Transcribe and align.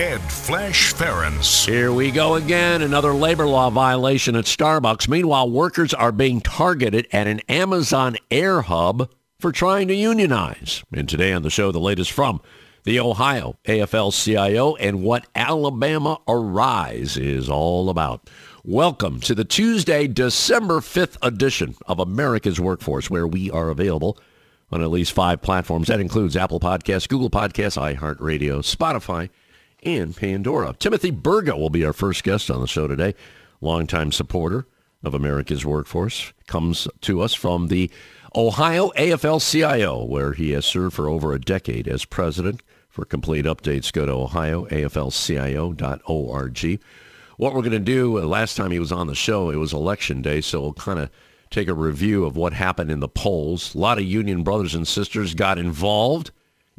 Ed 0.00 0.22
Flash 0.32 0.94
Ferenc. 0.94 1.66
Here 1.66 1.92
we 1.92 2.10
go 2.10 2.36
again. 2.36 2.80
Another 2.80 3.12
labor 3.12 3.46
law 3.46 3.68
violation 3.68 4.34
at 4.34 4.46
Starbucks. 4.46 5.10
Meanwhile, 5.10 5.50
workers 5.50 5.92
are 5.92 6.10
being 6.10 6.40
targeted 6.40 7.06
at 7.12 7.26
an 7.26 7.40
Amazon 7.50 8.16
Air 8.30 8.62
hub 8.62 9.10
for 9.38 9.52
trying 9.52 9.88
to 9.88 9.94
unionize. 9.94 10.82
And 10.90 11.06
today 11.06 11.34
on 11.34 11.42
the 11.42 11.50
show, 11.50 11.70
the 11.70 11.78
latest 11.78 12.12
from 12.12 12.40
the 12.84 12.98
Ohio 12.98 13.58
AFL-CIO 13.66 14.74
and 14.76 15.02
what 15.02 15.26
Alabama 15.34 16.18
Arise 16.26 17.18
is 17.18 17.50
all 17.50 17.90
about. 17.90 18.30
Welcome 18.64 19.20
to 19.20 19.34
the 19.34 19.44
Tuesday, 19.44 20.06
December 20.06 20.80
5th 20.80 21.18
edition 21.20 21.74
of 21.84 21.98
America's 21.98 22.58
Workforce, 22.58 23.10
where 23.10 23.26
we 23.26 23.50
are 23.50 23.68
available 23.68 24.18
on 24.72 24.80
at 24.80 24.90
least 24.90 25.12
five 25.12 25.42
platforms. 25.42 25.88
That 25.88 26.00
includes 26.00 26.38
Apple 26.38 26.58
Podcasts, 26.58 27.06
Google 27.06 27.28
Podcasts, 27.28 27.76
iHeartRadio, 27.76 28.60
Spotify, 28.64 29.28
and 29.82 30.16
Pandora. 30.16 30.74
Timothy 30.78 31.12
Burga 31.12 31.58
will 31.58 31.70
be 31.70 31.84
our 31.84 31.92
first 31.92 32.24
guest 32.24 32.50
on 32.50 32.60
the 32.60 32.66
show 32.66 32.86
today. 32.86 33.14
Longtime 33.60 34.12
supporter 34.12 34.66
of 35.02 35.14
America's 35.14 35.64
workforce. 35.64 36.32
Comes 36.46 36.88
to 37.02 37.20
us 37.20 37.34
from 37.34 37.68
the 37.68 37.90
Ohio 38.34 38.90
AFL-CIO, 38.90 40.04
where 40.04 40.32
he 40.32 40.50
has 40.52 40.66
served 40.66 40.94
for 40.94 41.08
over 41.08 41.32
a 41.32 41.40
decade 41.40 41.88
as 41.88 42.04
president. 42.04 42.62
For 42.88 43.04
complete 43.04 43.44
updates, 43.44 43.92
go 43.92 44.06
to 44.06 44.12
ohioaflcio.org. 44.12 46.80
What 47.36 47.54
we're 47.54 47.62
going 47.62 47.72
to 47.72 47.78
do, 47.78 48.18
uh, 48.18 48.22
last 48.22 48.56
time 48.56 48.70
he 48.70 48.78
was 48.78 48.92
on 48.92 49.06
the 49.06 49.14
show, 49.14 49.50
it 49.50 49.56
was 49.56 49.72
election 49.72 50.22
day, 50.22 50.40
so 50.40 50.60
we'll 50.60 50.72
kind 50.74 50.98
of 50.98 51.10
take 51.50 51.68
a 51.68 51.74
review 51.74 52.24
of 52.24 52.36
what 52.36 52.52
happened 52.52 52.90
in 52.90 53.00
the 53.00 53.08
polls. 53.08 53.74
A 53.74 53.78
lot 53.78 53.98
of 53.98 54.04
union 54.04 54.42
brothers 54.42 54.74
and 54.74 54.86
sisters 54.86 55.34
got 55.34 55.58
involved 55.58 56.30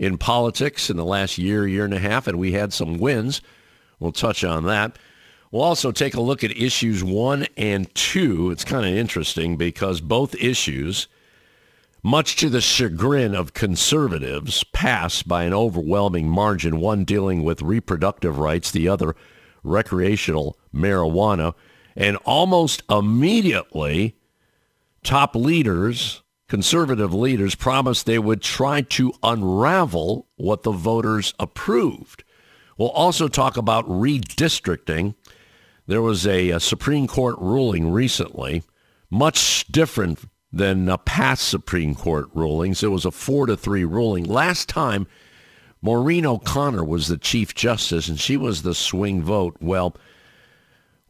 in 0.02 0.18
politics 0.18 0.90
in 0.90 0.98
the 0.98 1.06
last 1.06 1.38
year, 1.38 1.68
year 1.68 1.86
and 1.86 1.94
a 1.94 2.00
half, 2.00 2.26
and 2.26 2.40
we 2.40 2.54
had 2.54 2.74
some 2.74 2.98
wins. 2.98 3.40
We'll 4.00 4.12
touch 4.12 4.44
on 4.44 4.66
that. 4.66 4.98
We'll 5.52 5.62
also 5.62 5.92
take 5.92 6.16
a 6.16 6.22
look 6.22 6.44
at 6.44 6.58
issues 6.58 7.04
one 7.04 7.46
and 7.56 7.94
two. 7.94 8.50
It's 8.50 8.66
kind 8.66 8.84
of 8.84 8.92
interesting 8.92 9.58
because 9.58 10.02
both 10.02 10.34
issues, 10.34 11.08
much 12.02 12.36
to 12.38 12.50
the 12.50 12.62
chagrin 12.62 13.36
of 13.36 13.54
conservatives, 13.54 14.64
passed 14.64 15.28
by 15.28 15.44
an 15.44 15.54
overwhelming 15.54 16.28
margin, 16.28 16.80
one 16.80 17.04
dealing 17.06 17.44
with 17.44 17.62
reproductive 17.62 18.40
rights, 18.40 18.72
the 18.72 18.88
other 18.88 19.16
recreational 19.64 20.58
marijuana. 20.74 21.54
And 21.96 22.18
almost 22.26 22.82
immediately, 22.90 24.16
top 25.04 25.36
leaders 25.36 26.24
conservative 26.52 27.14
leaders 27.14 27.56
promised 27.56 28.06
they 28.06 28.20
would 28.20 28.42
try 28.42 28.82
to 28.82 29.14
unravel 29.24 30.28
what 30.36 30.64
the 30.64 30.72
voters 30.72 31.34
approved. 31.40 32.26
We'll 32.78 32.90
also 32.90 33.30
talk 33.30 33.56
about 33.56 33.88
redistricting. 33.88 35.16
There 35.88 36.02
was 36.02 36.28
a, 36.28 36.50
a 36.50 36.60
Supreme 36.60 37.08
Court 37.08 37.38
ruling 37.40 37.90
recently, 37.90 38.64
much 39.10 39.66
different 39.72 40.20
than 40.52 40.94
past 41.06 41.48
Supreme 41.48 41.96
Court 41.96 42.28
rulings. 42.34 42.84
It 42.84 42.90
was 42.92 43.06
a 43.06 43.12
four 43.12 43.46
to 43.46 43.56
three 43.56 43.86
ruling. 43.86 44.26
Last 44.26 44.68
time, 44.68 45.08
Maureen 45.82 46.26
O'Connor 46.26 46.84
was 46.84 47.08
the 47.08 47.18
Chief 47.18 47.56
Justice, 47.56 48.10
and 48.10 48.20
she 48.20 48.36
was 48.36 48.64
the 48.64 48.76
swing 48.76 49.24
vote. 49.24 49.56
Well, 49.62 49.96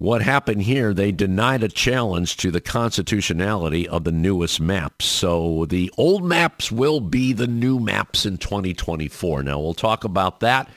what 0.01 0.23
happened 0.23 0.63
here, 0.63 0.95
they 0.95 1.11
denied 1.11 1.61
a 1.61 1.67
challenge 1.67 2.35
to 2.37 2.49
the 2.49 2.59
constitutionality 2.59 3.87
of 3.87 4.03
the 4.03 4.11
newest 4.11 4.59
maps. 4.59 5.05
So 5.05 5.67
the 5.67 5.93
old 5.95 6.23
maps 6.23 6.71
will 6.71 7.01
be 7.01 7.33
the 7.33 7.45
new 7.45 7.79
maps 7.79 8.25
in 8.25 8.39
2024. 8.39 9.43
Now, 9.43 9.59
we'll 9.59 9.75
talk 9.75 10.03
about 10.03 10.39
that, 10.39 10.67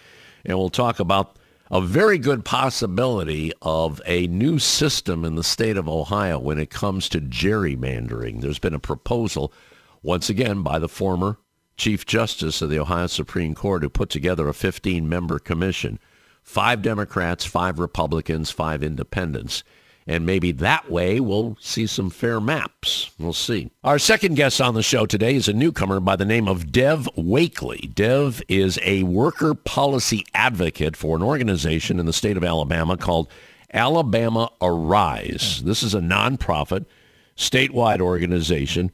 and 0.45 0.59
we'll 0.59 0.69
talk 0.69 1.01
about 1.01 1.39
a 1.71 1.81
very 1.81 2.19
good 2.19 2.45
possibility 2.45 3.51
of 3.63 3.99
a 4.05 4.27
new 4.27 4.59
system 4.59 5.25
in 5.25 5.37
the 5.37 5.43
state 5.43 5.79
of 5.79 5.89
Ohio 5.89 6.39
when 6.39 6.59
it 6.59 6.69
comes 6.69 7.09
to 7.09 7.19
gerrymandering. 7.23 8.43
There's 8.43 8.59
been 8.59 8.75
a 8.75 8.79
proposal, 8.79 9.55
once 10.03 10.29
again, 10.29 10.61
by 10.61 10.79
the 10.79 10.87
former 10.87 11.39
Chief 11.79 12.05
Justice 12.05 12.61
of 12.61 12.69
the 12.69 12.79
Ohio 12.79 13.07
Supreme 13.07 13.55
Court 13.55 13.85
who 13.85 13.89
put 13.89 14.11
together 14.11 14.51
a 14.51 14.53
15-member 14.53 15.39
commission 15.39 15.99
five 16.45 16.83
Democrats, 16.83 17.45
five 17.45 17.81
Republicans, 17.81 18.51
five 18.51 18.83
independents. 18.83 19.65
And 20.07 20.27
maybe 20.27 20.53
that 20.53 20.91
way 20.91 21.19
we'll 21.19 21.57
see 21.61 21.87
some 21.87 22.11
fair 22.11 22.39
maps. 22.39 23.11
We'll 23.19 23.33
see. 23.33 23.71
Our 23.83 23.99
second 23.99 24.35
guest 24.35 24.61
on 24.61 24.75
the 24.75 24.83
show 24.83 25.07
today 25.07 25.35
is 25.35 25.49
a 25.49 25.55
newcomer 25.55 25.99
by 25.99 26.17
the 26.17 26.27
name 26.27 26.47
of 26.47 26.71
Dev 26.71 27.09
Wakeley. 27.17 27.93
Dev 27.95 28.43
is 28.47 28.79
a 28.83 29.03
worker 29.05 29.55
policy 29.55 30.27
advocate 30.35 30.95
for 30.95 31.17
an 31.17 31.23
organization 31.23 31.99
in 31.99 32.05
the 32.05 32.13
state 32.13 32.37
of 32.37 32.45
Alabama 32.45 32.99
called 32.99 33.29
Alabama 33.73 34.51
Arise. 34.61 35.63
This 35.65 35.83
is 35.83 35.95
a 35.95 36.01
nonprofit, 36.01 36.85
statewide 37.37 38.01
organization 38.01 38.93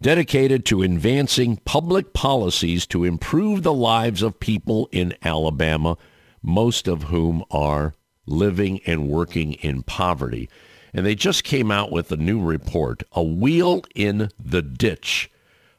dedicated 0.00 0.64
to 0.64 0.82
advancing 0.82 1.56
public 1.58 2.14
policies 2.14 2.86
to 2.86 3.04
improve 3.04 3.62
the 3.62 3.74
lives 3.74 4.22
of 4.22 4.40
people 4.40 4.88
in 4.92 5.14
Alabama 5.22 5.96
most 6.42 6.88
of 6.88 7.04
whom 7.04 7.44
are 7.50 7.94
living 8.26 8.80
and 8.86 9.08
working 9.08 9.54
in 9.54 9.82
poverty. 9.82 10.48
And 10.92 11.04
they 11.04 11.14
just 11.14 11.44
came 11.44 11.70
out 11.70 11.90
with 11.92 12.10
a 12.12 12.16
new 12.16 12.40
report, 12.40 13.02
A 13.12 13.22
Wheel 13.22 13.82
in 13.94 14.30
the 14.38 14.62
Ditch, 14.62 15.30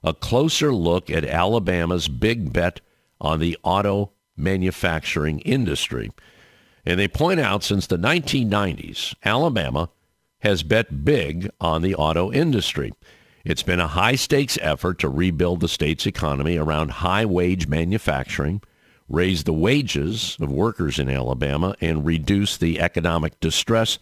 a 0.04 0.14
closer 0.14 0.74
look 0.74 1.10
at 1.10 1.26
Alabama's 1.26 2.08
big 2.08 2.54
bet 2.54 2.82
on 3.20 3.40
the 3.40 3.58
auto 3.64 4.12
manufacturing 4.38 5.40
industry. 5.40 6.12
And 6.86 7.00
they 7.00 7.08
point 7.08 7.40
out 7.40 7.64
since 7.64 7.88
the 7.88 7.98
1990s, 7.98 9.14
Alabama 9.26 9.90
has 10.40 10.64
bet 10.64 11.04
big 11.04 11.50
on 11.60 11.82
the 11.82 11.96
auto 11.96 12.32
industry. 12.32 12.94
It's 13.44 13.64
been 13.64 13.80
a 13.80 13.88
high-stakes 13.88 14.58
effort 14.62 15.00
to 15.00 15.10
rebuild 15.10 15.60
the 15.60 15.68
state's 15.68 16.06
economy 16.06 16.58
around 16.58 16.92
high-wage 16.92 17.68
manufacturing, 17.68 18.62
raise 19.10 19.44
the 19.44 19.54
wages 19.54 20.38
of 20.40 20.52
workers 20.52 21.00
in 21.00 21.10
Alabama 21.10 21.76
and 21.82 22.06
reduce 22.06 22.56
the 22.56 22.80
economic 22.80 23.40
distress 23.40 24.00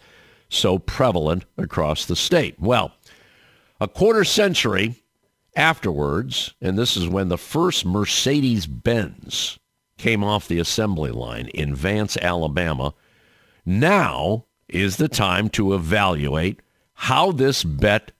so 0.48 0.78
prevalent 0.78 1.44
across 1.56 2.04
the 2.04 2.16
state. 2.16 2.54
Well, 2.60 2.92
a 3.80 3.88
quarter 3.88 4.24
century 4.24 5.02
afterwards, 5.56 6.54
and 6.60 6.78
this 6.78 6.96
is 6.96 7.08
when 7.08 7.28
the 7.28 7.38
first 7.38 7.84
Mercedes-Benz 7.84 9.58
came 9.96 10.22
off 10.22 10.46
the 10.46 10.58
assembly 10.58 11.10
line 11.10 11.48
in 11.48 11.74
Vance, 11.74 12.16
Alabama, 12.18 12.94
now 13.66 14.44
is 14.68 14.96
the 14.96 15.08
time 15.08 15.48
to 15.48 15.74
evaluate 15.74 16.60
how 16.92 17.32
this 17.32 17.64
bet 17.64 18.12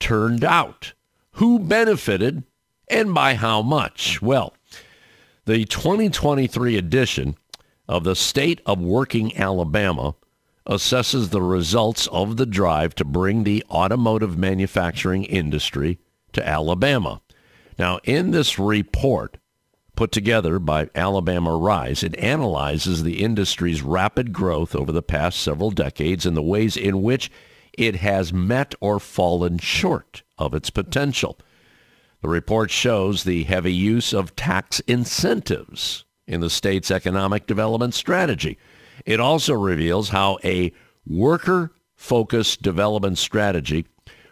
turned 0.00 0.44
out. 0.44 0.92
Who 1.32 1.58
benefited 1.58 2.44
and 2.88 3.14
by 3.14 3.34
how 3.34 3.62
much? 3.62 4.20
Well, 4.20 4.54
the 5.44 5.64
2023 5.64 6.76
edition 6.76 7.36
of 7.88 8.04
the 8.04 8.14
State 8.14 8.60
of 8.64 8.80
Working 8.80 9.36
Alabama 9.36 10.14
assesses 10.68 11.30
the 11.30 11.42
results 11.42 12.06
of 12.08 12.36
the 12.36 12.46
drive 12.46 12.94
to 12.94 13.04
bring 13.04 13.42
the 13.42 13.64
automotive 13.68 14.38
manufacturing 14.38 15.24
industry 15.24 15.98
to 16.32 16.46
Alabama. 16.46 17.20
Now, 17.76 17.98
in 18.04 18.30
this 18.30 18.56
report 18.56 19.38
put 19.96 20.12
together 20.12 20.60
by 20.60 20.88
Alabama 20.94 21.58
Arise, 21.58 22.04
it 22.04 22.16
analyzes 22.18 23.02
the 23.02 23.22
industry's 23.22 23.82
rapid 23.82 24.32
growth 24.32 24.76
over 24.76 24.92
the 24.92 25.02
past 25.02 25.40
several 25.40 25.72
decades 25.72 26.24
and 26.24 26.36
the 26.36 26.42
ways 26.42 26.76
in 26.76 27.02
which 27.02 27.32
it 27.72 27.96
has 27.96 28.32
met 28.32 28.76
or 28.80 29.00
fallen 29.00 29.58
short 29.58 30.22
of 30.38 30.54
its 30.54 30.70
potential. 30.70 31.36
The 32.22 32.28
report 32.28 32.70
shows 32.70 33.24
the 33.24 33.42
heavy 33.44 33.74
use 33.74 34.12
of 34.12 34.36
tax 34.36 34.80
incentives 34.80 36.04
in 36.26 36.40
the 36.40 36.50
state's 36.50 36.90
economic 36.90 37.46
development 37.46 37.94
strategy. 37.94 38.58
It 39.04 39.18
also 39.18 39.54
reveals 39.54 40.10
how 40.10 40.38
a 40.44 40.72
worker-focused 41.04 42.62
development 42.62 43.18
strategy 43.18 43.86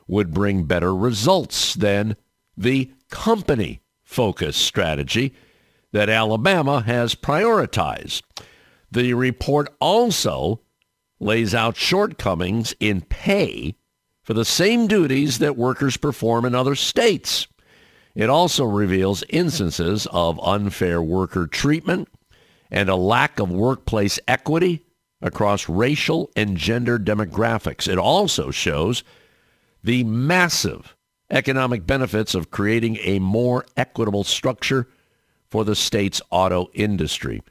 would 0.07 0.33
bring 0.33 0.65
better 0.65 0.95
results 0.95 1.75
than 1.75 2.17
the 2.57 2.93
company-focused 3.11 4.61
strategy 4.61 5.35
that 5.93 6.09
Alabama 6.09 6.83
has 6.83 7.17
prioritized. 7.17 8.23
The 8.93 9.15
report 9.15 9.75
also 9.81 10.61
lays 11.19 11.55
out 11.55 11.77
shortcomings 11.77 12.73
in 12.79 13.01
pay 13.01 13.75
for 14.23 14.35
the 14.35 14.45
same 14.45 14.87
duties 14.87 15.39
that 15.41 15.57
workers 15.57 15.97
perform 15.97 16.45
in 16.45 16.55
other 16.55 16.77
states. 16.77 17.49
It 18.15 18.29
also 18.29 18.65
reveals 18.65 19.23
instances 19.29 20.07
of 20.11 20.41
unfair 20.41 21.01
worker 21.03 21.47
treatment 21.47 22.09
and 22.71 22.89
a 22.89 22.97
lack 22.97 23.39
of 23.39 23.51
workplace 23.51 24.19
equity 24.27 24.85
across 25.23 25.69
racial 25.69 26.31
and 26.35 26.57
gender 26.57 26.99
demographics. 26.99 27.89
It 27.89 27.99
also 27.99 28.51
shows 28.51 29.05
the 29.83 30.05
massive 30.05 30.97
economic 31.31 31.87
benefits 31.87 32.35
of 32.35 32.51
creating 32.51 32.99
a 33.03 33.19
more 33.19 33.65
equitable 33.77 34.25
structure 34.25 34.89
for 35.49 35.65
the 35.65 35.77
state's 35.77 36.21
auto 36.31 36.69
industry. 36.75 37.43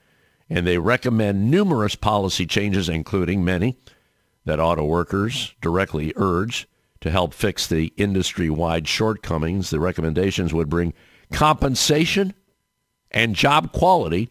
And 0.50 0.65
they 0.65 0.77
recommend 0.77 1.51
numerous 1.51 1.95
policy 1.95 2.45
changes, 2.45 2.89
including 2.89 3.45
many 3.45 3.77
that 4.45 4.59
auto 4.59 4.83
workers 4.83 5.53
directly 5.62 6.12
urge 6.15 6.67
to 7.01 7.12
help 7.12 7.34
fix 7.34 7.68
the 7.68 7.94
industry-wide 7.98 8.88
shortcomings. 8.88 9.69
The 9.69 9.80
recommendations 9.80 10.54
would 10.54 10.69
bring 10.69 10.94
compensation 11.31 12.34
and 13.12 13.36
job 13.36 13.72
quality 13.72 14.30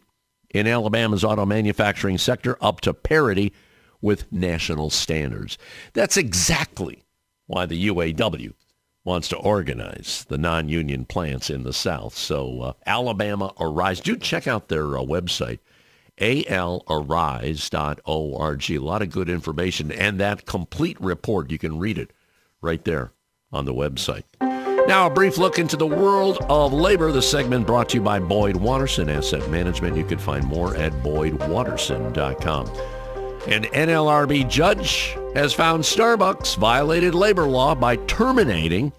in 0.51 0.67
Alabama's 0.67 1.25
auto 1.25 1.47
manufacturing 1.47 2.19
sector 2.19 2.57
up 2.61 2.81
to 2.83 2.95
parity 2.95 3.53
with 4.01 4.31
national 4.33 4.91
standards. 4.91 5.59
That's 5.93 6.17
exactly 6.17 7.03
why 7.47 7.67
the 7.67 7.89
UAW 7.89 8.53
wants 9.05 9.29
to 9.29 9.37
organize 9.37 10.27
the 10.29 10.39
non-union 10.39 11.05
plants 11.07 11.51
in 11.51 11.63
the 11.63 11.73
South. 11.73 12.15
So 12.17 12.61
uh, 12.61 12.73
Alabama 12.87 13.53
Arise. 13.59 14.01
Do 14.01 14.17
check 14.17 14.47
out 14.47 14.69
their 14.69 14.99
uh, 14.99 15.01
website, 15.01 15.61
alarise.org. 16.19 16.71
A 18.71 18.79
lot 18.79 19.03
of 19.03 19.11
good 19.11 19.31
information 19.31 19.91
and 19.91 20.21
that 20.21 20.47
complete 20.47 21.01
report. 21.01 21.51
You 21.51 21.59
can 21.59 21.79
read 21.79 21.97
it 21.97 22.13
right 22.61 22.85
there 22.85 23.13
on 23.53 23.65
the 23.65 23.75
website. 23.75 24.25
Now, 24.89 25.07
a 25.07 25.11
brief 25.11 25.37
look 25.37 25.59
into 25.59 25.77
the 25.77 25.87
world 25.87 26.39
of 26.49 26.73
labor. 26.73 27.13
The 27.13 27.21
segment 27.21 27.67
brought 27.67 27.91
to 27.91 27.99
you 27.99 28.03
by 28.03 28.21
Boyd 28.21 28.57
Watterson 28.57 29.11
Asset 29.11 29.51
Management. 29.51 29.97
You 29.97 30.05
can 30.05 30.19
find 30.19 30.45
more 30.47 30.75
at 30.77 30.93
boydwatterson.com. 31.03 32.67
An 33.47 33.65
NLRB 33.65 34.49
judge 34.49 35.17
has 35.35 35.53
found 35.53 35.85
Starbucks 35.85 36.57
violated 36.57 37.15
labor 37.15 37.47
law 37.47 37.75
by 37.75 37.97
terminating 37.97 38.93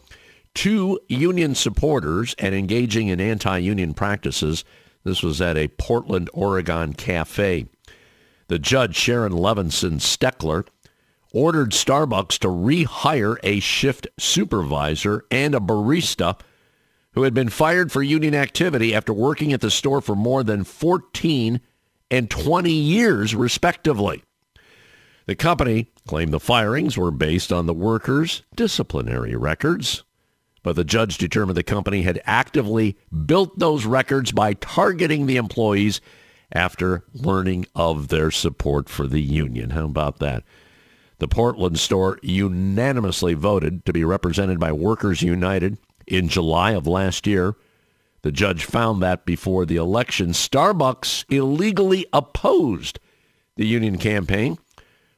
two 0.54 1.00
union 1.08 1.56
supporters 1.56 2.36
and 2.38 2.54
engaging 2.54 3.08
in 3.08 3.20
anti-union 3.20 3.94
practices. 3.94 4.64
This 5.04 5.24
was 5.24 5.42
at 5.42 5.58
a 5.58 5.70
Portland, 5.70 6.30
Oregon 6.34 6.94
cafe. 6.94 7.68
The 8.48 8.60
judge, 8.60 8.96
Sharon 8.96 9.34
Levinson 9.34 10.00
Steckler, 10.00 10.68
ordered 11.34 11.72
Starbucks 11.72 12.40
to 12.40 12.48
rehire 12.48 13.38
a 13.44 13.60
shift 13.60 14.08
supervisor 14.18 15.26
and 15.30 15.54
a 15.54 15.60
barista 15.60 16.40
who 17.14 17.24
had 17.24 17.34
been 17.34 17.50
fired 17.50 17.92
for 17.92 18.04
union 18.04 18.36
activity 18.36 18.94
after 18.94 19.14
working 19.14 19.54
at 19.54 19.62
the 19.62 19.72
store 19.72 20.02
for 20.02 20.16
more 20.16 20.44
than 20.44 20.64
14 20.64 21.60
and 22.12 22.30
20 22.30 22.72
years, 22.72 23.36
respectively. 23.36 24.24
The 25.26 25.36
company 25.36 25.92
claimed 26.08 26.34
the 26.34 26.40
firings 26.40 26.98
were 26.98 27.12
based 27.12 27.52
on 27.52 27.68
the 27.68 27.74
workers' 27.74 28.42
disciplinary 28.56 29.36
records, 29.36 30.04
but 30.64 30.76
the 30.76 30.84
judge 30.84 31.18
determined 31.18 31.56
the 31.56 31.64
company 31.64 32.02
had 32.02 32.22
actively 32.26 32.98
built 33.26 33.60
those 33.60 33.86
records 33.86 34.32
by 34.32 34.54
targeting 34.54 35.26
the 35.26 35.38
employees 35.38 36.02
after 36.52 37.04
learning 37.14 37.68
of 37.76 38.08
their 38.08 38.32
support 38.32 38.90
for 38.90 39.06
the 39.06 39.22
union. 39.22 39.72
How 39.72 39.86
about 39.86 40.18
that? 40.20 40.44
The 41.20 41.28
Portland 41.28 41.78
store 41.80 42.18
unanimously 42.24 43.34
voted 43.34 43.86
to 43.86 43.94
be 43.94 44.06
represented 44.06 44.60
by 44.60 44.72
Workers 44.72 45.22
United 45.22 45.78
in 46.08 46.30
July 46.30 46.72
of 46.72 46.88
last 46.88 47.28
year. 47.28 47.56
The 48.22 48.32
judge 48.32 48.66
found 48.66 49.02
that 49.04 49.26
before 49.26 49.66
the 49.66 49.76
election, 49.76 50.30
Starbucks 50.30 51.26
illegally 51.30 52.06
opposed 52.14 53.00
the 53.58 53.68
union 53.68 53.98
campaign 53.98 54.58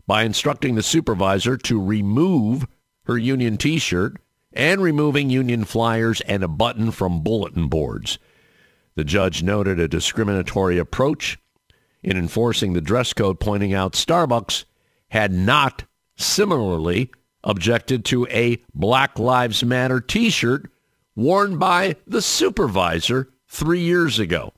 by 0.07 0.24
instructing 0.24 0.74
the 0.74 0.83
supervisor 0.83 1.56
to 1.57 1.81
remove 1.81 2.68
her 3.06 3.18
union 3.18 3.57
T-shirt 3.57 4.18
and 4.53 4.81
removing 4.81 5.30
union 5.30 5.63
flyers 5.65 6.21
and 6.21 6.44
a 6.44 6.48
button 6.48 6.92
from 6.92 7.21
bulletin 7.21 7.68
boards. 7.68 8.18
The 8.95 9.03
judge 9.03 9.42
noted 9.44 9.80
a 9.80 9.88
discriminatory 9.88 10.77
approach 10.77 11.38
in 12.03 12.18
enforcing 12.18 12.74
the 12.74 12.81
dress 12.81 13.13
code, 13.13 13.39
pointing 13.39 13.74
out 13.74 13.94
Starbucks 13.94 14.65
had 15.09 15.31
not 15.31 15.83
similarly 16.21 17.12
objected 17.44 18.06
to 18.06 18.27
a 18.27 18.62
Black 18.73 19.18
Lives 19.19 19.63
Matter 19.63 20.00
t-shirt 20.00 20.71
worn 21.15 21.57
by 21.57 21.95
the 22.07 22.21
supervisor 22.21 23.29
three 23.47 23.81
years 23.81 24.19
ago. 24.19 24.53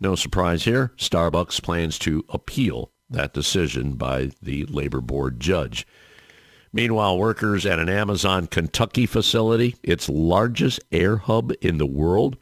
No 0.00 0.14
surprise 0.14 0.64
here, 0.64 0.92
Starbucks 0.96 1.62
plans 1.62 1.98
to 2.00 2.24
appeal 2.28 2.92
that 3.10 3.32
decision 3.32 3.94
by 3.94 4.30
the 4.42 4.64
labor 4.66 5.00
board 5.00 5.40
judge. 5.40 5.86
Meanwhile, 6.72 7.18
workers 7.18 7.64
at 7.64 7.78
an 7.78 7.88
Amazon 7.88 8.46
Kentucky 8.46 9.06
facility, 9.06 9.76
its 9.82 10.08
largest 10.08 10.80
air 10.92 11.16
hub 11.16 11.52
in 11.60 11.78
the 11.78 11.86
world, 11.86 12.36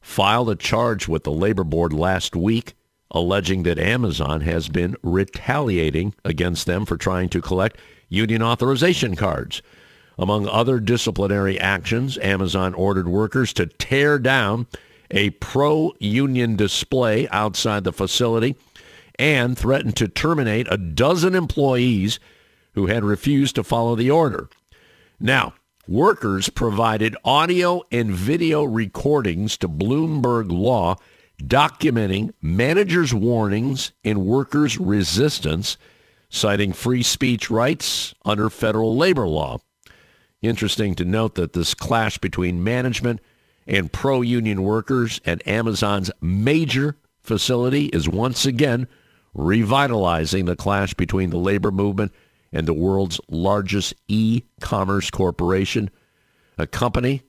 filed 0.00 0.50
a 0.50 0.56
charge 0.56 1.06
with 1.06 1.24
the 1.24 1.30
labor 1.30 1.64
board 1.64 1.92
last 1.92 2.34
week 2.34 2.74
alleging 3.10 3.62
that 3.64 3.78
Amazon 3.78 4.42
has 4.42 4.68
been 4.68 4.96
retaliating 5.02 6.14
against 6.24 6.66
them 6.66 6.84
for 6.86 6.96
trying 6.96 7.28
to 7.28 7.40
collect 7.40 7.78
union 8.08 8.42
authorization 8.42 9.16
cards. 9.16 9.62
Among 10.18 10.46
other 10.46 10.80
disciplinary 10.80 11.58
actions, 11.58 12.18
Amazon 12.18 12.74
ordered 12.74 13.08
workers 13.08 13.52
to 13.54 13.66
tear 13.66 14.18
down 14.18 14.66
a 15.10 15.30
pro-union 15.30 16.56
display 16.56 17.26
outside 17.28 17.84
the 17.84 17.92
facility 17.92 18.56
and 19.18 19.58
threatened 19.58 19.96
to 19.96 20.08
terminate 20.08 20.66
a 20.70 20.76
dozen 20.76 21.34
employees 21.34 22.20
who 22.74 22.86
had 22.86 23.02
refused 23.02 23.54
to 23.56 23.64
follow 23.64 23.96
the 23.96 24.10
order. 24.10 24.48
Now, 25.18 25.54
workers 25.88 26.48
provided 26.48 27.16
audio 27.24 27.82
and 27.90 28.12
video 28.12 28.62
recordings 28.64 29.56
to 29.58 29.68
Bloomberg 29.68 30.50
Law 30.52 30.96
documenting 31.40 32.32
managers' 32.40 33.14
warnings 33.14 33.92
and 34.04 34.24
workers' 34.24 34.78
resistance, 34.78 35.76
citing 36.28 36.72
free 36.72 37.02
speech 37.02 37.50
rights 37.50 38.14
under 38.24 38.50
federal 38.50 38.96
labor 38.96 39.26
law. 39.26 39.58
Interesting 40.42 40.94
to 40.94 41.04
note 41.04 41.34
that 41.34 41.52
this 41.52 41.74
clash 41.74 42.18
between 42.18 42.64
management 42.64 43.20
and 43.66 43.92
pro-union 43.92 44.62
workers 44.62 45.20
at 45.24 45.46
Amazon's 45.46 46.10
major 46.20 46.96
facility 47.20 47.86
is 47.86 48.08
once 48.08 48.46
again 48.46 48.88
revitalizing 49.34 50.46
the 50.46 50.56
clash 50.56 50.94
between 50.94 51.30
the 51.30 51.38
labor 51.38 51.70
movement 51.70 52.12
and 52.52 52.66
the 52.66 52.74
world's 52.74 53.20
largest 53.28 53.94
e-commerce 54.08 55.10
corporation, 55.10 55.90
a 56.58 56.66
company 56.66 57.22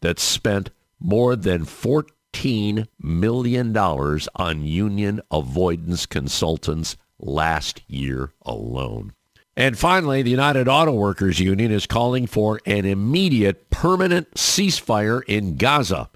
that 0.00 0.18
spent 0.18 0.70
more 1.00 1.34
than 1.34 1.64
14 1.64 2.17
$15 2.38 2.86
million 3.00 3.76
on 3.76 4.62
union 4.62 5.20
avoidance 5.30 6.06
consultants 6.06 6.96
last 7.18 7.82
year 7.88 8.32
alone. 8.42 9.12
And 9.56 9.76
finally, 9.76 10.22
the 10.22 10.30
United 10.30 10.68
Auto 10.68 10.92
Workers 10.92 11.40
Union 11.40 11.72
is 11.72 11.86
calling 11.86 12.28
for 12.28 12.60
an 12.64 12.84
immediate 12.84 13.70
permanent 13.70 14.32
ceasefire 14.34 15.22
in 15.26 15.56
Gaza. 15.56 16.08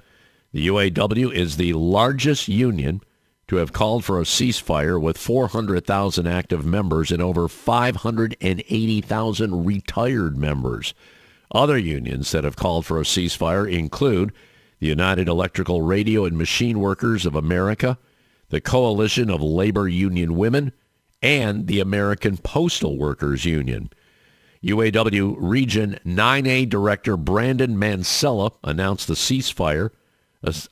The 0.52 0.68
UAW 0.68 1.32
is 1.32 1.56
the 1.56 1.72
largest 1.72 2.46
union 2.46 3.00
to 3.48 3.56
have 3.56 3.72
called 3.72 4.04
for 4.04 4.20
a 4.20 4.24
ceasefire 4.24 5.00
with 5.00 5.18
400,000 5.18 6.28
active 6.28 6.64
members 6.64 7.10
and 7.10 7.20
over 7.20 7.48
580,000 7.48 9.66
retired 9.66 10.38
members. 10.38 10.94
Other 11.50 11.76
unions 11.76 12.30
that 12.30 12.44
have 12.44 12.56
called 12.56 12.86
for 12.86 13.00
a 13.00 13.04
ceasefire 13.04 13.68
include 13.70 14.32
the 14.82 14.88
United 14.88 15.28
Electrical 15.28 15.80
Radio 15.80 16.24
and 16.24 16.36
Machine 16.36 16.80
Workers 16.80 17.24
of 17.24 17.36
America, 17.36 17.98
the 18.48 18.60
Coalition 18.60 19.30
of 19.30 19.40
Labor 19.40 19.86
Union 19.86 20.34
Women, 20.34 20.72
and 21.22 21.68
the 21.68 21.78
American 21.78 22.36
Postal 22.36 22.98
Workers 22.98 23.44
Union. 23.44 23.90
UAW 24.60 25.36
Region 25.38 26.00
9A 26.04 26.68
Director 26.68 27.16
Brandon 27.16 27.76
Mancilla 27.76 28.50
announced 28.64 29.06
the 29.06 29.14
ceasefire 29.14 29.90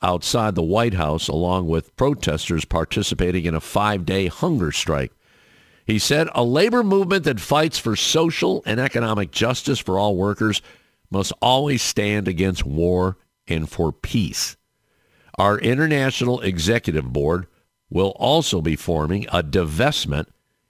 outside 0.01 0.55
the 0.55 0.61
White 0.61 0.95
House 0.95 1.29
along 1.29 1.69
with 1.69 1.95
protesters 1.95 2.65
participating 2.65 3.45
in 3.45 3.55
a 3.55 3.61
five-day 3.61 4.27
hunger 4.27 4.73
strike. 4.73 5.13
He 5.85 5.99
said 5.99 6.27
a 6.35 6.43
labor 6.43 6.83
movement 6.83 7.23
that 7.23 7.39
fights 7.39 7.79
for 7.79 7.95
social 7.95 8.61
and 8.65 8.77
economic 8.77 9.31
justice 9.31 9.79
for 9.79 9.97
all 9.97 10.17
workers 10.17 10.61
must 11.09 11.31
always 11.41 11.81
stand 11.81 12.27
against 12.27 12.65
war 12.65 13.15
and 13.47 13.69
for 13.69 13.91
peace. 13.91 14.57
Our 15.37 15.59
International 15.59 16.41
Executive 16.41 17.11
Board 17.11 17.47
will 17.89 18.13
also 18.17 18.61
be 18.61 18.75
forming 18.75 19.25
a 19.27 19.43
divestment 19.43 20.27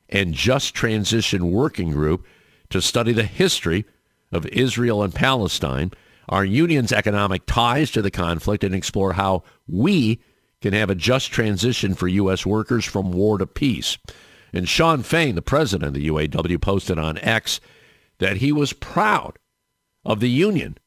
and 0.10 0.34
just 0.34 0.74
transition 0.74 1.52
working 1.52 1.92
group 1.92 2.26
to 2.70 2.82
study 2.82 3.14
the 3.14 3.24
history 3.24 3.86
of 4.32 4.46
Israel 4.48 5.04
and 5.04 5.14
Palestine, 5.14 5.92
our 6.30 6.46
union's 6.46 6.92
economic 6.92 7.46
ties 7.46 7.92
to 7.92 8.02
the 8.02 8.12
conflict, 8.12 8.64
and 8.64 8.74
explore 8.74 9.14
how 9.14 9.44
we 9.68 10.22
can 10.62 10.74
have 10.74 10.90
a 10.90 10.96
just 10.96 11.32
transition 11.32 11.94
for 11.96 12.08
U.S. 12.08 12.46
workers 12.46 12.86
from 12.86 13.12
war 13.12 13.38
to 13.38 13.48
peace. 13.48 13.98
And 14.54 14.68
Shawn 14.68 15.04
Fain, 15.04 15.36
the 15.36 15.42
president 15.42 15.88
of 15.88 15.94
the 15.94 16.08
UAW, 16.08 16.62
posted 16.62 17.00
on 17.00 17.18
X 17.18 17.60
that 18.20 18.38
he 18.38 18.52
was 18.52 18.74
proud 18.74 19.38
of 20.06 20.20
the 20.20 20.30
union 20.30 20.78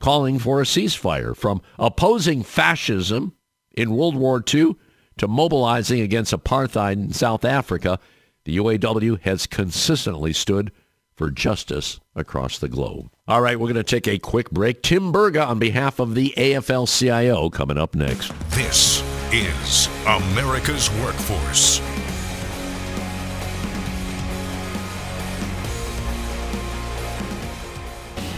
calling 0.00 0.38
for 0.38 0.60
a 0.60 0.64
ceasefire 0.64 1.36
from 1.36 1.60
opposing 1.78 2.42
fascism 2.42 3.34
in 3.72 3.94
World 3.94 4.16
War 4.16 4.42
II 4.52 4.76
to 5.18 5.28
mobilizing 5.28 6.00
against 6.00 6.32
apartheid 6.32 6.92
in 6.92 7.12
South 7.12 7.44
Africa. 7.44 7.98
The 8.44 8.56
UAW 8.56 9.20
has 9.22 9.46
consistently 9.46 10.32
stood 10.32 10.72
for 11.14 11.30
justice 11.30 11.98
across 12.14 12.58
the 12.58 12.68
globe. 12.68 13.10
All 13.26 13.42
right, 13.42 13.58
we're 13.58 13.66
going 13.66 13.74
to 13.74 13.82
take 13.82 14.06
a 14.06 14.18
quick 14.18 14.50
break. 14.50 14.82
Tim 14.82 15.12
Burga 15.12 15.46
on 15.46 15.58
behalf 15.58 15.98
of 15.98 16.14
the 16.14 16.32
AFL-CIO 16.36 17.50
coming 17.50 17.76
up 17.76 17.94
next. 17.94 18.32
This 18.50 19.02
is 19.32 19.88
America's 20.06 20.90
Workforce. 21.02 21.80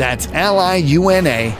That's 0.00 0.28
liuna.org. 0.28 1.54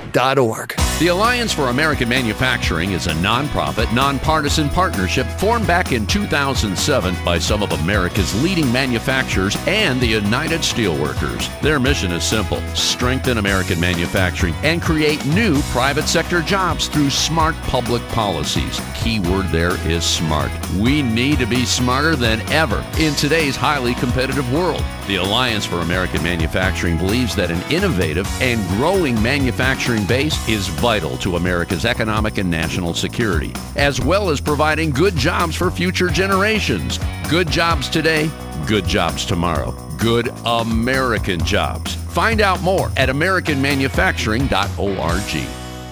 The 1.00 1.08
Alliance 1.08 1.54
for 1.54 1.68
American 1.68 2.10
Manufacturing 2.10 2.92
is 2.92 3.06
a 3.06 3.12
nonprofit, 3.14 3.90
nonpartisan 3.94 4.68
partnership 4.68 5.26
formed 5.26 5.66
back 5.66 5.92
in 5.92 6.06
2007 6.06 7.16
by 7.24 7.38
some 7.38 7.62
of 7.62 7.72
America's 7.72 8.42
leading 8.42 8.70
manufacturers 8.70 9.56
and 9.66 9.98
the 9.98 10.06
United 10.06 10.60
Steelworkers. 10.60 11.48
Their 11.62 11.80
mission 11.80 12.12
is 12.12 12.22
simple 12.22 12.60
strengthen 12.74 13.38
American 13.38 13.80
manufacturing 13.80 14.54
and 14.62 14.82
create 14.82 15.24
new 15.24 15.60
private 15.72 16.06
sector 16.06 16.42
jobs 16.42 16.88
through 16.88 17.08
smart 17.08 17.56
public 17.62 18.06
policies. 18.08 18.78
Key 18.94 19.20
word 19.20 19.48
there 19.48 19.76
is 19.88 20.04
smart. 20.04 20.50
We 20.76 21.02
need 21.02 21.38
to 21.38 21.46
be 21.46 21.64
smarter 21.64 22.14
than 22.14 22.40
ever 22.52 22.84
in 22.98 23.14
today's 23.14 23.56
highly 23.56 23.94
competitive 23.94 24.52
world. 24.52 24.84
The 25.06 25.16
Alliance 25.16 25.64
for 25.64 25.80
American 25.80 26.22
Manufacturing 26.22 26.98
believes 26.98 27.34
that 27.36 27.50
an 27.50 27.62
innovative 27.72 28.28
and 28.40 28.66
growing 28.70 29.20
manufacturing 29.22 30.04
base 30.04 30.48
is 30.48 30.68
vital 30.68 31.16
to 31.18 31.36
America's 31.36 31.84
economic 31.84 32.38
and 32.38 32.50
national 32.50 32.94
security, 32.94 33.52
as 33.76 34.00
well 34.00 34.30
as 34.30 34.40
providing 34.40 34.90
good 34.90 35.14
jobs 35.16 35.56
for 35.56 35.70
future 35.70 36.08
generations. 36.08 36.98
Good 37.28 37.50
jobs 37.50 37.88
today, 37.88 38.30
good 38.66 38.86
jobs 38.86 39.24
tomorrow. 39.24 39.72
Good 39.98 40.30
American 40.46 41.44
jobs. 41.44 41.94
Find 41.94 42.40
out 42.40 42.60
more 42.62 42.90
at 42.96 43.08
AmericanManufacturing.org. 43.08 45.48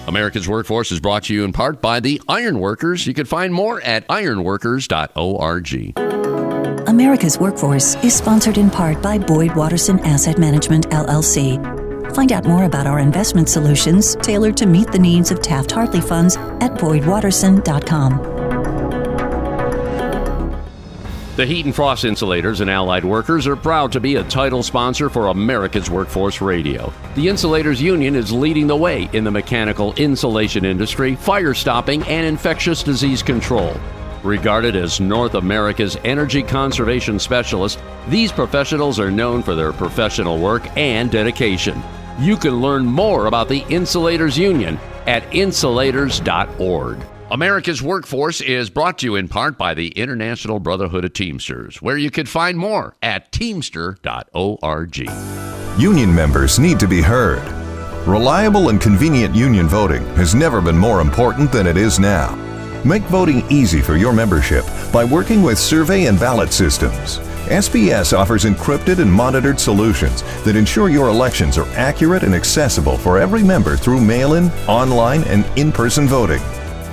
America's 0.07 0.49
Workforce 0.49 0.91
is 0.91 0.99
brought 0.99 1.23
to 1.25 1.33
you 1.33 1.43
in 1.43 1.53
part 1.53 1.81
by 1.81 1.99
the 1.99 2.19
Ironworkers. 2.27 3.05
You 3.05 3.13
can 3.13 3.25
find 3.25 3.53
more 3.53 3.79
at 3.81 4.07
ironworkers.org. 4.07 5.93
America's 6.89 7.37
Workforce 7.37 7.93
is 8.03 8.15
sponsored 8.15 8.57
in 8.57 8.71
part 8.71 8.99
by 9.03 9.19
Boyd 9.19 9.55
Watterson 9.55 9.99
Asset 9.99 10.39
Management, 10.39 10.89
LLC. 10.89 11.78
Find 12.13 12.31
out 12.31 12.45
more 12.45 12.63
about 12.63 12.87
our 12.87 12.99
investment 12.99 13.49
solutions 13.49 14.15
tailored 14.21 14.57
to 14.57 14.65
meet 14.65 14.91
the 14.91 14.99
needs 14.99 15.31
of 15.31 15.41
Taft 15.41 15.71
Hartley 15.71 16.01
funds 16.01 16.37
at 16.37 16.73
BoydWatterson.com. 16.75 18.39
The 21.39 21.45
Heat 21.45 21.63
and 21.63 21.73
Frost 21.73 22.03
Insulators 22.03 22.59
and 22.59 22.69
Allied 22.69 23.05
Workers 23.05 23.47
are 23.47 23.55
proud 23.55 23.93
to 23.93 24.01
be 24.01 24.15
a 24.15 24.25
title 24.25 24.61
sponsor 24.61 25.09
for 25.09 25.27
America's 25.27 25.89
Workforce 25.89 26.41
Radio. 26.41 26.91
The 27.15 27.29
Insulators 27.29 27.81
Union 27.81 28.13
is 28.15 28.29
leading 28.29 28.67
the 28.67 28.75
way 28.75 29.09
in 29.13 29.23
the 29.23 29.31
mechanical 29.31 29.93
insulation 29.93 30.65
industry, 30.65 31.15
fire 31.15 31.53
stopping, 31.53 32.03
and 32.03 32.25
infectious 32.25 32.83
disease 32.83 33.23
control. 33.23 33.73
Regarded 34.21 34.75
as 34.75 34.99
North 34.99 35.35
America's 35.35 35.95
energy 36.03 36.43
conservation 36.43 37.17
specialists, 37.19 37.81
these 38.09 38.33
professionals 38.33 38.99
are 38.99 39.09
known 39.09 39.41
for 39.41 39.55
their 39.55 39.71
professional 39.71 40.39
work 40.39 40.67
and 40.75 41.09
dedication. 41.09 41.81
You 42.19 42.35
can 42.35 42.59
learn 42.59 42.85
more 42.85 43.27
about 43.27 43.47
the 43.47 43.63
Insulators 43.69 44.37
Union 44.37 44.77
at 45.07 45.23
insulators.org. 45.31 46.97
America's 47.31 47.81
Workforce 47.81 48.41
is 48.41 48.69
brought 48.69 48.97
to 48.97 49.05
you 49.05 49.15
in 49.15 49.29
part 49.29 49.57
by 49.57 49.73
the 49.73 49.87
International 49.91 50.59
Brotherhood 50.59 51.05
of 51.05 51.13
Teamsters, 51.13 51.81
where 51.81 51.95
you 51.95 52.11
can 52.11 52.25
find 52.25 52.57
more 52.57 52.97
at 53.01 53.31
teamster.org. 53.31 55.09
Union 55.79 56.13
members 56.13 56.59
need 56.59 56.77
to 56.81 56.87
be 56.89 57.01
heard. 57.01 57.47
Reliable 58.05 58.67
and 58.67 58.81
convenient 58.81 59.33
union 59.33 59.69
voting 59.69 60.03
has 60.15 60.35
never 60.35 60.59
been 60.59 60.77
more 60.77 60.99
important 60.99 61.53
than 61.53 61.65
it 61.65 61.77
is 61.77 61.99
now. 61.99 62.35
Make 62.83 63.03
voting 63.03 63.49
easy 63.49 63.79
for 63.79 63.95
your 63.95 64.11
membership 64.11 64.65
by 64.91 65.05
working 65.05 65.41
with 65.41 65.57
survey 65.57 66.07
and 66.07 66.19
ballot 66.19 66.51
systems. 66.51 67.19
SBS 67.49 68.17
offers 68.17 68.45
encrypted 68.45 68.99
and 68.99 69.11
monitored 69.11 69.59
solutions 69.59 70.23
that 70.43 70.55
ensure 70.55 70.89
your 70.89 71.09
elections 71.09 71.57
are 71.57 71.67
accurate 71.69 72.23
and 72.23 72.33
accessible 72.33 72.97
for 72.97 73.19
every 73.19 73.43
member 73.43 73.75
through 73.75 73.99
mail 73.99 74.35
in, 74.35 74.49
online, 74.67 75.23
and 75.23 75.45
in 75.57 75.71
person 75.71 76.07
voting. 76.07 76.41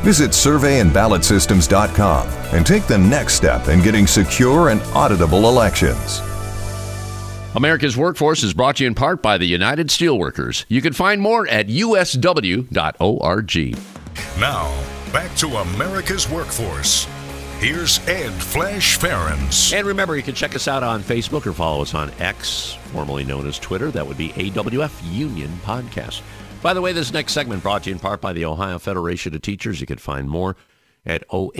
Visit 0.02 0.30
surveyandballotsystems.com 0.30 2.28
and 2.54 2.66
take 2.66 2.86
the 2.86 2.98
next 2.98 3.34
step 3.34 3.68
in 3.68 3.82
getting 3.82 4.06
secure 4.06 4.70
and 4.70 4.80
auditable 4.92 5.44
elections. 5.44 6.20
America's 7.54 7.96
Workforce 7.96 8.42
is 8.42 8.52
brought 8.52 8.76
to 8.76 8.84
you 8.84 8.86
in 8.86 8.94
part 8.94 9.22
by 9.22 9.38
the 9.38 9.46
United 9.46 9.88
Steelworkers. 9.88 10.66
You 10.68 10.82
can 10.82 10.92
find 10.92 11.22
more 11.22 11.48
at 11.48 11.68
usw.org. 11.68 12.66
Now, 14.38 14.84
back 15.12 15.34
to 15.36 15.46
America's 15.56 16.28
Workforce. 16.28 17.06
Here's 17.58 18.06
Ed 18.06 18.34
Flash 18.34 18.98
Ferenc. 18.98 19.72
And 19.72 19.86
remember, 19.86 20.14
you 20.14 20.22
can 20.22 20.34
check 20.34 20.54
us 20.54 20.68
out 20.68 20.82
on 20.82 21.02
Facebook 21.02 21.46
or 21.46 21.54
follow 21.54 21.80
us 21.80 21.94
on 21.94 22.10
X, 22.18 22.76
formerly 22.92 23.24
known 23.24 23.46
as 23.46 23.58
Twitter. 23.58 23.90
That 23.90 24.06
would 24.06 24.18
be 24.18 24.28
AWF 24.30 24.92
Union 25.10 25.50
Podcast. 25.64 26.20
By 26.60 26.74
the 26.74 26.82
way, 26.82 26.92
this 26.92 27.14
next 27.14 27.32
segment 27.32 27.62
brought 27.62 27.84
to 27.84 27.90
you 27.90 27.94
in 27.94 27.98
part 27.98 28.20
by 28.20 28.34
the 28.34 28.44
Ohio 28.44 28.78
Federation 28.78 29.34
of 29.34 29.40
Teachers. 29.40 29.80
You 29.80 29.86
can 29.86 29.96
find 29.96 30.28
more 30.28 30.54
at 31.06 31.24
oh.aft.org. 31.30 31.56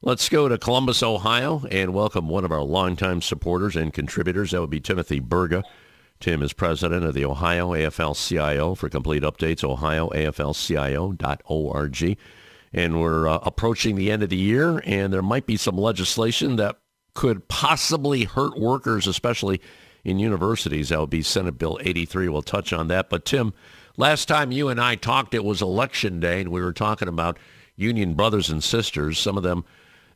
Let's 0.00 0.28
go 0.30 0.48
to 0.48 0.56
Columbus, 0.56 1.02
Ohio, 1.02 1.64
and 1.70 1.92
welcome 1.92 2.30
one 2.30 2.46
of 2.46 2.52
our 2.52 2.62
longtime 2.62 3.20
supporters 3.20 3.76
and 3.76 3.92
contributors. 3.92 4.52
That 4.52 4.62
would 4.62 4.70
be 4.70 4.80
Timothy 4.80 5.20
Burga. 5.20 5.64
Tim 6.18 6.42
is 6.42 6.54
president 6.54 7.04
of 7.04 7.12
the 7.12 7.26
Ohio 7.26 7.72
AFL-CIO. 7.72 8.74
For 8.74 8.88
complete 8.88 9.22
updates, 9.22 9.60
ohioaflcio.org. 9.60 12.18
And 12.74 13.00
we're 13.00 13.28
uh, 13.28 13.38
approaching 13.42 13.94
the 13.94 14.10
end 14.10 14.24
of 14.24 14.30
the 14.30 14.36
year, 14.36 14.82
and 14.84 15.12
there 15.12 15.22
might 15.22 15.46
be 15.46 15.56
some 15.56 15.78
legislation 15.78 16.56
that 16.56 16.76
could 17.14 17.46
possibly 17.46 18.24
hurt 18.24 18.58
workers, 18.58 19.06
especially 19.06 19.60
in 20.04 20.18
universities. 20.18 20.88
That 20.88 21.00
would 21.00 21.10
be 21.10 21.22
Senate 21.22 21.56
Bill 21.56 21.78
83. 21.82 22.28
We'll 22.28 22.42
touch 22.42 22.72
on 22.72 22.88
that. 22.88 23.08
But 23.08 23.24
Tim, 23.24 23.54
last 23.96 24.26
time 24.26 24.50
you 24.50 24.68
and 24.68 24.80
I 24.80 24.96
talked, 24.96 25.34
it 25.34 25.44
was 25.44 25.62
election 25.62 26.18
day, 26.18 26.40
and 26.40 26.50
we 26.50 26.60
were 26.60 26.72
talking 26.72 27.08
about 27.08 27.38
union 27.76 28.14
brothers 28.14 28.50
and 28.50 28.62
sisters, 28.62 29.18
some 29.18 29.36
of 29.36 29.44
them 29.44 29.64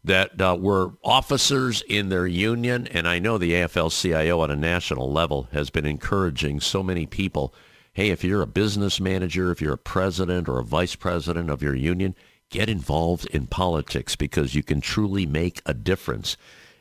that 0.04 0.40
uh, 0.40 0.56
were 0.58 0.92
officers 1.04 1.82
in 1.82 2.08
their 2.08 2.26
union. 2.26 2.86
And 2.88 3.06
I 3.08 3.18
know 3.18 3.38
the 3.38 3.52
AFL-CIO 3.52 4.40
on 4.40 4.50
a 4.50 4.56
national 4.56 5.12
level 5.12 5.48
has 5.52 5.70
been 5.70 5.86
encouraging 5.86 6.60
so 6.60 6.82
many 6.82 7.06
people, 7.06 7.54
hey, 7.92 8.10
if 8.10 8.22
you're 8.22 8.42
a 8.42 8.46
business 8.46 9.00
manager, 9.00 9.50
if 9.50 9.60
you're 9.60 9.74
a 9.74 9.78
president 9.78 10.48
or 10.48 10.58
a 10.58 10.64
vice 10.64 10.94
president 10.94 11.50
of 11.50 11.62
your 11.62 11.74
union, 11.74 12.14
get 12.50 12.68
involved 12.68 13.26
in 13.26 13.46
politics 13.46 14.16
because 14.16 14.54
you 14.54 14.62
can 14.62 14.80
truly 14.80 15.26
make 15.26 15.60
a 15.66 15.74
difference. 15.74 16.36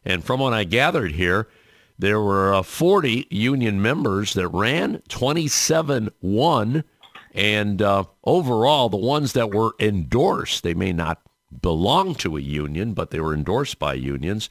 And 0.05 0.24
from 0.24 0.39
what 0.39 0.53
I 0.53 0.63
gathered 0.63 1.13
here, 1.13 1.47
there 2.00 2.21
were 2.21 2.53
uh, 2.53 2.62
40 2.62 3.27
union 3.29 3.81
members 3.81 4.33
that 4.36 4.47
ran, 4.50 5.01
27 5.09 6.09
won, 6.21 6.83
and 7.33 7.81
uh, 7.81 8.03
overall, 8.24 8.89
the 8.89 8.97
ones 8.97 9.33
that 9.33 9.51
were 9.53 9.75
endorsed, 9.79 10.63
they 10.63 10.74
may 10.74 10.93
not 10.93 11.21
belong 11.62 12.15
to 12.15 12.36
a 12.38 12.41
union, 12.41 12.93
but 12.93 13.12
they 13.12 13.19
were 13.19 13.33
endorsed 13.33 13.79
by 13.79 13.93
unions. 13.93 14.50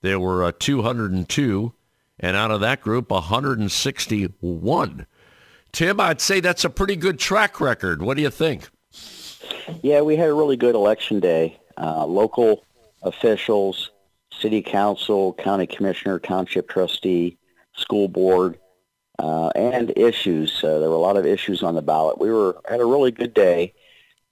There 0.00 0.18
were 0.20 0.44
uh, 0.44 0.52
202, 0.58 1.72
and 2.18 2.36
out 2.36 2.50
of 2.50 2.60
that 2.60 2.80
group, 2.80 3.10
161. 3.10 5.06
Tim, 5.72 6.00
I'd 6.00 6.20
say 6.20 6.40
that's 6.40 6.64
a 6.64 6.70
pretty 6.70 6.96
good 6.96 7.18
track 7.18 7.60
record. 7.60 8.02
What 8.02 8.16
do 8.16 8.22
you 8.22 8.30
think? 8.30 8.70
Yeah, 9.82 10.00
we 10.02 10.16
had 10.16 10.28
a 10.28 10.34
really 10.34 10.56
good 10.56 10.74
election 10.74 11.20
day. 11.20 11.58
Uh, 11.76 12.04
local 12.06 12.64
officials, 13.02 13.90
city 14.32 14.62
council, 14.62 15.32
county 15.34 15.66
commissioner, 15.66 16.18
township 16.18 16.68
trustee, 16.68 17.38
school 17.74 18.08
board, 18.08 18.58
uh, 19.18 19.48
and 19.50 19.92
issues. 19.96 20.62
Uh, 20.62 20.78
there 20.78 20.88
were 20.88 20.96
a 20.96 21.00
lot 21.00 21.16
of 21.16 21.26
issues 21.26 21.62
on 21.62 21.74
the 21.74 21.82
ballot. 21.82 22.18
We 22.18 22.30
were 22.30 22.60
had 22.68 22.80
a 22.80 22.84
really 22.84 23.10
good 23.10 23.34
day. 23.34 23.74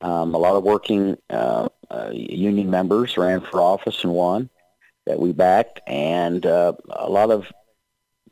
Um, 0.00 0.34
a 0.34 0.38
lot 0.38 0.56
of 0.56 0.64
working 0.64 1.16
uh, 1.28 1.68
uh, 1.90 2.10
union 2.12 2.70
members 2.70 3.16
ran 3.16 3.40
for 3.40 3.60
office 3.60 4.02
and 4.02 4.12
won 4.12 4.49
that 5.06 5.18
we 5.18 5.32
backed, 5.32 5.80
and 5.87 6.44
uh, 6.46 6.72
a 6.90 7.08
lot 7.08 7.30
of 7.30 7.46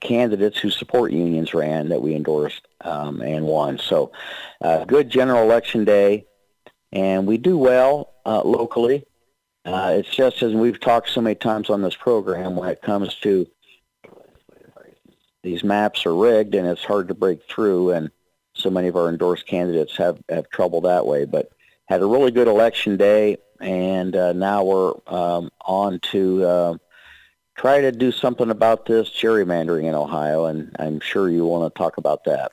candidates 0.00 0.59
who 0.59 0.71
support 0.71 1.12
unions 1.12 1.52
ran 1.52 1.88
that 1.88 2.00
we 2.00 2.14
endorsed 2.14 2.67
um, 2.83 3.21
and 3.21 3.45
won. 3.45 3.78
So, 3.78 4.12
uh, 4.61 4.85
good 4.85 5.11
general 5.11 5.43
election 5.43 5.85
day, 5.85 6.28
and 6.92 7.26
we 7.26 7.38
do 7.38 7.59
well 7.59 8.14
uh, 8.25 8.42
locally. 8.42 9.04
Uh, 9.64 9.97
it's 9.99 10.14
just 10.14 10.42
as 10.42 10.54
we've 10.54 10.80
talked 10.80 11.11
so 11.11 11.21
many 11.21 11.35
times 11.35 11.68
on 11.68 11.83
this 11.83 11.95
program 11.95 12.57
when 12.57 12.68
it 12.68 12.80
comes 12.80 13.14
to 13.16 13.47
these 15.42 15.62
maps 15.62 16.04
are 16.07 16.14
rigged 16.14 16.54
and 16.54 16.66
it's 16.66 16.85
hard 16.85 17.09
to 17.09 17.14
break 17.14 17.42
through, 17.49 17.90
and 17.90 18.11
so 18.54 18.71
many 18.71 18.88
of 18.88 18.97
our 18.97 19.09
endorsed 19.09 19.47
candidates 19.47 19.97
have, 19.97 20.18
have 20.28 20.50
trouble 20.50 20.80
that 20.83 21.07
way. 21.07 21.25
But 21.25 21.50
had 21.87 22.02
a 22.02 22.07
really 22.07 22.30
good 22.30 22.49
election 22.49 22.97
day, 22.97 23.38
and 23.61 24.14
uh, 24.14 24.33
now 24.33 24.64
we're 24.64 24.92
um, 25.07 25.50
on 25.62 26.00
to 26.12 26.45
uh, 26.45 26.76
try 27.57 27.80
to 27.80 27.92
do 27.92 28.12
something 28.12 28.50
about 28.50 28.87
this 28.87 29.11
gerrymandering 29.11 29.85
in 29.85 29.95
Ohio, 29.95 30.47
and 30.47 30.75
I'm 30.78 31.00
sure 31.00 31.28
you 31.28 31.47
want 31.47 31.73
to 31.73 31.78
talk 31.78 31.97
about 31.97 32.25
that. 32.25 32.52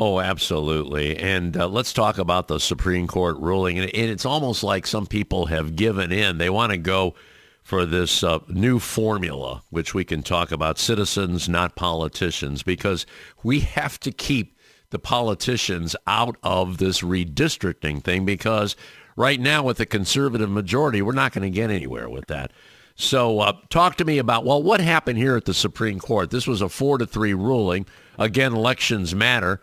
Oh, 0.00 0.20
absolutely. 0.20 1.16
And 1.18 1.56
uh, 1.56 1.66
let's 1.66 1.92
talk 1.92 2.18
about 2.18 2.46
the 2.46 2.60
Supreme 2.60 3.08
Court 3.08 3.36
ruling. 3.38 3.80
And 3.80 3.90
it's 3.92 4.24
almost 4.24 4.62
like 4.62 4.86
some 4.86 5.08
people 5.08 5.46
have 5.46 5.74
given 5.74 6.12
in. 6.12 6.38
They 6.38 6.50
want 6.50 6.70
to 6.70 6.78
go 6.78 7.16
for 7.64 7.84
this 7.84 8.22
uh, 8.22 8.38
new 8.46 8.78
formula, 8.78 9.64
which 9.70 9.94
we 9.94 10.04
can 10.04 10.22
talk 10.22 10.52
about, 10.52 10.78
citizens, 10.78 11.48
not 11.48 11.74
politicians, 11.74 12.62
because 12.62 13.06
we 13.42 13.58
have 13.58 13.98
to 13.98 14.12
keep 14.12 14.56
the 14.90 15.00
politicians 15.00 15.96
out 16.06 16.36
of 16.44 16.78
this 16.78 17.00
redistricting 17.00 18.00
thing 18.02 18.24
because 18.24 18.76
right 19.16 19.40
now 19.40 19.64
with 19.64 19.78
the 19.78 19.84
conservative 19.84 20.48
majority, 20.48 21.02
we're 21.02 21.12
not 21.12 21.32
going 21.32 21.42
to 21.42 21.54
get 21.54 21.70
anywhere 21.70 22.08
with 22.08 22.28
that. 22.28 22.52
So 22.94 23.40
uh, 23.40 23.52
talk 23.68 23.96
to 23.96 24.04
me 24.04 24.18
about, 24.18 24.44
well, 24.44 24.62
what 24.62 24.80
happened 24.80 25.18
here 25.18 25.36
at 25.36 25.44
the 25.44 25.54
Supreme 25.54 25.98
Court? 25.98 26.30
This 26.30 26.46
was 26.46 26.62
a 26.62 26.68
four 26.68 26.98
to 26.98 27.06
three 27.06 27.34
ruling. 27.34 27.84
Again, 28.16 28.54
elections 28.54 29.12
matter. 29.12 29.60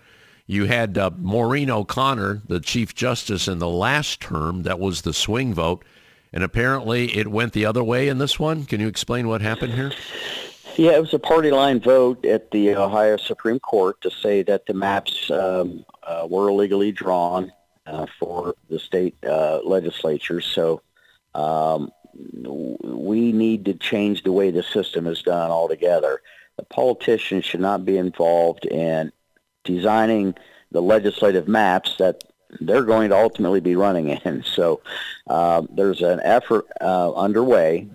You 0.48 0.66
had 0.66 0.98
uh, 0.98 1.12
Maureen 1.18 1.72
O'Connor, 1.72 2.44
the 2.48 2.60
Chief 2.60 2.94
Justice 2.94 3.48
in 3.48 3.60
the 3.60 3.70
last 3.70 4.22
term. 4.22 4.64
That 4.64 4.80
was 4.80 5.02
the 5.02 5.14
swing 5.14 5.54
vote. 5.54 5.84
And 6.32 6.44
apparently 6.44 7.18
it 7.18 7.28
went 7.28 7.54
the 7.54 7.66
other 7.66 7.84
way 7.84 8.10
in 8.10 8.18
this 8.18 8.40
one. 8.40 8.66
Can 8.66 8.80
you 8.80 8.88
explain 8.88 9.28
what 9.28 9.42
happened 9.42 9.74
here? 9.74 9.92
Yeah, 10.76 10.92
it 10.92 11.00
was 11.00 11.14
a 11.14 11.20
party 11.20 11.52
line 11.52 11.80
vote 11.80 12.26
at 12.26 12.52
the 12.52 12.76
Ohio 12.76 13.16
Supreme 13.16 13.60
Court 13.60 14.00
to 14.02 14.12
say 14.12 14.44
that 14.44 14.66
the 14.66 14.74
maps 14.74 15.32
um, 15.32 15.86
uh, 16.04 16.28
were 16.30 16.50
illegally 16.50 16.92
drawn 16.92 17.52
uh, 17.88 18.06
for 18.20 18.56
the 18.70 18.78
state 18.78 19.16
uh, 19.24 19.62
legislature. 19.64 20.42
So 20.42 20.82
um, 21.34 21.92
we 22.84 23.32
need 23.32 23.66
to 23.66 23.74
change 23.74 24.24
the 24.24 24.34
way 24.34 24.52
the 24.52 24.64
system 24.64 25.08
is 25.08 25.22
done 25.22 25.50
altogether. 25.50 26.22
The 26.58 26.64
politicians 26.64 27.46
should 27.46 27.62
not 27.62 27.86
be 27.86 27.98
involved 27.98 28.66
in 28.66 29.14
designing 29.66 30.36
the 30.72 30.82
legislative 30.82 31.48
maps 31.48 31.96
that 31.98 32.24
they're 32.62 32.84
going 32.84 33.10
to 33.10 33.18
ultimately 33.18 33.60
be 33.60 33.76
running 33.76 34.10
in. 34.10 34.44
So 34.56 34.82
uh, 35.28 35.64
there's 35.70 36.02
an 36.02 36.22
effort 36.24 36.66
uh, 36.80 37.14
underway. 37.14 37.90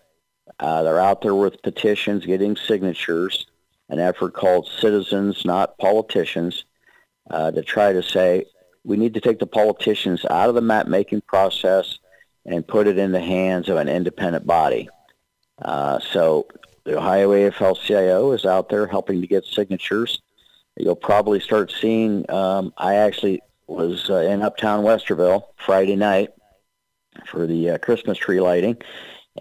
Uh, 0.58 0.82
they're 0.82 1.00
out 1.00 1.22
there 1.22 1.34
with 1.34 1.62
petitions, 1.62 2.26
getting 2.26 2.56
signatures, 2.56 3.46
an 3.88 3.98
effort 3.98 4.34
called 4.34 4.68
Citizens, 4.68 5.44
Not 5.44 5.78
Politicians, 5.78 6.64
uh, 7.30 7.50
to 7.52 7.62
try 7.62 7.92
to 7.92 8.02
say 8.02 8.44
we 8.84 8.96
need 8.96 9.14
to 9.14 9.20
take 9.20 9.38
the 9.38 9.46
politicians 9.46 10.24
out 10.28 10.48
of 10.48 10.54
the 10.54 10.60
map 10.60 10.86
making 10.86 11.22
process 11.22 11.98
and 12.44 12.66
put 12.66 12.86
it 12.86 12.98
in 12.98 13.12
the 13.12 13.20
hands 13.20 13.68
of 13.68 13.76
an 13.76 13.88
independent 13.88 14.46
body. 14.46 14.88
Uh, 15.60 15.98
so 16.00 16.46
the 16.84 16.96
Ohio 16.96 17.30
AFL-CIO 17.30 18.32
is 18.32 18.44
out 18.44 18.68
there 18.68 18.86
helping 18.86 19.20
to 19.20 19.26
get 19.26 19.44
signatures. 19.44 20.20
You'll 20.82 20.96
probably 20.96 21.40
start 21.40 21.72
seeing. 21.72 22.28
Um, 22.30 22.72
I 22.76 22.96
actually 22.96 23.40
was 23.66 24.10
uh, 24.10 24.16
in 24.16 24.42
Uptown 24.42 24.84
Westerville 24.84 25.44
Friday 25.56 25.96
night 25.96 26.30
for 27.26 27.46
the 27.46 27.70
uh, 27.70 27.78
Christmas 27.78 28.18
tree 28.18 28.40
lighting, 28.40 28.76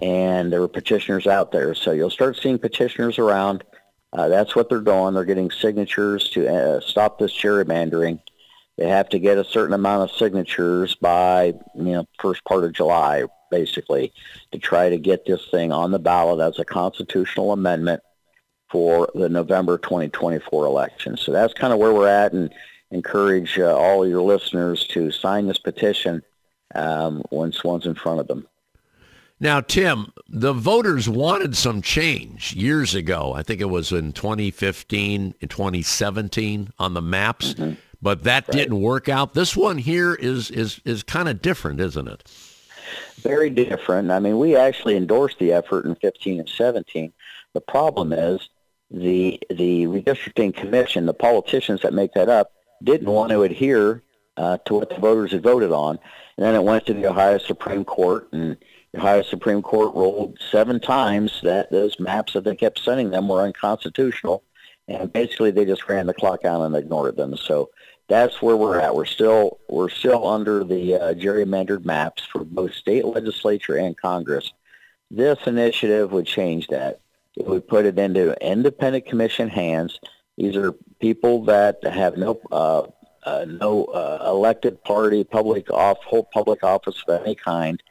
and 0.02 0.52
there 0.52 0.62
were 0.62 0.67
petitioners 0.67 1.28
out 1.28 1.52
there. 1.52 1.73
So 1.73 1.91
you'll 1.91 2.10
start 2.10 2.38
seeing 2.38 2.60
petitioners 2.60 3.17
around. 3.17 3.63
Uh, 4.12 4.28
that's 4.28 4.56
what 4.56 4.69
they're 4.69 4.82
doing. 4.82 5.13
They're 5.13 5.25
getting 5.25 5.52
signatures 5.52 6.30
to 6.30 6.47
uh, 6.47 6.80
stop 6.82 7.19
this 7.19 7.34
gerrymandering 7.34 8.19
they 8.80 8.88
have 8.88 9.10
to 9.10 9.19
get 9.19 9.38
a 9.38 9.43
certain 9.43 9.73
amount 9.73 10.10
of 10.10 10.15
signatures 10.15 10.95
by 10.95 11.54
you 11.75 11.84
know 11.84 12.06
first 12.17 12.41
part 12.45 12.63
of 12.63 12.71
July, 12.71 13.25
basically, 13.52 14.13
to 14.54 14.58
try 14.58 14.89
to 14.89 14.97
get 14.97 15.25
this 15.25 15.45
thing 15.52 15.73
on 15.73 15.91
the 15.91 15.99
ballot 15.99 16.39
as 16.39 16.60
a 16.60 16.65
constitutional 16.65 17.52
amendment 17.52 18.02
for 18.69 19.10
the 19.15 19.29
November 19.29 19.77
2024 19.77 20.65
election. 20.65 21.17
So 21.17 21.32
that's 21.32 21.53
kind 21.53 21.73
of 21.73 21.79
where 21.79 21.93
we're 21.93 22.08
at, 22.08 22.34
and 22.34 22.53
encourage 22.91 23.60
uh, 23.60 23.75
all 23.75 24.08
your 24.08 24.21
listeners 24.21 24.86
to 24.88 25.12
sign 25.12 25.47
this 25.47 25.58
petition 25.58 26.23
um, 26.75 27.23
once 27.32 27.63
one's 27.63 27.86
in 27.86 27.95
front 27.95 28.19
of 28.19 28.27
them. 28.27 28.47
Now, 29.41 29.62
Tim, 29.62 30.12
the 30.27 30.51
voters 30.51 31.08
wanted 31.08 31.55
some 31.55 31.82
change 31.82 32.53
years 32.53 32.93
ago. 32.93 33.34
I 33.34 33.41
think 33.41 33.62
it 33.62 33.69
was 33.69 33.93
in 33.93 34.12
2015, 34.12 35.36
in 35.39 35.47
2017 35.47 36.73
on 36.77 36.93
the 36.93 37.01
maps. 37.01 37.53
Mm-hmm 37.53 37.73
but 38.01 38.23
that 38.23 38.47
right. 38.47 38.58
didn't 38.58 38.82
work 38.82 39.10
out. 39.10 39.34
This 39.34 39.55
one 39.55 39.77
here 39.77 40.13
is 40.13 40.49
is 40.51 40.82
is 40.86 41.03
kind 41.03 41.29
of 41.29 41.41
different, 41.41 41.79
isn't 41.79 42.08
it? 42.08 42.23
Very 43.21 43.49
different. 43.49 44.12
I 44.12 44.19
mean, 44.19 44.39
we 44.39 44.55
actually 44.55 44.95
endorsed 44.95 45.39
the 45.39 45.51
effort 45.51 45.86
in 45.86 45.95
15 45.95 46.39
and 46.39 46.49
17. 46.49 47.12
The 47.53 47.62
problem 47.62 48.13
is 48.13 48.49
the 48.91 49.39
the 49.49 49.86
redistricting 49.86 50.56
commission, 50.56 51.06
the 51.06 51.13
politicians 51.13 51.82
that 51.82 51.93
make 51.93 52.13
that 52.13 52.30
up, 52.30 52.52
didn't 52.84 53.10
want 53.10 53.32
to 53.32 53.43
adhere 53.43 54.04
uh, 54.38 54.58
to 54.65 54.75
what 54.75 54.89
the 54.89 54.99
voters 54.99 55.32
had 55.32 55.43
voted 55.43 55.71
on, 55.71 55.99
and 56.38 56.45
then 56.45 56.56
it 56.56 56.63
went 56.63 56.86
to 56.86 56.93
the 56.93 57.08
Ohio 57.08 57.38
Supreme 57.38 57.86
Court, 57.86 58.30
and 58.32 58.58
the 58.93 58.99
Ohio 58.99 59.21
Supreme 59.21 59.62
Court 59.62 59.93
ruled 59.93 60.39
seven 60.52 60.80
times 60.80 61.41
that 61.43 61.71
those 61.71 61.99
maps 61.99 62.34
that 62.34 62.43
they 62.43 62.56
kept 62.56 62.80
sending 62.80 63.12
them 63.12 63.28
were 63.28 63.41
unconstitutional, 63.41 64.43
and 64.88 65.12
basically 65.13 65.52
they 65.52 65.65
just 65.65 65.88
ran 65.88 66.08
the 66.08 66.13
clock 66.13 66.45
out 66.45 66.62
and 66.62 66.75
ignored 66.75 67.17
them. 67.17 67.36
So 67.38 67.69
that's 68.08 68.41
where 68.41 68.58
we're 68.58 68.80
at. 68.80 68.95
We're 68.95 69.06
still 69.06 69.60
we're 69.69 69.89
still 69.89 70.28
under 70.28 70.63
the 70.63 70.95
uh, 70.95 71.13
gerrymandered 71.13 71.86
maps 71.86 72.25
for 72.25 72.43
both 72.43 72.73
state 72.73 73.06
legislature 73.06 73.78
and 73.78 73.95
Congress. 73.95 74.52
This 75.12 75.39
initiative 75.45 76.12
would 76.12 76.25
change 76.25 76.67
that. 76.67 77.02
Would 77.39 77.67
put 77.67 77.86
it 77.86 77.97
into 77.97 78.36
independent 78.45 79.06
commission 79.06 79.49
hands. 79.49 79.99
These 80.38 80.56
are 80.56 80.73
people 80.99 81.45
that 81.45 81.84
have 81.84 82.17
no 82.17 82.39
uh, 82.52 82.84
uh, 83.23 83.45
no 83.47 83.86
uh, 83.86 84.25
elected 84.28 84.84
party, 84.84 85.23
public 85.23 85.71
off, 85.71 85.97
hold 86.04 86.30
public 86.32 86.63
office 86.63 87.04
of 87.08 87.21
any 87.21 87.36
kind. 87.36 87.82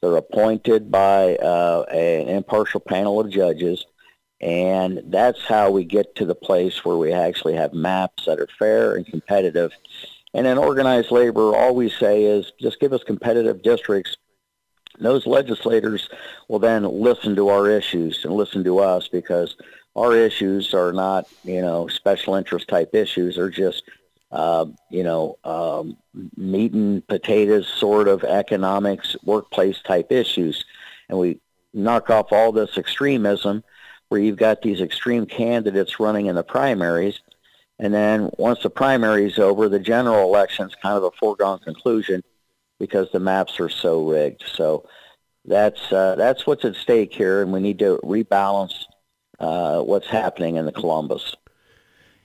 They're 0.00 0.16
appointed 0.16 0.90
by 0.90 1.36
uh, 1.36 1.84
an 1.90 2.28
impartial 2.28 2.80
panel 2.80 3.20
of 3.20 3.30
judges 3.30 3.84
and 4.44 5.00
that's 5.06 5.40
how 5.46 5.70
we 5.70 5.84
get 5.84 6.14
to 6.16 6.26
the 6.26 6.34
place 6.34 6.84
where 6.84 6.98
we 6.98 7.12
actually 7.12 7.54
have 7.54 7.72
maps 7.72 8.26
that 8.26 8.38
are 8.38 8.48
fair 8.58 8.94
and 8.94 9.06
competitive. 9.06 9.72
And 10.34 10.46
in 10.46 10.58
organized 10.58 11.10
labor, 11.10 11.56
all 11.56 11.74
we 11.74 11.88
say 11.88 12.24
is 12.24 12.52
just 12.60 12.78
give 12.78 12.92
us 12.92 13.02
competitive 13.04 13.62
districts. 13.62 14.18
Those 14.98 15.26
legislators 15.26 16.08
will 16.48 16.58
then 16.58 16.84
listen 16.84 17.34
to 17.36 17.48
our 17.48 17.68
issues 17.68 18.24
and 18.24 18.34
listen 18.34 18.62
to 18.64 18.78
us 18.78 19.08
because 19.08 19.56
our 19.96 20.16
issues 20.16 20.74
are 20.74 20.92
not, 20.92 21.26
you 21.44 21.60
know, 21.60 21.88
special 21.88 22.34
interest 22.34 22.68
type 22.68 22.94
issues. 22.94 23.36
They're 23.36 23.50
just, 23.50 23.84
uh, 24.30 24.66
you 24.90 25.02
know, 25.02 25.38
um, 25.44 25.96
meat 26.36 26.72
and 26.72 27.06
potatoes 27.06 27.68
sort 27.68 28.08
of 28.08 28.24
economics, 28.24 29.16
workplace 29.24 29.80
type 29.82 30.10
issues. 30.12 30.64
And 31.08 31.18
we 31.18 31.40
knock 31.72 32.10
off 32.10 32.32
all 32.32 32.52
this 32.52 32.78
extremism 32.78 33.64
where 34.08 34.20
you've 34.20 34.36
got 34.36 34.62
these 34.62 34.80
extreme 34.80 35.26
candidates 35.26 35.98
running 35.98 36.26
in 36.26 36.36
the 36.36 36.44
primaries. 36.44 37.20
And 37.78 37.92
then 37.92 38.30
once 38.38 38.62
the 38.62 38.70
primary 38.70 39.26
is 39.26 39.38
over, 39.38 39.68
the 39.68 39.80
general 39.80 40.28
election 40.28 40.66
is 40.66 40.74
kind 40.76 40.96
of 40.96 41.02
a 41.02 41.10
foregone 41.12 41.58
conclusion 41.58 42.22
because 42.84 43.08
the 43.12 43.20
maps 43.20 43.58
are 43.60 43.68
so 43.68 44.06
rigged. 44.06 44.44
So 44.54 44.86
that's 45.44 45.92
uh, 45.92 46.14
that's 46.16 46.46
what's 46.46 46.64
at 46.64 46.76
stake 46.76 47.12
here, 47.12 47.42
and 47.42 47.52
we 47.52 47.60
need 47.60 47.78
to 47.80 47.98
rebalance 48.02 48.74
uh, 49.38 49.80
what's 49.80 50.08
happening 50.08 50.56
in 50.56 50.66
the 50.66 50.72
Columbus. 50.72 51.34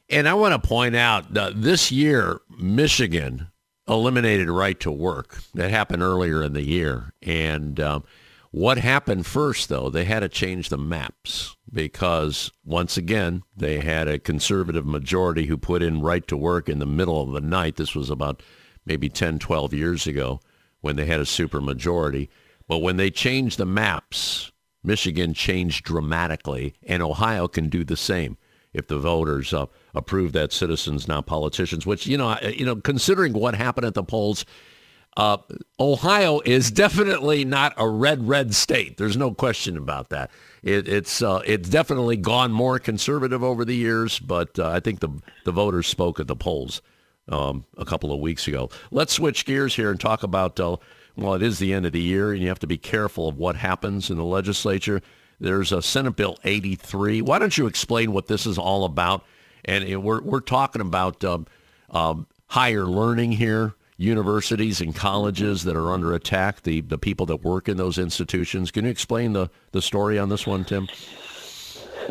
And 0.09 0.27
I 0.27 0.33
want 0.33 0.61
to 0.61 0.67
point 0.67 0.95
out 0.95 1.33
that 1.33 1.61
this 1.61 1.91
year, 1.91 2.41
Michigan 2.57 3.47
eliminated 3.87 4.49
right 4.49 4.79
to 4.79 4.91
work. 4.91 5.41
That 5.53 5.69
happened 5.69 6.01
earlier 6.01 6.43
in 6.43 6.53
the 6.53 6.63
year. 6.63 7.13
And 7.21 7.79
um, 7.79 8.03
what 8.51 8.79
happened 8.79 9.25
first, 9.25 9.69
though, 9.69 9.89
they 9.89 10.05
had 10.05 10.21
to 10.21 10.29
change 10.29 10.69
the 10.69 10.77
maps 10.77 11.55
because, 11.71 12.51
once 12.63 12.97
again, 12.97 13.43
they 13.55 13.79
had 13.79 14.07
a 14.07 14.19
conservative 14.19 14.85
majority 14.85 15.45
who 15.45 15.57
put 15.57 15.83
in 15.83 16.01
right 16.01 16.27
to 16.27 16.37
work 16.37 16.69
in 16.69 16.79
the 16.79 16.85
middle 16.85 17.21
of 17.21 17.31
the 17.31 17.41
night. 17.41 17.75
This 17.75 17.93
was 17.93 18.09
about 18.09 18.41
maybe 18.85 19.09
10, 19.09 19.37
12 19.39 19.73
years 19.73 20.07
ago 20.07 20.39
when 20.81 20.95
they 20.95 21.05
had 21.05 21.19
a 21.19 21.25
supermajority. 21.25 22.29
But 22.67 22.79
when 22.79 22.97
they 22.97 23.09
changed 23.09 23.57
the 23.57 23.65
maps, 23.65 24.51
Michigan 24.83 25.33
changed 25.33 25.85
dramatically, 25.85 26.75
and 26.83 27.03
Ohio 27.03 27.47
can 27.47 27.69
do 27.69 27.83
the 27.83 27.97
same 27.97 28.37
if 28.73 28.87
the 28.87 28.99
voters 28.99 29.53
uh, 29.53 29.65
approve 29.93 30.31
that 30.33 30.53
citizens, 30.53 31.07
not 31.07 31.25
politicians. 31.25 31.85
Which 31.85 32.07
you 32.07 32.17
know, 32.17 32.37
you 32.41 32.65
know, 32.65 32.75
considering 32.75 33.33
what 33.33 33.55
happened 33.55 33.87
at 33.87 33.95
the 33.95 34.03
polls, 34.03 34.45
uh, 35.17 35.37
Ohio 35.79 36.39
is 36.45 36.71
definitely 36.85 37.43
not 37.43 37.73
a 37.77 37.89
red 37.89 38.27
red 38.27 38.53
state. 38.53 38.97
There's 38.97 39.17
no 39.17 39.33
question 39.33 39.75
about 39.75 40.09
that. 40.09 40.31
It, 40.63 40.87
it's 40.87 41.21
uh, 41.21 41.41
it's 41.45 41.69
definitely 41.69 42.17
gone 42.17 42.51
more 42.51 42.79
conservative 42.79 43.43
over 43.43 43.65
the 43.65 43.75
years, 43.75 44.19
but 44.19 44.57
uh, 44.59 44.69
I 44.69 44.79
think 44.79 44.99
the 44.99 45.09
the 45.45 45.51
voters 45.51 45.87
spoke 45.87 46.19
at 46.19 46.27
the 46.27 46.35
polls 46.35 46.81
um, 47.29 47.65
a 47.77 47.85
couple 47.85 48.11
of 48.11 48.19
weeks 48.19 48.47
ago. 48.47 48.69
Let's 48.91 49.13
switch 49.13 49.45
gears 49.45 49.75
here 49.75 49.91
and 49.91 49.99
talk 49.99 50.23
about. 50.23 50.59
Uh, 50.59 50.77
well, 51.15 51.33
it 51.33 51.43
is 51.43 51.59
the 51.59 51.73
end 51.73 51.85
of 51.85 51.91
the 51.91 52.01
year, 52.01 52.31
and 52.31 52.41
you 52.41 52.47
have 52.47 52.59
to 52.59 52.67
be 52.67 52.77
careful 52.77 53.27
of 53.27 53.37
what 53.37 53.55
happens 53.55 54.09
in 54.09 54.17
the 54.17 54.23
legislature. 54.23 55.01
There's 55.39 55.71
a 55.71 55.81
Senate 55.81 56.15
Bill 56.15 56.37
83. 56.43 57.21
Why 57.21 57.39
don't 57.39 57.57
you 57.57 57.67
explain 57.67 58.11
what 58.11 58.27
this 58.27 58.45
is 58.45 58.57
all 58.57 58.85
about? 58.85 59.23
And 59.65 60.03
we're 60.03 60.21
we're 60.21 60.39
talking 60.39 60.81
about 60.81 61.23
um, 61.23 61.45
um, 61.89 62.27
higher 62.47 62.85
learning 62.85 63.33
here, 63.33 63.73
universities 63.97 64.79
and 64.79 64.95
colleges 64.95 65.63
that 65.63 65.75
are 65.75 65.91
under 65.91 66.13
attack. 66.13 66.63
The 66.63 66.81
the 66.81 66.97
people 66.97 67.25
that 67.27 67.43
work 67.43 67.67
in 67.67 67.77
those 67.77 67.97
institutions. 67.97 68.71
Can 68.71 68.85
you 68.85 68.91
explain 68.91 69.33
the 69.33 69.49
the 69.71 69.81
story 69.81 70.17
on 70.17 70.29
this 70.29 70.47
one, 70.47 70.63
Tim? 70.63 70.87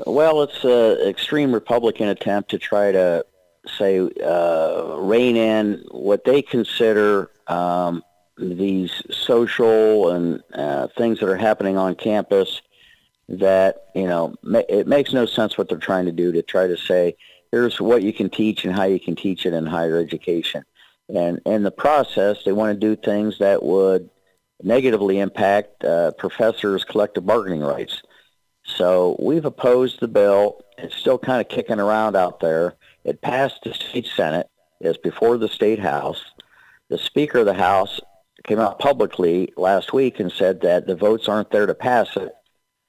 Well, 0.06 0.42
it's 0.42 0.64
an 0.64 1.08
extreme 1.08 1.52
Republican 1.52 2.08
attempt 2.08 2.50
to 2.50 2.58
try 2.58 2.92
to 2.92 3.24
say 3.66 4.08
uh, 4.24 4.96
rein 4.98 5.36
in 5.36 5.84
what 5.90 6.24
they 6.24 6.42
consider 6.42 7.30
um, 7.46 8.02
these 8.36 9.02
social 9.10 10.10
and 10.10 10.42
uh, 10.54 10.88
things 10.96 11.20
that 11.20 11.28
are 11.28 11.36
happening 11.36 11.76
on 11.76 11.94
campus 11.94 12.62
that 13.28 13.86
you 13.94 14.06
know 14.06 14.34
it 14.68 14.86
makes 14.86 15.12
no 15.12 15.26
sense 15.26 15.58
what 15.58 15.68
they're 15.68 15.78
trying 15.78 16.06
to 16.06 16.12
do 16.12 16.32
to 16.32 16.42
try 16.42 16.66
to 16.66 16.76
say 16.76 17.14
here's 17.52 17.80
what 17.80 18.02
you 18.02 18.12
can 18.12 18.30
teach 18.30 18.64
and 18.64 18.74
how 18.74 18.84
you 18.84 19.00
can 19.00 19.16
teach 19.16 19.46
it 19.46 19.52
in 19.52 19.66
higher 19.66 19.98
education. 19.98 20.64
And 21.08 21.40
in 21.46 21.62
the 21.62 21.70
process 21.70 22.38
they 22.44 22.52
want 22.52 22.78
to 22.78 22.86
do 22.86 23.00
things 23.00 23.38
that 23.38 23.62
would 23.62 24.08
negatively 24.62 25.18
impact 25.20 25.84
uh, 25.84 26.12
professors 26.12 26.84
collective 26.84 27.26
bargaining 27.26 27.60
rights. 27.60 28.02
So 28.64 29.16
we've 29.18 29.44
opposed 29.44 30.00
the 30.00 30.08
bill. 30.08 30.62
It's 30.76 30.96
still 30.96 31.18
kind 31.18 31.40
of 31.40 31.48
kicking 31.48 31.80
around 31.80 32.16
out 32.16 32.40
there 32.40 32.74
it 33.04 33.20
passed 33.22 33.60
the 33.64 33.74
state 33.74 34.08
senate 34.16 34.48
it's 34.80 34.98
before 34.98 35.36
the 35.38 35.48
state 35.48 35.78
house 35.78 36.24
the 36.88 36.98
speaker 36.98 37.38
of 37.38 37.46
the 37.46 37.54
house 37.54 38.00
came 38.44 38.58
out 38.58 38.78
publicly 38.78 39.52
last 39.56 39.92
week 39.92 40.20
and 40.20 40.32
said 40.32 40.60
that 40.60 40.86
the 40.86 40.94
votes 40.94 41.28
aren't 41.28 41.50
there 41.50 41.66
to 41.66 41.74
pass 41.74 42.16
it 42.16 42.32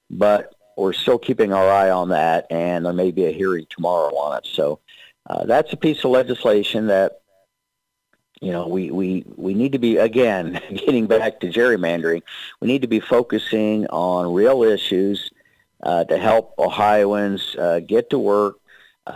but 0.09 0.53
we're 0.79 0.93
still 0.93 1.19
keeping 1.19 1.51
our 1.51 1.69
eye 1.69 1.89
on 1.89 2.09
that, 2.09 2.47
and 2.49 2.85
there 2.85 2.93
may 2.93 3.11
be 3.11 3.25
a 3.25 3.31
hearing 3.31 3.67
tomorrow 3.69 4.15
on 4.15 4.37
it. 4.37 4.47
So 4.51 4.79
uh, 5.29 5.45
that's 5.45 5.73
a 5.73 5.77
piece 5.77 6.03
of 6.05 6.11
legislation 6.11 6.87
that 6.87 7.19
you 8.41 8.51
know 8.51 8.67
we, 8.67 8.89
we 8.89 9.25
we 9.35 9.53
need 9.53 9.73
to 9.73 9.79
be 9.79 9.97
again 9.97 10.61
getting 10.73 11.05
back 11.05 11.41
to 11.41 11.47
gerrymandering. 11.49 12.21
We 12.61 12.67
need 12.67 12.81
to 12.81 12.87
be 12.87 13.01
focusing 13.01 13.87
on 13.87 14.33
real 14.33 14.63
issues 14.63 15.29
uh, 15.83 16.05
to 16.05 16.17
help 16.17 16.55
Ohioans 16.57 17.55
uh, 17.57 17.81
get 17.81 18.09
to 18.11 18.19
work, 18.19 18.55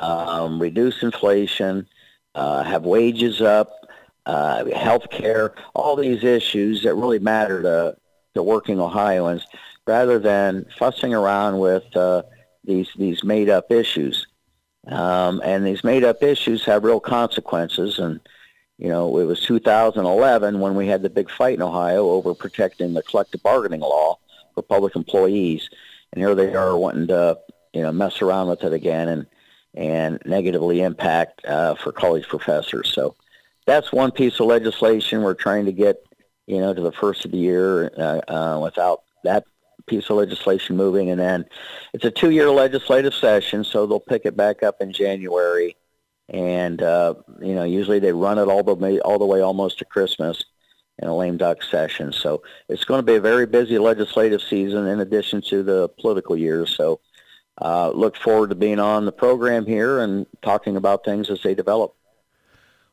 um, 0.02 0.62
reduce 0.62 1.02
inflation, 1.04 1.88
uh, 2.36 2.64
have 2.64 2.84
wages 2.84 3.42
up, 3.42 3.70
uh, 4.26 4.66
health 4.76 5.10
care, 5.10 5.54
all 5.74 5.96
these 5.96 6.24
issues 6.24 6.84
that 6.84 6.96
really 6.96 7.20
matter 7.20 7.62
to, 7.62 7.98
to 8.34 8.44
working 8.44 8.80
Ohioans 8.80 9.46
rather 9.86 10.20
than 10.20 10.66
fussing 10.78 11.14
around 11.14 11.60
with 11.60 11.84
uh, 11.96 12.24
these 12.64 12.90
these 12.98 13.24
made 13.24 13.50
up 13.50 13.72
issues. 13.72 14.28
Um, 14.88 15.42
and 15.44 15.66
these 15.66 15.84
made 15.84 16.04
up 16.04 16.24
issues 16.24 16.66
have 16.66 16.84
real 16.84 17.00
consequences. 17.00 18.00
And 18.00 18.20
you 18.78 18.90
know, 18.90 19.18
it 19.18 19.26
was 19.26 19.42
2011 19.42 20.60
when 20.60 20.76
we 20.76 20.88
had 20.88 21.04
the 21.04 21.10
big 21.10 21.30
fight 21.30 21.56
in 21.56 21.62
Ohio 21.62 22.10
over 22.10 22.34
protecting 22.34 22.94
the 22.94 23.04
collective 23.04 23.44
bargaining 23.44 23.82
law 23.82 24.18
for 24.54 24.62
public 24.62 24.96
employees, 24.96 25.70
and 26.12 26.22
here 26.22 26.36
they 26.36 26.54
are 26.54 26.78
wanting 26.78 27.08
to 27.08 27.38
you 27.74 27.82
know 27.82 27.92
mess 27.92 28.22
around 28.22 28.48
with 28.48 28.64
it 28.64 28.74
again 28.74 29.08
and 29.10 29.26
and 29.74 30.20
negatively 30.26 30.82
impact 30.82 31.44
uh, 31.46 31.76
for 31.76 31.92
college 31.92 32.28
professors. 32.28 32.92
So 32.94 33.16
that's 33.66 33.92
one 33.92 34.12
piece 34.12 34.40
of 34.40 34.48
legislation 34.48 35.22
we're 35.22 35.34
trying 35.34 35.66
to 35.66 35.72
get 35.72 36.04
you 36.46 36.60
know 36.60 36.74
to 36.74 36.82
the 36.82 36.92
first 36.92 37.26
of 37.26 37.32
the 37.32 37.38
year 37.38 37.92
uh, 37.98 38.22
uh, 38.32 38.60
without 38.60 39.04
that 39.24 39.46
piece 39.86 40.10
of 40.10 40.18
legislation 40.18 40.78
moving, 40.78 41.10
and 41.10 41.20
then 41.20 41.46
it's 41.94 42.06
a 42.06 42.12
two-year 42.12 42.50
legislative 42.50 43.14
session, 43.14 43.64
so 43.64 43.86
they'll 43.86 44.00
pick 44.00 44.26
it 44.26 44.38
back 44.38 44.64
up 44.64 44.78
in 44.80 44.94
January, 44.94 45.76
and 46.30 46.82
uh, 46.82 47.16
you 47.42 47.56
know 47.56 47.64
usually 47.64 48.00
they 48.00 48.14
run 48.14 48.38
it 48.38 48.48
all 48.48 48.64
the 48.64 49.02
all 49.02 49.20
the 49.20 49.26
way 49.26 49.42
almost 49.42 49.80
to 49.80 49.86
Christmas 49.86 50.44
in 51.00 51.08
a 51.08 51.16
lame 51.16 51.38
duck 51.38 51.64
session. 51.64 52.14
So 52.14 52.44
it's 52.70 52.86
going 52.86 53.00
to 53.00 53.06
be 53.06 53.16
a 53.16 53.22
very 53.22 53.46
busy 53.46 53.78
legislative 53.80 54.42
season 54.42 54.88
in 54.88 55.00
addition 55.00 55.42
to 55.50 55.64
the 55.64 55.90
political 56.00 56.38
year. 56.38 56.66
So 56.68 57.00
uh, 57.62 57.92
look 57.92 58.16
forward 58.18 58.50
to 58.50 58.56
being 58.56 58.80
on 58.80 59.06
the 59.06 59.12
program 59.12 59.66
here 59.66 60.00
and 60.00 60.26
talking 60.42 60.76
about 60.76 61.06
things 61.06 61.30
as 61.30 61.42
they 61.44 61.54
develop. 61.54 61.96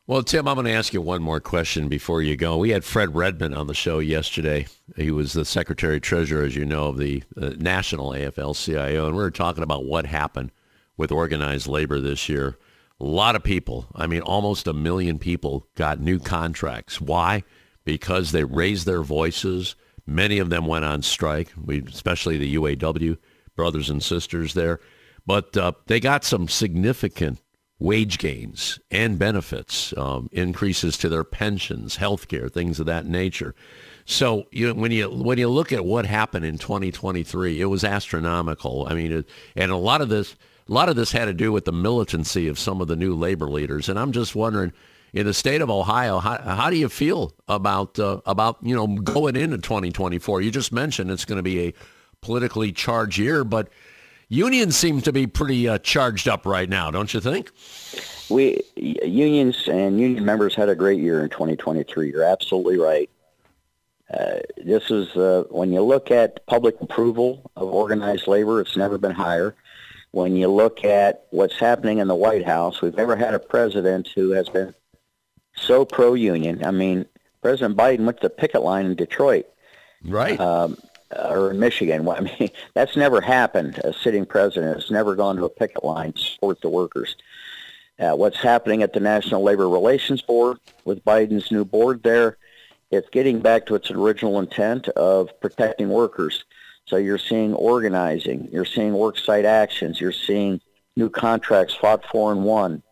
Well, 0.07 0.23
Tim, 0.23 0.47
I'm 0.47 0.55
going 0.55 0.65
to 0.65 0.73
ask 0.73 0.93
you 0.93 1.01
one 1.01 1.21
more 1.21 1.39
question 1.39 1.87
before 1.87 2.21
you 2.21 2.35
go. 2.35 2.57
We 2.57 2.71
had 2.71 2.83
Fred 2.83 3.15
Redmond 3.15 3.55
on 3.55 3.67
the 3.67 3.73
show 3.73 3.99
yesterday. 3.99 4.67
He 4.95 5.11
was 5.11 5.33
the 5.33 5.45
Secretary 5.45 6.01
Treasurer, 6.01 6.43
as 6.43 6.55
you 6.55 6.65
know, 6.65 6.87
of 6.87 6.97
the 6.97 7.23
uh, 7.39 7.51
National 7.57 8.09
AFL-CIO, 8.09 9.05
and 9.05 9.15
we 9.15 9.21
were 9.21 9.31
talking 9.31 9.63
about 9.63 9.85
what 9.85 10.05
happened 10.05 10.51
with 10.97 11.11
organized 11.11 11.67
labor 11.67 11.99
this 11.99 12.27
year. 12.27 12.57
A 12.99 13.05
lot 13.05 13.35
of 13.35 13.43
people, 13.43 13.87
I 13.95 14.05
mean, 14.05 14.21
almost 14.21 14.67
a 14.67 14.73
million 14.73 15.17
people 15.17 15.67
got 15.75 15.99
new 15.99 16.19
contracts. 16.19 16.99
Why? 16.99 17.43
Because 17.85 18.31
they 18.31 18.43
raised 18.43 18.85
their 18.85 19.03
voices. 19.03 19.75
Many 20.05 20.39
of 20.39 20.49
them 20.49 20.65
went 20.65 20.83
on 20.83 21.03
strike, 21.03 21.53
we, 21.63 21.83
especially 21.83 22.37
the 22.37 22.55
UAW 22.55 23.17
brothers 23.55 23.89
and 23.89 24.03
sisters 24.03 24.53
there. 24.53 24.79
But 25.25 25.55
uh, 25.55 25.73
they 25.87 25.99
got 25.99 26.23
some 26.23 26.47
significant 26.47 27.39
wage 27.79 28.19
gains 28.19 28.79
and 28.91 29.17
benefits, 29.17 29.93
um, 29.97 30.29
increases 30.31 30.97
to 30.97 31.09
their 31.09 31.23
pensions, 31.23 31.95
health 31.95 32.27
care, 32.27 32.47
things 32.47 32.79
of 32.79 32.85
that 32.85 33.05
nature. 33.05 33.55
So 34.05 34.45
you 34.51 34.67
know, 34.67 34.73
when 34.73 34.91
you 34.91 35.09
when 35.09 35.37
you 35.37 35.49
look 35.49 35.71
at 35.71 35.85
what 35.85 36.05
happened 36.05 36.45
in 36.45 36.57
2023, 36.57 37.59
it 37.59 37.65
was 37.65 37.83
astronomical. 37.83 38.87
I 38.89 38.93
mean, 38.93 39.11
it, 39.11 39.29
and 39.55 39.71
a 39.71 39.77
lot 39.77 40.01
of 40.01 40.09
this 40.09 40.35
a 40.69 40.71
lot 40.71 40.89
of 40.89 40.95
this 40.95 41.11
had 41.11 41.25
to 41.25 41.33
do 41.33 41.51
with 41.51 41.65
the 41.65 41.71
militancy 41.71 42.47
of 42.47 42.57
some 42.57 42.81
of 42.81 42.87
the 42.87 42.95
new 42.95 43.15
labor 43.15 43.49
leaders. 43.49 43.89
And 43.89 43.99
I'm 43.99 44.11
just 44.11 44.35
wondering, 44.35 44.71
in 45.13 45.25
the 45.25 45.33
state 45.33 45.61
of 45.61 45.69
Ohio, 45.69 46.19
how, 46.19 46.37
how 46.37 46.69
do 46.69 46.77
you 46.77 46.87
feel 46.87 47.33
about 47.47 47.99
uh, 47.99 48.21
about 48.25 48.57
you 48.61 48.75
know 48.75 48.87
going 48.87 49.35
into 49.35 49.57
2024? 49.57 50.41
You 50.41 50.51
just 50.51 50.71
mentioned 50.71 51.11
it's 51.11 51.25
going 51.25 51.39
to 51.39 51.43
be 51.43 51.67
a 51.67 51.73
politically 52.21 52.71
charged 52.71 53.17
year, 53.17 53.43
but 53.43 53.69
unions 54.29 54.77
seem 54.77 55.01
to 55.01 55.11
be 55.11 55.27
pretty 55.27 55.67
uh, 55.67 55.79
charged 55.79 56.27
up 56.27 56.45
right 56.45 56.69
now, 56.69 56.91
don't 56.91 57.13
you 57.13 57.19
think? 57.19 57.51
We 58.29 58.61
unions 58.77 59.67
and 59.67 59.99
union 59.99 60.23
members 60.23 60.55
had 60.55 60.69
a 60.69 60.75
great 60.75 60.99
year 60.99 61.23
in 61.23 61.29
2023. 61.29 62.11
You're 62.11 62.23
absolutely 62.23 62.77
right. 62.77 63.09
Uh, 64.13 64.39
this 64.63 64.91
is 64.91 65.15
uh, 65.15 65.45
when 65.49 65.71
you 65.71 65.81
look 65.81 66.11
at 66.11 66.45
public 66.45 66.79
approval 66.81 67.49
of 67.55 67.69
organized 67.69 68.27
labor, 68.27 68.61
it's 68.61 68.77
never 68.77 68.97
been 68.97 69.11
higher. 69.11 69.55
When 70.11 70.35
you 70.35 70.49
look 70.49 70.83
at 70.83 71.25
what's 71.31 71.57
happening 71.57 71.99
in 71.99 72.07
the 72.07 72.15
White 72.15 72.45
House, 72.45 72.81
we've 72.81 72.95
never 72.95 73.15
had 73.15 73.33
a 73.33 73.39
president 73.39 74.09
who 74.13 74.31
has 74.31 74.49
been 74.49 74.75
so 75.55 75.85
pro-union. 75.85 76.65
I 76.65 76.71
mean, 76.71 77.05
President 77.41 77.77
Biden 77.77 78.05
went 78.05 78.17
to 78.17 78.27
the 78.27 78.29
picket 78.29 78.61
line 78.61 78.85
in 78.85 78.95
Detroit. 78.95 79.45
Right. 80.03 80.37
Um, 80.39 80.77
uh, 81.15 81.29
or 81.29 81.51
in 81.51 81.59
Michigan. 81.59 82.07
I 82.09 82.21
mean, 82.21 82.49
that's 82.73 82.95
never 82.95 83.21
happened. 83.21 83.79
A 83.83 83.93
sitting 83.93 84.25
president 84.25 84.75
has 84.81 84.91
never 84.91 85.15
gone 85.15 85.35
to 85.37 85.45
a 85.45 85.49
picket 85.49 85.83
line 85.83 86.13
to 86.13 86.21
support 86.21 86.61
the 86.61 86.69
workers. 86.69 87.15
Uh, 87.99 88.15
what's 88.15 88.37
happening 88.37 88.81
at 88.81 88.93
the 88.93 88.99
National 88.99 89.43
Labor 89.43 89.69
Relations 89.69 90.21
Board 90.21 90.57
with 90.85 91.05
Biden's 91.05 91.51
new 91.51 91.63
board 91.63 92.01
there, 92.03 92.37
it's 92.89 93.09
getting 93.09 93.39
back 93.39 93.65
to 93.67 93.75
its 93.75 93.91
original 93.91 94.39
intent 94.39 94.87
of 94.89 95.29
protecting 95.39 95.89
workers. 95.89 96.43
So 96.85 96.97
you're 96.97 97.19
seeing 97.19 97.53
organizing, 97.53 98.49
you're 98.51 98.65
seeing 98.65 98.93
worksite 98.93 99.45
actions, 99.45 100.01
you're 100.01 100.11
seeing 100.11 100.59
new 100.95 101.09
contracts 101.09 101.75
fought 101.75 102.03
for 102.11 102.31
and 102.31 102.43
won 102.43 102.83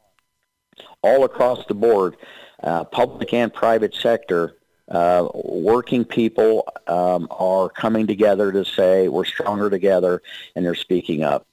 all 1.01 1.23
across 1.23 1.65
the 1.67 1.73
board, 1.73 2.17
uh, 2.63 2.83
public 2.83 3.33
and 3.33 3.53
private 3.53 3.93
sector, 3.95 4.55
uh, 4.89 5.27
working 5.33 6.03
people 6.03 6.67
um, 6.87 7.27
are 7.31 7.69
coming 7.69 8.07
together 8.07 8.51
to 8.51 8.65
say 8.65 9.07
we're 9.07 9.25
stronger 9.25 9.69
together, 9.69 10.21
and 10.55 10.65
they're 10.65 10.75
speaking 10.75 11.23
up. 11.23 11.45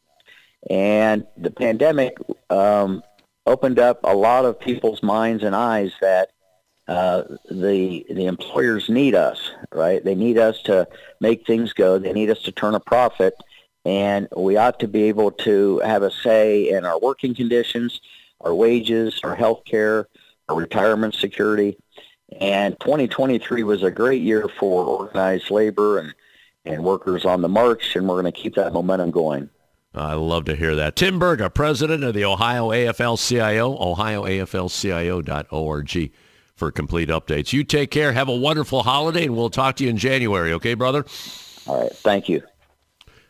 And 0.71 1.27
the 1.37 1.51
pandemic 1.51 2.17
um, 2.51 3.03
opened 3.47 3.79
up 3.79 4.01
a 4.05 4.15
lot 4.15 4.45
of 4.45 4.59
people's 4.59 5.03
minds 5.03 5.45
and 5.45 5.55
eyes 5.55 5.93
that 6.01 6.31
uh, 6.89 7.25
the 7.51 8.07
the 8.09 8.27
employers 8.27 8.89
need 8.89 9.15
us, 9.15 9.51
right? 9.73 10.05
They 10.05 10.15
need 10.15 10.39
us 10.39 10.63
to 10.63 10.89
make 11.21 11.47
things 11.47 11.73
go. 11.73 11.99
They 11.99 12.13
need 12.13 12.31
us 12.31 12.43
to 12.43 12.53
turn 12.53 12.75
a 12.75 12.81
profit, 12.81 13.35
and 13.85 14.29
we 14.37 14.57
ought 14.57 14.81
to 14.81 14.89
be 14.89 15.05
able 15.05 15.33
to 15.33 15.81
have 15.81 16.03
a 16.03 16.11
say 16.11 16.71
in 16.71 16.85
our 16.85 16.99
working 16.99 17.35
conditions, 17.35 18.01
our 18.41 18.55
wages, 18.55 19.21
our 19.25 19.35
health 19.35 19.65
care, 19.65 20.09
our 20.49 20.57
retirement 20.57 21.15
security. 21.15 21.77
And 22.41 22.79
2023 22.81 23.63
was 23.63 23.83
a 23.83 23.91
great 23.91 24.23
year 24.23 24.49
for 24.59 24.85
organized 24.85 25.51
labor 25.51 25.99
and, 25.99 26.15
and 26.65 26.85
workers 26.85 27.25
on 27.25 27.43
the 27.43 27.49
march, 27.49 27.97
and 27.97 28.09
we're 28.09 28.21
going 28.21 28.33
to 28.33 28.41
keep 28.41 28.55
that 28.57 28.73
momentum 28.73 29.11
going. 29.11 29.49
I 29.95 30.15
love 30.15 30.45
to 30.47 30.57
hear 30.57 30.75
that. 30.77 30.97
Tim 30.97 31.19
Burga, 31.19 31.53
president 31.53 32.05
of 32.05 32.15
the 32.15 32.25
Ohio 32.25 32.71
AFL-CIO, 32.71 33.77
ohioaflcio.org 33.79 36.13
for 36.55 36.73
complete 36.73 37.09
updates. 37.09 37.53
You 37.53 37.65
take 37.65 37.91
care. 37.91 38.13
Have 38.13 38.29
a 38.29 38.37
wonderful 38.37 38.83
holiday, 38.83 39.25
and 39.25 39.37
we'll 39.37 39.51
talk 39.51 39.77
to 39.77 39.85
you 39.85 39.91
in 39.91 39.97
January. 39.97 40.53
Okay, 40.55 40.75
brother? 40.75 41.05
All 41.67 41.83
right. 41.83 41.93
Thank 41.93 42.29
you. 42.29 42.43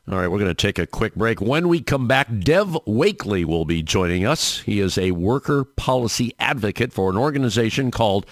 All 0.09 0.19
right, 0.19 0.29
we're 0.29 0.39
going 0.39 0.51
to 0.51 0.55
take 0.55 0.79
a 0.79 0.87
quick 0.87 1.17
break. 1.17 1.41
When 1.41 1.67
we 1.67 1.81
come 1.81 2.07
back, 2.07 2.29
Dev 2.39 2.79
Wakeley 2.87 3.45
will 3.45 3.65
be 3.65 3.83
joining 3.83 4.25
us. 4.25 4.61
He 4.61 4.79
is 4.79 4.97
a 4.97 5.11
worker 5.11 5.65
policy 5.65 6.33
advocate 6.39 6.93
for 6.93 7.11
an 7.11 7.17
organization 7.17 7.91
called 7.91 8.25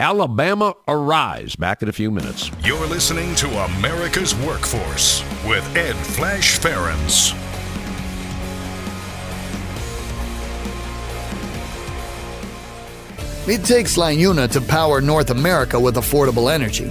Alabama 0.00 0.74
Arise. 0.88 1.54
Back 1.56 1.82
in 1.82 1.90
a 1.90 1.92
few 1.92 2.10
minutes. 2.10 2.50
You're 2.64 2.86
listening 2.86 3.34
to 3.34 3.46
America's 3.64 4.34
Workforce 4.34 5.22
with 5.46 5.62
Ed 5.76 5.94
Flash 5.94 6.58
Ferenc. 6.58 7.36
It 13.46 13.62
takes 13.62 13.98
LiUNA 13.98 14.50
to 14.52 14.62
power 14.62 15.02
North 15.02 15.28
America 15.28 15.78
with 15.78 15.96
affordable 15.96 16.50
energy. 16.50 16.90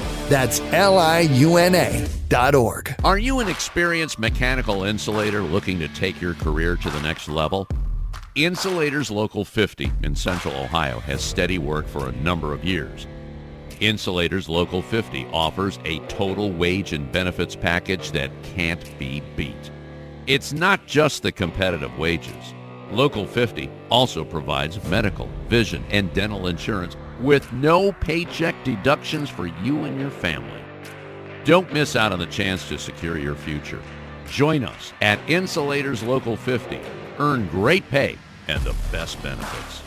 That's 0.31 0.61
L 0.71 0.97
I 0.97 1.19
U 1.19 1.57
N 1.57 1.75
A 1.75 2.55
Org. 2.55 2.95
Are 3.03 3.17
you 3.17 3.41
an 3.41 3.49
experienced 3.49 4.17
mechanical 4.17 4.83
insulator 4.85 5.41
looking 5.41 5.77
to 5.79 5.89
take 5.89 6.21
your 6.21 6.35
career 6.35 6.77
to 6.77 6.89
the 6.89 7.01
next 7.01 7.27
level? 7.27 7.67
Insulators 8.35 9.11
Local 9.11 9.43
50 9.43 9.91
in 10.03 10.15
Central 10.15 10.55
Ohio 10.55 11.01
has 11.01 11.21
steady 11.21 11.57
work 11.57 11.85
for 11.85 12.07
a 12.07 12.13
number 12.13 12.53
of 12.53 12.63
years. 12.63 13.07
Insulators 13.81 14.47
Local 14.47 14.81
50 14.81 15.27
offers 15.33 15.79
a 15.83 15.99
total 16.07 16.53
wage 16.53 16.93
and 16.93 17.11
benefits 17.11 17.57
package 17.57 18.11
that 18.11 18.31
can't 18.55 18.97
be 18.97 19.21
beat. 19.35 19.69
It's 20.27 20.53
not 20.53 20.87
just 20.87 21.23
the 21.23 21.33
competitive 21.33 21.97
wages. 21.99 22.53
Local 22.89 23.27
50 23.27 23.69
also 23.89 24.23
provides 24.23 24.81
medical, 24.85 25.27
vision, 25.49 25.83
and 25.89 26.13
dental 26.13 26.47
insurance 26.47 26.95
with 27.21 27.51
no 27.53 27.91
paycheck 27.93 28.55
deductions 28.63 29.29
for 29.29 29.47
you 29.47 29.83
and 29.83 29.99
your 29.99 30.09
family. 30.09 30.61
Don't 31.43 31.71
miss 31.73 31.95
out 31.95 32.11
on 32.11 32.19
the 32.19 32.25
chance 32.27 32.67
to 32.67 32.77
secure 32.77 33.17
your 33.17 33.35
future. 33.35 33.81
Join 34.27 34.63
us 34.63 34.93
at 35.01 35.19
Insulators 35.29 36.03
Local 36.03 36.35
50. 36.35 36.79
Earn 37.19 37.47
great 37.47 37.87
pay 37.89 38.17
and 38.47 38.61
the 38.63 38.75
best 38.91 39.21
benefits. 39.21 39.81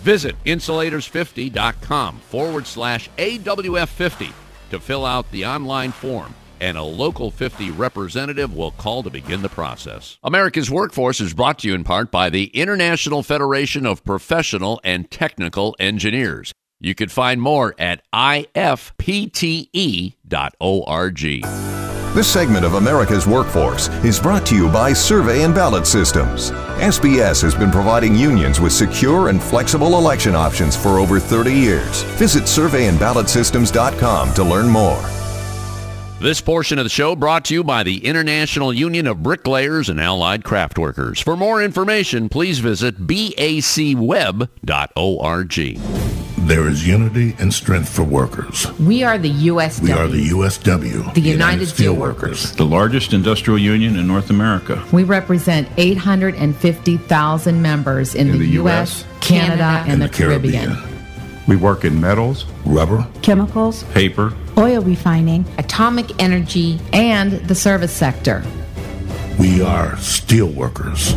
Visit 0.00 0.36
insulators50.com 0.44 2.18
forward 2.18 2.66
slash 2.66 3.10
AWF50 3.18 4.32
to 4.70 4.80
fill 4.80 5.04
out 5.04 5.30
the 5.30 5.46
online 5.46 5.92
form 5.92 6.34
and 6.60 6.76
a 6.76 6.82
local 6.82 7.30
50 7.30 7.70
representative 7.72 8.54
will 8.54 8.70
call 8.72 9.02
to 9.02 9.10
begin 9.10 9.42
the 9.42 9.48
process. 9.48 10.18
America's 10.22 10.70
Workforce 10.70 11.20
is 11.20 11.34
brought 11.34 11.58
to 11.60 11.68
you 11.68 11.74
in 11.74 11.84
part 11.84 12.10
by 12.10 12.30
the 12.30 12.46
International 12.46 13.22
Federation 13.22 13.86
of 13.86 14.04
Professional 14.04 14.80
and 14.82 15.10
Technical 15.10 15.76
Engineers. 15.78 16.52
You 16.80 16.94
can 16.94 17.08
find 17.08 17.40
more 17.40 17.74
at 17.78 18.02
ifpte.org. 18.12 20.12
This 22.14 22.32
segment 22.32 22.64
of 22.64 22.74
America's 22.74 23.26
Workforce 23.26 23.88
is 24.02 24.18
brought 24.18 24.46
to 24.46 24.54
you 24.54 24.70
by 24.70 24.94
Survey 24.94 25.42
and 25.42 25.54
Ballot 25.54 25.86
Systems. 25.86 26.50
SBS 26.50 27.42
has 27.42 27.54
been 27.54 27.70
providing 27.70 28.16
unions 28.16 28.58
with 28.58 28.72
secure 28.72 29.28
and 29.28 29.42
flexible 29.42 29.98
election 29.98 30.34
options 30.34 30.74
for 30.74 30.98
over 30.98 31.20
30 31.20 31.52
years. 31.52 32.02
Visit 32.14 32.44
surveyandballotsystems.com 32.44 34.32
to 34.32 34.44
learn 34.44 34.68
more. 34.68 35.02
This 36.18 36.40
portion 36.40 36.78
of 36.78 36.86
the 36.86 36.90
show 36.90 37.14
brought 37.14 37.44
to 37.46 37.54
you 37.54 37.62
by 37.62 37.82
the 37.82 38.06
International 38.06 38.72
Union 38.72 39.06
of 39.06 39.22
Bricklayers 39.22 39.90
and 39.90 40.00
Allied 40.00 40.42
Craftworkers. 40.42 41.22
For 41.22 41.36
more 41.36 41.62
information, 41.62 42.30
please 42.30 42.60
visit 42.60 43.06
bacweb.org 43.06 44.48
there 46.46 46.68
is 46.68 46.86
unity 46.86 47.34
and 47.40 47.52
strength 47.52 47.88
for 47.88 48.04
workers. 48.04 48.70
We 48.78 49.02
are 49.02 49.18
the 49.18 49.30
USW. 49.30 49.82
We 49.82 49.92
are 49.92 50.06
the 50.06 50.28
USW. 50.28 51.14
The, 51.14 51.20
United, 51.20 51.26
United 51.26 51.68
Steelworkers. 51.68 52.56
The 52.56 52.64
largest 52.64 53.12
industrial 53.12 53.58
union 53.58 53.96
in 53.96 54.06
North 54.06 54.30
America. 54.30 54.84
We 54.92 55.02
represent 55.02 55.68
850,000 55.76 57.60
members 57.60 58.14
in, 58.14 58.28
in 58.28 58.32
the, 58.34 58.38
the, 58.38 58.48
U.S., 58.50 59.04
Canada, 59.20 59.56
Canada 59.56 59.64
and, 59.64 59.92
and, 59.92 60.02
the, 60.02 60.06
the 60.06 60.12
Caribbean. 60.12 60.74
Caribbean. 60.74 61.46
We 61.48 61.56
work 61.56 61.84
in 61.84 62.00
metals, 62.00 62.44
rubber, 62.64 63.06
chemicals, 63.22 63.82
paper, 63.84 64.32
oil 64.56 64.82
refining, 64.82 65.44
atomic 65.58 66.22
energy, 66.22 66.78
and 66.92 67.32
the 67.32 67.54
service 67.54 67.92
sector. 67.92 68.44
We 69.38 69.62
are 69.62 69.92
steelworkers, 69.96 71.14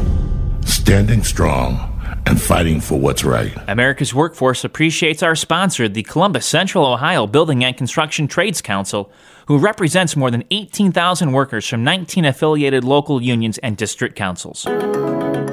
standing 0.67 1.23
strong 1.23 1.88
and 2.29 2.39
fighting 2.39 2.79
for 2.79 2.99
what's 2.99 3.23
right. 3.23 3.51
America's 3.67 4.13
Workforce 4.13 4.63
appreciates 4.63 5.23
our 5.23 5.35
sponsor, 5.35 5.89
the 5.89 6.03
Columbus 6.03 6.45
Central 6.45 6.85
Ohio 6.85 7.25
Building 7.25 7.63
and 7.63 7.75
Construction 7.75 8.27
Trades 8.27 8.61
Council, 8.61 9.11
who 9.47 9.57
represents 9.57 10.15
more 10.15 10.29
than 10.29 10.43
18,000 10.51 11.31
workers 11.31 11.67
from 11.67 11.83
19 11.83 12.25
affiliated 12.25 12.83
local 12.83 13.19
unions 13.19 13.57
and 13.57 13.75
district 13.75 14.15
councils. 14.15 14.67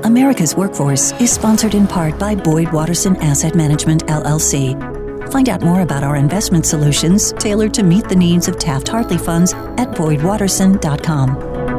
America's 0.05 0.55
Workforce 0.55 1.13
is 1.19 1.33
sponsored 1.33 1.75
in 1.75 1.87
part 1.87 2.19
by 2.19 2.35
Boyd 2.35 2.71
Watterson 2.73 3.17
Asset 3.23 3.55
Management, 3.55 4.05
LLC. 4.07 4.77
Find 5.33 5.49
out 5.49 5.63
more 5.63 5.81
about 5.81 6.05
our 6.05 6.17
investment 6.17 6.67
solutions 6.67 7.33
tailored 7.39 7.73
to 7.75 7.83
meet 7.83 8.07
the 8.07 8.17
needs 8.17 8.49
of 8.49 8.59
Taft 8.59 8.89
Hartley 8.89 9.19
funds 9.19 9.55
at 9.55 9.91
boydwatterson.com. 9.93 11.76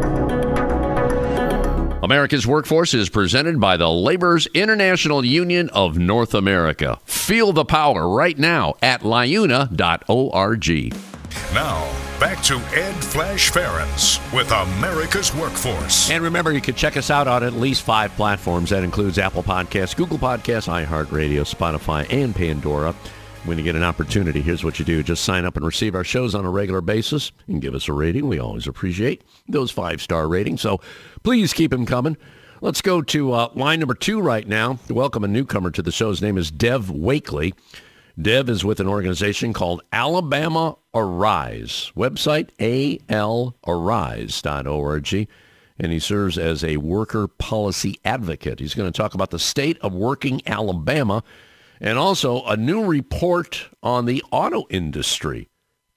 America's 2.03 2.45
Workforce 2.45 2.93
is 2.93 3.09
presented 3.09 3.59
by 3.59 3.75
the 3.75 3.89
Laborers 3.89 4.45
International 4.53 5.25
Union 5.25 5.67
of 5.69 5.97
North 5.97 6.35
America. 6.35 6.99
Feel 7.05 7.53
the 7.53 7.65
power 7.65 8.07
right 8.07 8.37
now 8.37 8.75
at 8.83 9.01
liuna.org. 9.01 9.67
Now, 11.53 11.91
back 12.19 12.41
to 12.43 12.57
Ed 12.75 12.93
Flash 13.03 13.51
Ferenc 13.51 14.33
with 14.33 14.51
America's 14.51 15.33
Workforce. 15.33 16.11
And 16.11 16.23
remember, 16.23 16.51
you 16.51 16.61
can 16.61 16.75
check 16.75 16.97
us 16.97 17.09
out 17.09 17.27
on 17.27 17.43
at 17.43 17.53
least 17.53 17.81
five 17.81 18.11
platforms. 18.11 18.69
That 18.69 18.83
includes 18.83 19.17
Apple 19.17 19.43
Podcasts, 19.43 19.95
Google 19.95 20.19
Podcasts, 20.19 20.67
iHeartRadio, 20.67 21.51
Spotify, 21.51 22.05
and 22.13 22.35
Pandora. 22.35 22.93
When 23.47 23.57
you 23.57 23.63
get 23.63 23.77
an 23.77 23.83
opportunity, 23.83 24.41
here's 24.41 24.65
what 24.65 24.77
you 24.77 24.83
do. 24.83 25.01
Just 25.01 25.23
sign 25.23 25.45
up 25.45 25.55
and 25.55 25.65
receive 25.65 25.95
our 25.95 26.03
shows 26.03 26.35
on 26.35 26.43
a 26.43 26.49
regular 26.49 26.81
basis 26.81 27.31
and 27.47 27.61
give 27.61 27.73
us 27.75 27.87
a 27.87 27.93
rating. 27.93 28.27
We 28.27 28.39
always 28.39 28.67
appreciate 28.67 29.23
those 29.47 29.71
five-star 29.71 30.27
ratings. 30.27 30.59
So 30.59 30.81
please 31.23 31.53
keep 31.53 31.71
them 31.71 31.85
coming. 31.85 32.17
Let's 32.59 32.81
go 32.81 33.01
to 33.03 33.31
uh, 33.31 33.49
line 33.55 33.79
number 33.79 33.93
two 33.93 34.19
right 34.19 34.45
now. 34.45 34.79
Welcome 34.89 35.23
a 35.23 35.29
newcomer 35.29 35.71
to 35.71 35.81
the 35.81 35.93
show. 35.93 36.09
His 36.09 36.21
name 36.21 36.37
is 36.37 36.51
Dev 36.51 36.87
Wakeley. 36.87 37.53
Dev 38.21 38.49
is 38.49 38.65
with 38.65 38.81
an 38.81 38.87
organization 38.89 39.53
called 39.53 39.81
Alabama 39.93 40.75
Arise. 40.93 41.93
Website 41.95 42.49
alarise.org. 43.63 45.29
And 45.79 45.91
he 45.93 45.99
serves 45.99 46.37
as 46.37 46.65
a 46.65 46.75
worker 46.75 47.29
policy 47.29 47.97
advocate. 48.03 48.59
He's 48.59 48.75
going 48.75 48.91
to 48.91 48.97
talk 48.97 49.13
about 49.13 49.29
the 49.29 49.39
state 49.39 49.77
of 49.79 49.93
working 49.93 50.41
Alabama 50.45 51.23
and 51.79 51.97
also 51.97 52.43
a 52.45 52.57
new 52.57 52.85
report 52.85 53.69
on 53.81 54.05
the 54.05 54.23
auto 54.31 54.65
industry. 54.69 55.49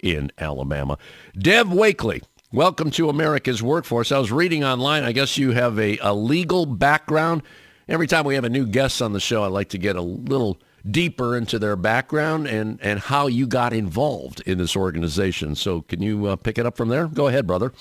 in 0.02 0.32
Alabama. 0.38 0.98
Dev 1.38 1.68
Wakeley, 1.68 2.22
welcome 2.52 2.90
to 2.92 3.08
America's 3.08 3.62
Workforce. 3.62 4.12
I 4.12 4.18
was 4.18 4.32
reading 4.32 4.64
online, 4.64 5.04
I 5.04 5.12
guess 5.12 5.38
you 5.38 5.52
have 5.52 5.78
a, 5.78 5.98
a 5.98 6.14
legal 6.14 6.66
background. 6.66 7.42
Every 7.88 8.06
time 8.06 8.24
we 8.24 8.34
have 8.34 8.44
a 8.44 8.50
new 8.50 8.66
guest 8.66 9.02
on 9.02 9.12
the 9.12 9.20
show, 9.20 9.42
I 9.42 9.48
like 9.48 9.68
to 9.70 9.78
get 9.78 9.96
a 9.96 10.02
little 10.02 10.60
deeper 10.88 11.36
into 11.36 11.58
their 11.58 11.76
background 11.76 12.46
and, 12.46 12.78
and 12.80 12.98
how 13.00 13.26
you 13.26 13.46
got 13.46 13.72
involved 13.72 14.40
in 14.46 14.58
this 14.58 14.76
organization. 14.76 15.54
So 15.54 15.82
can 15.82 16.00
you 16.00 16.26
uh, 16.26 16.36
pick 16.36 16.56
it 16.56 16.64
up 16.66 16.76
from 16.76 16.88
there? 16.88 17.06
Go 17.06 17.26
ahead, 17.26 17.46
brother. 17.46 17.72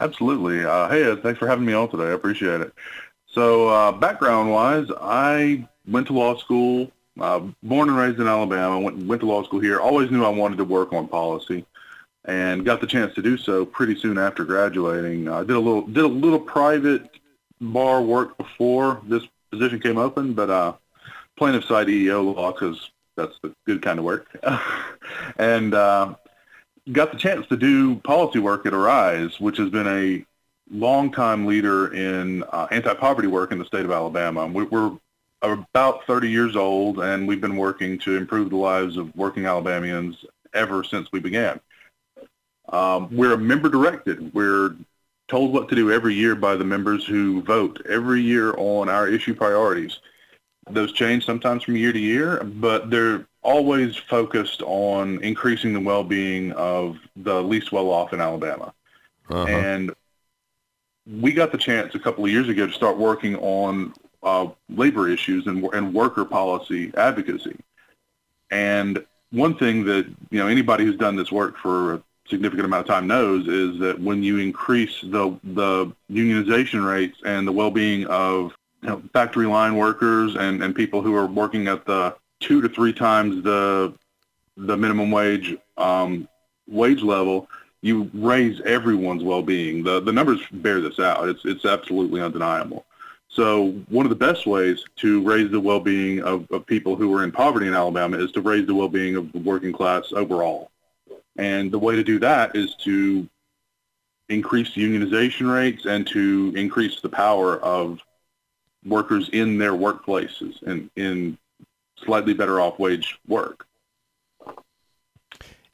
Absolutely. 0.00 0.64
Uh, 0.64 0.88
hey, 0.88 1.14
thanks 1.16 1.38
for 1.38 1.46
having 1.46 1.64
me 1.64 1.72
on 1.72 1.88
today. 1.90 2.04
I 2.04 2.12
appreciate 2.12 2.60
it. 2.60 2.72
So 3.26 3.68
uh, 3.68 3.92
background-wise, 3.92 4.88
I 5.00 5.68
went 5.86 6.06
to 6.08 6.12
law 6.12 6.36
school, 6.36 6.90
uh, 7.20 7.40
born 7.62 7.88
and 7.88 7.98
raised 7.98 8.20
in 8.20 8.26
Alabama, 8.26 8.80
went, 8.80 8.96
went 9.06 9.20
to 9.20 9.26
law 9.26 9.42
school 9.42 9.60
here. 9.60 9.80
Always 9.80 10.10
knew 10.10 10.24
I 10.24 10.28
wanted 10.28 10.56
to 10.58 10.64
work 10.64 10.92
on 10.92 11.08
policy 11.08 11.64
and 12.24 12.64
got 12.64 12.80
the 12.80 12.86
chance 12.86 13.14
to 13.14 13.22
do 13.22 13.36
so 13.36 13.64
pretty 13.64 13.98
soon 13.98 14.18
after 14.18 14.44
graduating. 14.44 15.28
I 15.28 15.40
did 15.40 15.56
a 15.56 15.60
little 15.60 15.82
did 15.82 16.04
a 16.04 16.08
little 16.08 16.40
private 16.40 17.18
bar 17.60 18.02
work 18.02 18.36
before 18.38 19.00
this 19.04 19.24
position 19.50 19.80
came 19.80 19.98
open, 19.98 20.32
but 20.32 20.50
uh, 20.50 20.74
plaintiff 21.36 21.64
side 21.64 21.88
EEO 21.88 22.34
law 22.34 22.52
because 22.52 22.90
that's 23.16 23.38
the 23.42 23.54
good 23.66 23.82
kind 23.82 23.98
of 23.98 24.04
work, 24.04 24.26
and 25.36 25.74
uh, 25.74 26.14
got 26.92 27.12
the 27.12 27.18
chance 27.18 27.46
to 27.48 27.56
do 27.56 27.96
policy 27.96 28.38
work 28.38 28.66
at 28.66 28.72
Arise, 28.72 29.38
which 29.38 29.58
has 29.58 29.68
been 29.68 29.86
a 29.86 30.24
longtime 30.70 31.44
leader 31.46 31.92
in 31.92 32.42
uh, 32.44 32.66
anti-poverty 32.70 33.28
work 33.28 33.52
in 33.52 33.58
the 33.58 33.64
state 33.64 33.84
of 33.84 33.90
Alabama. 33.90 34.46
We're 34.46 34.92
about 35.42 36.06
30 36.06 36.30
years 36.30 36.56
old, 36.56 37.00
and 37.00 37.26
we've 37.26 37.40
been 37.40 37.56
working 37.56 37.98
to 38.00 38.16
improve 38.16 38.50
the 38.50 38.56
lives 38.56 38.96
of 38.96 39.14
working 39.16 39.46
Alabamians 39.46 40.24
ever 40.54 40.84
since 40.84 41.10
we 41.12 41.20
began. 41.20 41.60
Um, 42.68 43.08
we're 43.14 43.36
member 43.36 43.68
directed. 43.68 44.32
We're 44.32 44.76
told 45.28 45.52
what 45.52 45.68
to 45.68 45.74
do 45.74 45.90
every 45.90 46.14
year 46.14 46.34
by 46.34 46.56
the 46.56 46.64
members 46.64 47.06
who 47.06 47.42
vote 47.42 47.80
every 47.88 48.22
year 48.22 48.54
on 48.56 48.88
our 48.88 49.08
issue 49.08 49.34
priorities. 49.34 49.98
Those 50.70 50.92
change 50.92 51.26
sometimes 51.26 51.64
from 51.64 51.76
year 51.76 51.92
to 51.92 51.98
year, 51.98 52.42
but 52.44 52.90
they're 52.90 53.26
always 53.42 53.96
focused 53.96 54.62
on 54.62 55.22
increasing 55.24 55.72
the 55.72 55.80
well-being 55.80 56.52
of 56.52 56.98
the 57.16 57.42
least 57.42 57.72
well-off 57.72 58.12
in 58.12 58.20
Alabama. 58.20 58.72
Uh-huh. 59.28 59.46
And 59.46 59.92
we 61.06 61.32
got 61.32 61.50
the 61.50 61.58
chance 61.58 61.94
a 61.94 61.98
couple 61.98 62.24
of 62.24 62.30
years 62.30 62.48
ago 62.48 62.66
to 62.66 62.72
start 62.72 62.96
working 62.96 63.34
on 63.36 63.92
uh, 64.22 64.48
labor 64.68 65.08
issues 65.08 65.46
and, 65.46 65.64
and 65.72 65.94
worker 65.94 66.24
policy 66.24 66.92
advocacy. 66.96 67.56
And 68.50 69.04
one 69.30 69.56
thing 69.56 69.84
that 69.86 70.06
you 70.30 70.38
know 70.38 70.46
anybody 70.46 70.84
who's 70.84 70.96
done 70.96 71.16
this 71.16 71.32
work 71.32 71.56
for 71.56 71.94
a 71.94 72.02
significant 72.28 72.66
amount 72.66 72.88
of 72.88 72.94
time 72.94 73.06
knows 73.06 73.48
is 73.48 73.78
that 73.80 73.98
when 74.00 74.22
you 74.22 74.38
increase 74.38 75.00
the 75.02 75.38
the 75.42 75.92
unionization 76.10 76.86
rates 76.86 77.18
and 77.24 77.46
the 77.46 77.52
well-being 77.52 78.06
of 78.06 78.54
you 78.82 78.88
know, 78.88 79.02
factory 79.12 79.46
line 79.46 79.76
workers 79.76 80.34
and, 80.36 80.62
and 80.62 80.74
people 80.74 81.02
who 81.02 81.14
are 81.14 81.26
working 81.26 81.68
at 81.68 81.84
the 81.86 82.14
two 82.40 82.60
to 82.60 82.68
three 82.68 82.92
times 82.92 83.42
the 83.42 83.94
the 84.56 84.76
minimum 84.76 85.10
wage 85.10 85.56
um, 85.78 86.28
wage 86.68 87.02
level, 87.02 87.48
you 87.80 88.10
raise 88.14 88.60
everyone's 88.62 89.22
well-being. 89.22 89.82
The 89.82 90.00
the 90.00 90.12
numbers 90.12 90.40
bear 90.52 90.80
this 90.80 90.98
out. 90.98 91.28
It's 91.28 91.44
it's 91.44 91.64
absolutely 91.64 92.20
undeniable. 92.20 92.84
So 93.32 93.70
one 93.88 94.04
of 94.04 94.10
the 94.10 94.16
best 94.16 94.46
ways 94.46 94.84
to 94.96 95.22
raise 95.22 95.50
the 95.50 95.58
well-being 95.58 96.22
of, 96.22 96.46
of 96.50 96.66
people 96.66 96.96
who 96.96 97.14
are 97.16 97.24
in 97.24 97.32
poverty 97.32 97.66
in 97.66 97.72
Alabama 97.74 98.18
is 98.18 98.30
to 98.32 98.42
raise 98.42 98.66
the 98.66 98.74
well-being 98.74 99.16
of 99.16 99.32
the 99.32 99.38
working 99.38 99.72
class 99.72 100.12
overall. 100.12 100.70
And 101.36 101.72
the 101.72 101.78
way 101.78 101.96
to 101.96 102.04
do 102.04 102.18
that 102.18 102.54
is 102.54 102.74
to 102.84 103.26
increase 104.28 104.72
unionization 104.72 105.50
rates 105.52 105.86
and 105.86 106.06
to 106.08 106.52
increase 106.54 107.00
the 107.00 107.08
power 107.08 107.58
of 107.60 108.00
workers 108.84 109.30
in 109.30 109.56
their 109.56 109.72
workplaces 109.72 110.62
and 110.64 110.90
in 110.96 111.38
slightly 112.04 112.34
better 112.34 112.60
off 112.60 112.78
wage 112.78 113.18
work. 113.26 113.66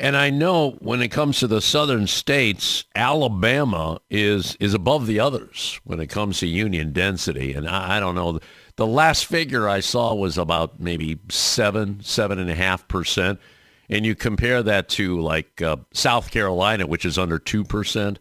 And 0.01 0.17
I 0.17 0.31
know 0.31 0.73
when 0.79 1.03
it 1.03 1.09
comes 1.09 1.41
to 1.41 1.49
the 1.49 1.61
southern 1.61 2.07
states, 2.07 2.85
Alabama 2.95 4.01
is 4.09 4.57
is 4.61 4.73
above 4.73 5.07
the 5.07 5.19
others 5.19 5.81
when 5.85 5.99
it 5.99 6.07
comes 6.07 6.39
to 6.39 6.47
union 6.47 6.93
density. 6.93 7.53
And 7.53 7.69
I, 7.69 7.97
I 7.97 8.01
don't 8.01 8.15
know. 8.15 8.39
The 8.77 8.87
last 8.87 9.27
figure 9.27 9.69
I 9.69 9.81
saw 9.81 10.15
was 10.15 10.39
about 10.39 10.79
maybe 10.79 11.19
seven, 11.29 12.01
seven 12.01 12.39
and 12.39 12.49
a 12.49 12.55
half 12.55 12.87
percent. 12.87 13.41
And 13.91 14.07
you 14.07 14.15
compare 14.15 14.63
that 14.63 14.89
to 14.91 15.21
like 15.21 15.61
uh, 15.63 15.79
South 15.93 16.31
Carolina, 16.31 16.87
which 16.87 17.05
is 17.05 17.19
under 17.19 17.41
two 17.41 17.65
percent. 17.65 18.21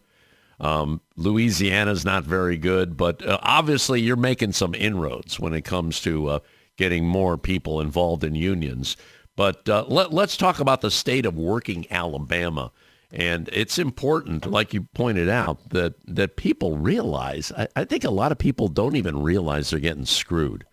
Um, 0.60 1.00
Louisiana 1.14 1.92
is 1.92 2.04
not 2.04 2.24
very 2.24 2.58
good, 2.58 2.96
but 2.96 3.24
uh, 3.24 3.38
obviously 3.42 4.00
you're 4.00 4.16
making 4.16 4.52
some 4.52 4.74
inroads 4.74 5.38
when 5.38 5.54
it 5.54 5.62
comes 5.62 6.00
to 6.00 6.26
uh, 6.26 6.38
getting 6.76 7.06
more 7.06 7.36
people 7.38 7.80
involved 7.80 8.24
in 8.24 8.34
unions. 8.34 8.96
But 9.38 9.68
uh, 9.68 9.84
let, 9.86 10.12
let's 10.12 10.36
talk 10.36 10.58
about 10.58 10.80
the 10.80 10.90
state 10.90 11.24
of 11.24 11.38
working 11.38 11.86
Alabama. 11.92 12.72
And 13.12 13.48
it's 13.52 13.78
important, 13.78 14.50
like 14.50 14.74
you 14.74 14.82
pointed 14.94 15.28
out, 15.28 15.70
that, 15.70 15.94
that 16.08 16.34
people 16.34 16.76
realize, 16.76 17.52
I, 17.56 17.68
I 17.76 17.84
think 17.84 18.02
a 18.02 18.10
lot 18.10 18.32
of 18.32 18.38
people 18.38 18.66
don't 18.66 18.96
even 18.96 19.22
realize 19.22 19.70
they're 19.70 19.78
getting 19.78 20.06
screwed 20.06 20.66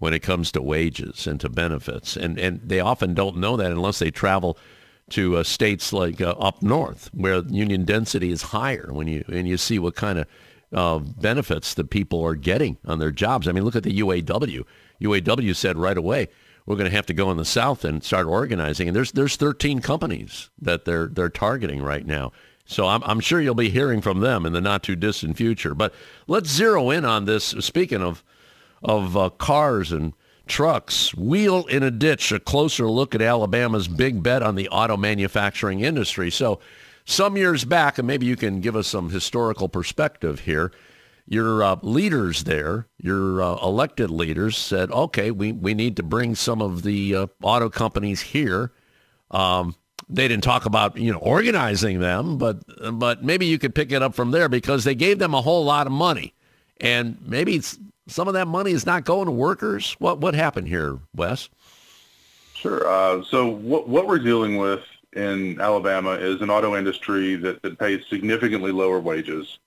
when 0.00 0.12
it 0.12 0.18
comes 0.18 0.50
to 0.50 0.60
wages 0.60 1.28
and 1.28 1.38
to 1.38 1.48
benefits. 1.48 2.16
And, 2.16 2.40
and 2.40 2.60
they 2.60 2.80
often 2.80 3.14
don't 3.14 3.36
know 3.36 3.56
that 3.56 3.70
unless 3.70 4.00
they 4.00 4.10
travel 4.10 4.58
to 5.10 5.36
uh, 5.36 5.44
states 5.44 5.92
like 5.92 6.20
uh, 6.20 6.30
up 6.40 6.60
north 6.60 7.10
where 7.14 7.44
union 7.46 7.84
density 7.84 8.32
is 8.32 8.42
higher 8.42 8.88
when 8.90 9.06
you, 9.06 9.24
and 9.28 9.46
you 9.46 9.56
see 9.56 9.78
what 9.78 9.94
kind 9.94 10.18
of 10.18 10.26
uh, 10.72 10.98
benefits 10.98 11.74
that 11.74 11.90
people 11.90 12.24
are 12.24 12.34
getting 12.34 12.78
on 12.84 12.98
their 12.98 13.12
jobs. 13.12 13.46
I 13.46 13.52
mean, 13.52 13.62
look 13.62 13.76
at 13.76 13.84
the 13.84 14.00
UAW. 14.00 14.64
UAW 15.00 15.54
said 15.54 15.78
right 15.78 15.96
away, 15.96 16.26
we're 16.68 16.76
going 16.76 16.90
to 16.90 16.94
have 16.94 17.06
to 17.06 17.14
go 17.14 17.30
in 17.30 17.38
the 17.38 17.46
South 17.46 17.82
and 17.82 18.04
start 18.04 18.26
organizing. 18.26 18.88
And 18.88 18.94
there's 18.94 19.12
there's 19.12 19.36
13 19.36 19.80
companies 19.80 20.50
that 20.60 20.84
they're 20.84 21.06
they're 21.06 21.30
targeting 21.30 21.82
right 21.82 22.04
now. 22.04 22.30
So 22.66 22.86
I'm, 22.86 23.02
I'm 23.04 23.20
sure 23.20 23.40
you'll 23.40 23.54
be 23.54 23.70
hearing 23.70 24.02
from 24.02 24.20
them 24.20 24.44
in 24.44 24.52
the 24.52 24.60
not 24.60 24.82
too 24.82 24.94
distant 24.94 25.38
future. 25.38 25.74
But 25.74 25.94
let's 26.26 26.50
zero 26.50 26.90
in 26.90 27.06
on 27.06 27.24
this. 27.24 27.46
Speaking 27.60 28.02
of 28.02 28.22
of 28.82 29.16
uh, 29.16 29.30
cars 29.30 29.92
and 29.92 30.12
trucks, 30.46 31.14
wheel 31.14 31.64
in 31.66 31.82
a 31.82 31.90
ditch. 31.90 32.32
A 32.32 32.38
closer 32.38 32.86
look 32.86 33.14
at 33.14 33.22
Alabama's 33.22 33.88
big 33.88 34.22
bet 34.22 34.42
on 34.42 34.54
the 34.54 34.68
auto 34.68 34.98
manufacturing 34.98 35.80
industry. 35.80 36.30
So 36.30 36.60
some 37.06 37.38
years 37.38 37.64
back, 37.64 37.96
and 37.96 38.06
maybe 38.06 38.26
you 38.26 38.36
can 38.36 38.60
give 38.60 38.76
us 38.76 38.88
some 38.88 39.08
historical 39.08 39.70
perspective 39.70 40.40
here 40.40 40.70
your 41.28 41.62
uh, 41.62 41.76
leaders 41.82 42.44
there, 42.44 42.86
your 42.96 43.42
uh, 43.42 43.56
elected 43.62 44.10
leaders 44.10 44.56
said, 44.56 44.90
okay, 44.90 45.30
we, 45.30 45.52
we 45.52 45.74
need 45.74 45.96
to 45.96 46.02
bring 46.02 46.34
some 46.34 46.62
of 46.62 46.82
the 46.82 47.14
uh, 47.14 47.26
auto 47.42 47.68
companies 47.68 48.22
here. 48.22 48.72
Um, 49.30 49.74
they 50.08 50.26
didn't 50.26 50.42
talk 50.42 50.64
about, 50.64 50.96
you 50.96 51.12
know, 51.12 51.18
organizing 51.18 52.00
them, 52.00 52.38
but, 52.38 52.62
but 52.98 53.22
maybe 53.22 53.44
you 53.44 53.58
could 53.58 53.74
pick 53.74 53.92
it 53.92 54.02
up 54.02 54.14
from 54.14 54.30
there 54.30 54.48
because 54.48 54.84
they 54.84 54.94
gave 54.94 55.18
them 55.18 55.34
a 55.34 55.42
whole 55.42 55.64
lot 55.64 55.86
of 55.86 55.92
money. 55.92 56.32
And 56.80 57.18
maybe 57.20 57.60
some 58.06 58.26
of 58.26 58.32
that 58.32 58.48
money 58.48 58.70
is 58.70 58.86
not 58.86 59.04
going 59.04 59.26
to 59.26 59.32
workers. 59.32 59.96
What, 59.98 60.20
what 60.20 60.34
happened 60.34 60.68
here, 60.68 60.98
Wes? 61.14 61.50
Sure. 62.54 62.88
Uh, 62.88 63.22
so 63.24 63.48
what, 63.48 63.86
what 63.86 64.06
we're 64.06 64.18
dealing 64.18 64.56
with 64.56 64.80
in 65.12 65.60
Alabama 65.60 66.12
is 66.12 66.40
an 66.40 66.48
auto 66.48 66.74
industry 66.74 67.36
that, 67.36 67.60
that 67.60 67.78
pays 67.78 68.02
significantly 68.08 68.72
lower 68.72 68.98
wages 68.98 69.58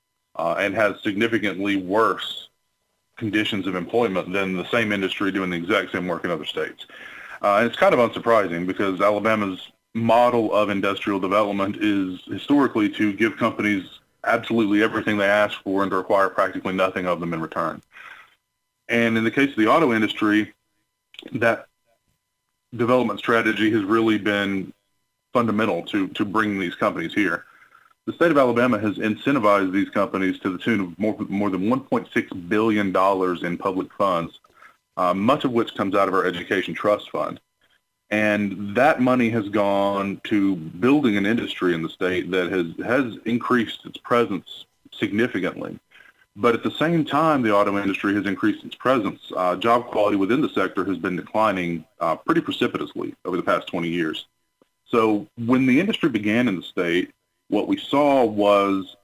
uh, 0.41 0.55
and 0.55 0.73
has 0.73 0.99
significantly 1.03 1.75
worse 1.75 2.49
conditions 3.15 3.67
of 3.67 3.75
employment 3.75 4.33
than 4.33 4.57
the 4.57 4.67
same 4.69 4.91
industry 4.91 5.31
doing 5.31 5.51
the 5.51 5.55
exact 5.55 5.91
same 5.91 6.07
work 6.07 6.25
in 6.25 6.31
other 6.31 6.45
states. 6.45 6.87
Uh, 7.43 7.57
and 7.57 7.67
it's 7.67 7.77
kind 7.77 7.93
of 7.93 7.99
unsurprising 7.99 8.65
because 8.65 9.01
Alabama's 9.01 9.71
model 9.93 10.51
of 10.51 10.71
industrial 10.71 11.19
development 11.19 11.77
is 11.79 12.21
historically 12.25 12.89
to 12.89 13.13
give 13.13 13.37
companies 13.37 13.99
absolutely 14.23 14.81
everything 14.81 15.15
they 15.15 15.27
ask 15.27 15.61
for 15.61 15.83
and 15.83 15.91
to 15.91 15.97
require 15.97 16.27
practically 16.27 16.73
nothing 16.73 17.05
of 17.05 17.19
them 17.19 17.35
in 17.35 17.39
return. 17.39 17.79
And 18.89 19.15
in 19.19 19.23
the 19.23 19.31
case 19.31 19.51
of 19.51 19.57
the 19.57 19.67
auto 19.67 19.93
industry, 19.93 20.53
that 21.33 21.67
development 22.75 23.19
strategy 23.19 23.69
has 23.69 23.83
really 23.83 24.17
been 24.17 24.73
fundamental 25.33 25.83
to, 25.83 26.07
to 26.09 26.25
bring 26.25 26.57
these 26.57 26.73
companies 26.73 27.13
here 27.13 27.45
the 28.05 28.13
state 28.13 28.31
of 28.31 28.37
Alabama 28.37 28.79
has 28.79 28.97
incentivized 28.97 29.71
these 29.71 29.89
companies 29.89 30.39
to 30.39 30.49
the 30.49 30.57
tune 30.57 30.79
of 30.79 30.99
more, 30.99 31.15
more 31.29 31.49
than 31.49 31.69
$1.6 31.69 32.49
billion 32.49 32.87
in 33.45 33.57
public 33.57 33.93
funds, 33.93 34.39
uh, 34.97 35.13
much 35.13 35.45
of 35.45 35.51
which 35.51 35.75
comes 35.75 35.95
out 35.95 36.07
of 36.07 36.13
our 36.13 36.25
education 36.25 36.73
trust 36.73 37.11
fund. 37.11 37.39
And 38.09 38.75
that 38.75 39.01
money 39.01 39.29
has 39.29 39.47
gone 39.49 40.19
to 40.25 40.55
building 40.55 41.15
an 41.15 41.25
industry 41.25 41.73
in 41.73 41.81
the 41.81 41.89
state 41.89 42.29
that 42.31 42.51
has, 42.51 42.65
has 42.85 43.17
increased 43.25 43.85
its 43.85 43.97
presence 43.97 44.65
significantly. 44.91 45.79
But 46.35 46.55
at 46.55 46.63
the 46.63 46.71
same 46.71 47.05
time, 47.05 47.41
the 47.41 47.53
auto 47.53 47.77
industry 47.77 48.13
has 48.15 48.25
increased 48.25 48.65
its 48.65 48.75
presence. 48.75 49.19
Uh, 49.35 49.55
job 49.55 49.87
quality 49.87 50.17
within 50.17 50.41
the 50.41 50.49
sector 50.49 50.83
has 50.85 50.97
been 50.97 51.15
declining 51.15 51.85
uh, 51.99 52.15
pretty 52.15 52.41
precipitously 52.41 53.13
over 53.25 53.37
the 53.37 53.43
past 53.43 53.67
20 53.67 53.87
years. 53.87 54.25
So 54.85 55.27
when 55.37 55.65
the 55.65 55.79
industry 55.79 56.09
began 56.09 56.47
in 56.47 56.55
the 56.55 56.63
state, 56.63 57.11
what 57.51 57.67
we 57.67 57.77
saw 57.77 58.23
was 58.23 58.95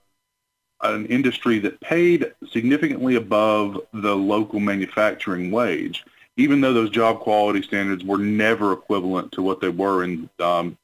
an 0.82 1.06
industry 1.08 1.60
that 1.60 1.80
paid 1.82 2.34
significantly 2.50 3.16
above 3.16 3.82
the 3.94 4.16
local 4.16 4.60
manufacturing 4.60 5.52
wage, 5.52 6.06
even 6.38 6.62
though 6.62 6.74
those 6.74 6.90
job 6.90 7.20
quality 7.20 7.62
standards 7.62 8.06
were 8.06 8.18
never 8.18 8.72
equivalent 8.72 9.32
to 9.34 9.42
what 9.42 9.60
they 9.60 9.70
were 9.70 10.04
in 10.04 10.30
um, 10.40 10.78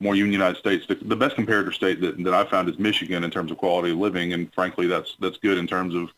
more 0.00 0.14
unionized 0.14 0.58
states. 0.58 0.86
The, 0.86 0.94
the, 0.94 1.16
best 1.16 1.36
comparator 1.36 1.74
state 1.74 2.00
that, 2.00 2.22
that 2.24 2.32
I 2.32 2.44
found 2.44 2.70
is 2.70 2.78
Michigan 2.78 3.22
in 3.22 3.30
terms 3.30 3.50
of 3.50 3.58
quality 3.58 3.92
of 3.92 3.98
living, 3.98 4.32
and 4.32 4.52
frankly, 4.54 4.86
that's 4.86 5.16
that's 5.20 5.36
good 5.36 5.58
in 5.58 5.66
terms 5.66 5.94
of 5.94 6.10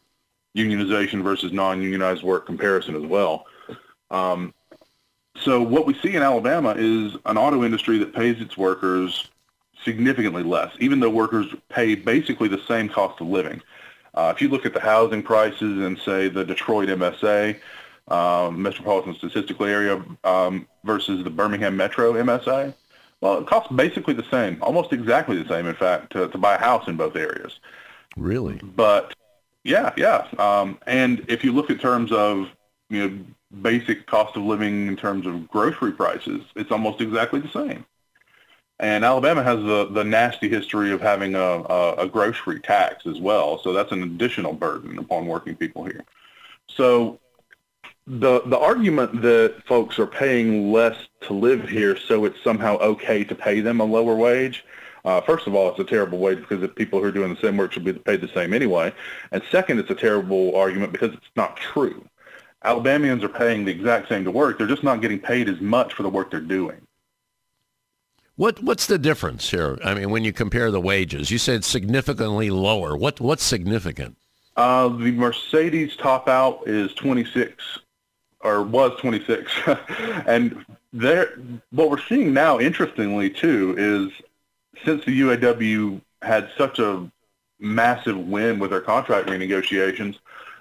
unionization 0.56 1.22
versus 1.24 1.52
non-unionized 1.52 2.22
work 2.22 2.46
comparison 2.46 2.94
as 2.94 3.02
well. 3.02 3.46
Um, 4.10 4.54
so 5.38 5.62
what 5.62 5.86
we 5.86 5.94
see 5.94 6.14
in 6.14 6.22
Alabama 6.22 6.74
is 6.76 7.16
an 7.24 7.38
auto 7.38 7.64
industry 7.64 7.98
that 7.98 8.14
pays 8.14 8.40
its 8.40 8.56
workers 8.56 9.30
significantly 9.84 10.42
less, 10.42 10.72
even 10.78 11.00
though 11.00 11.10
workers 11.10 11.46
pay 11.68 11.94
basically 11.94 12.48
the 12.48 12.62
same 12.66 12.88
cost 12.88 13.20
of 13.20 13.28
living. 13.28 13.62
Uh, 14.14 14.32
if 14.34 14.42
you 14.42 14.48
look 14.48 14.66
at 14.66 14.74
the 14.74 14.80
housing 14.80 15.22
prices 15.22 15.60
in, 15.60 15.96
say, 16.04 16.28
the 16.28 16.44
Detroit 16.44 16.88
MSA, 16.88 17.58
um, 18.08 18.60
Metropolitan 18.60 19.14
Statistical 19.14 19.66
Area, 19.66 20.04
um, 20.24 20.66
versus 20.84 21.24
the 21.24 21.30
Birmingham 21.30 21.76
Metro 21.76 22.12
MSA, 22.12 22.74
well, 23.20 23.38
it 23.38 23.46
costs 23.46 23.72
basically 23.72 24.14
the 24.14 24.24
same, 24.30 24.58
almost 24.60 24.92
exactly 24.92 25.40
the 25.40 25.48
same, 25.48 25.66
in 25.66 25.76
fact, 25.76 26.12
to, 26.12 26.28
to 26.28 26.38
buy 26.38 26.56
a 26.56 26.58
house 26.58 26.88
in 26.88 26.96
both 26.96 27.16
areas. 27.16 27.60
Really? 28.16 28.56
But 28.56 29.14
yeah, 29.64 29.92
yeah. 29.96 30.26
Um, 30.38 30.78
and 30.86 31.24
if 31.28 31.44
you 31.44 31.52
look 31.52 31.70
in 31.70 31.78
terms 31.78 32.10
of 32.12 32.48
you 32.90 33.08
know 33.08 33.18
basic 33.62 34.06
cost 34.06 34.36
of 34.36 34.42
living 34.42 34.88
in 34.88 34.96
terms 34.96 35.26
of 35.26 35.48
grocery 35.48 35.92
prices, 35.92 36.42
it's 36.56 36.70
almost 36.70 37.00
exactly 37.00 37.40
the 37.40 37.48
same. 37.48 37.86
And 38.82 39.04
Alabama 39.04 39.44
has 39.44 39.60
the, 39.60 39.86
the 39.86 40.02
nasty 40.02 40.48
history 40.48 40.90
of 40.90 41.00
having 41.00 41.36
a, 41.36 41.40
a, 41.40 41.94
a 41.98 42.08
grocery 42.08 42.58
tax 42.58 43.06
as 43.06 43.20
well, 43.20 43.60
so 43.62 43.72
that's 43.72 43.92
an 43.92 44.02
additional 44.02 44.52
burden 44.52 44.98
upon 44.98 45.26
working 45.26 45.54
people 45.54 45.84
here. 45.84 46.02
So 46.66 47.20
the 48.08 48.42
the 48.46 48.58
argument 48.58 49.22
that 49.22 49.62
folks 49.68 50.00
are 50.00 50.06
paying 50.08 50.72
less 50.72 50.96
to 51.20 51.32
live 51.32 51.68
here, 51.68 51.96
so 51.96 52.24
it's 52.24 52.42
somehow 52.42 52.76
okay 52.78 53.22
to 53.22 53.34
pay 53.36 53.60
them 53.60 53.78
a 53.78 53.84
lower 53.84 54.16
wage. 54.16 54.64
Uh, 55.04 55.20
first 55.20 55.46
of 55.46 55.54
all, 55.54 55.70
it's 55.70 55.78
a 55.78 55.84
terrible 55.84 56.18
wage 56.18 56.40
because 56.40 56.60
the 56.60 56.66
people 56.66 56.98
who 56.98 57.06
are 57.06 57.12
doing 57.12 57.32
the 57.32 57.40
same 57.40 57.56
work 57.56 57.72
should 57.72 57.84
be 57.84 57.92
paid 57.92 58.20
the 58.20 58.28
same 58.28 58.52
anyway. 58.52 58.92
And 59.30 59.42
second, 59.52 59.78
it's 59.78 59.90
a 59.90 59.94
terrible 59.94 60.56
argument 60.56 60.90
because 60.90 61.12
it's 61.12 61.30
not 61.36 61.56
true. 61.56 62.04
Alabamians 62.64 63.22
are 63.22 63.28
paying 63.28 63.64
the 63.64 63.72
exact 63.72 64.08
same 64.08 64.24
to 64.24 64.32
work. 64.32 64.58
They're 64.58 64.66
just 64.66 64.84
not 64.84 65.00
getting 65.00 65.20
paid 65.20 65.48
as 65.48 65.60
much 65.60 65.92
for 65.92 66.02
the 66.02 66.08
work 66.08 66.32
they're 66.32 66.40
doing. 66.40 66.80
What 68.36 68.62
what's 68.62 68.86
the 68.86 68.98
difference 68.98 69.50
here? 69.50 69.78
I 69.84 69.94
mean, 69.94 70.10
when 70.10 70.24
you 70.24 70.32
compare 70.32 70.70
the 70.70 70.80
wages, 70.80 71.30
you 71.30 71.38
said 71.38 71.64
significantly 71.64 72.50
lower. 72.50 72.96
What 72.96 73.20
what's 73.20 73.44
significant? 73.44 74.16
Uh, 74.56 74.88
the 74.88 75.12
Mercedes 75.12 75.96
top 75.96 76.28
out 76.28 76.62
is 76.66 76.92
26 76.94 77.78
or 78.40 78.62
was 78.62 78.98
26. 79.00 79.50
and 80.26 80.64
there, 80.92 81.38
what 81.70 81.90
we're 81.90 82.00
seeing 82.00 82.34
now, 82.34 82.58
interestingly 82.58 83.30
too, 83.30 83.74
is 83.78 84.10
since 84.84 85.04
the 85.04 85.20
UAW 85.20 86.00
had 86.22 86.50
such 86.56 86.78
a 86.78 87.10
massive 87.58 88.18
win 88.18 88.58
with 88.58 88.70
their 88.70 88.80
contract 88.80 89.28
renegotiations, 89.28 90.18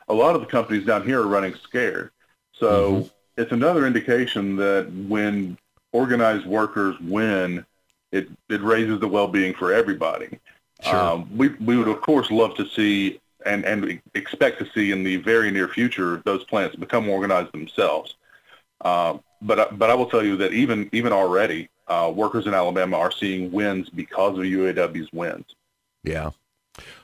a 0.07 0.13
lot 0.13 0.35
of 0.35 0.41
the 0.41 0.47
companies 0.47 0.85
down 0.85 1.05
here 1.05 1.21
are 1.21 1.27
running 1.27 1.55
scared. 1.55 2.11
So 2.53 2.91
mm-hmm. 2.91 3.07
it's 3.41 3.51
another 3.51 3.87
indication 3.87 4.55
that 4.57 4.91
when 5.07 5.57
organized 5.91 6.45
workers 6.45 6.99
win, 6.99 7.65
it, 8.11 8.29
it 8.49 8.61
raises 8.61 8.99
the 8.99 9.07
well-being 9.07 9.53
for 9.53 9.73
everybody. 9.73 10.39
Sure. 10.81 10.95
Um, 10.95 11.37
we, 11.37 11.49
we 11.49 11.77
would, 11.77 11.87
of 11.87 12.01
course, 12.01 12.31
love 12.31 12.55
to 12.55 12.67
see 12.67 13.19
and, 13.45 13.65
and 13.65 14.01
expect 14.13 14.59
to 14.59 14.69
see 14.73 14.91
in 14.91 15.03
the 15.03 15.17
very 15.17 15.51
near 15.51 15.67
future 15.67 16.21
those 16.25 16.43
plants 16.45 16.75
become 16.75 17.09
organized 17.09 17.51
themselves. 17.51 18.15
Uh, 18.81 19.17
but 19.41 19.77
but 19.77 19.89
I 19.89 19.95
will 19.95 20.07
tell 20.07 20.23
you 20.23 20.37
that 20.37 20.53
even 20.53 20.89
even 20.91 21.11
already, 21.11 21.69
uh, 21.87 22.11
workers 22.13 22.47
in 22.47 22.53
Alabama 22.53 22.97
are 22.97 23.11
seeing 23.11 23.51
wins 23.51 23.89
because 23.89 24.37
of 24.37 24.43
UAW's 24.43 25.11
wins. 25.11 25.45
Yeah. 26.03 26.31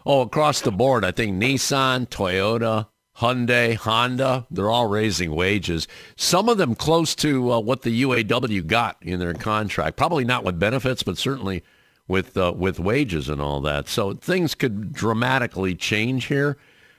Oh, 0.05 0.21
across 0.21 0.61
the 0.61 0.71
board, 0.71 1.03
I 1.03 1.11
think 1.11 1.41
Nissan, 1.41 2.07
Toyota, 2.07 2.87
Hyundai, 3.19 3.75
Honda, 3.75 4.45
they're 4.51 4.69
all 4.69 4.87
raising 4.87 5.33
wages. 5.33 5.87
Some 6.15 6.47
of 6.49 6.57
them 6.59 6.75
close 6.75 7.15
to 7.15 7.51
uh, 7.51 7.59
what 7.59 7.81
the 7.81 8.03
UAW 8.03 8.65
got 8.67 8.97
in 9.01 9.19
their 9.19 9.33
contract. 9.33 9.97
Probably 9.97 10.23
not 10.23 10.43
with 10.43 10.59
benefits, 10.59 11.01
but 11.01 11.17
certainly 11.17 11.63
with 12.07 12.37
uh, 12.37 12.53
with 12.55 12.79
wages 12.79 13.27
and 13.27 13.41
all 13.41 13.59
that. 13.61 13.87
So 13.87 14.13
things 14.13 14.53
could 14.53 14.93
dramatically 14.93 15.73
change 15.73 16.25
here. 16.25 16.57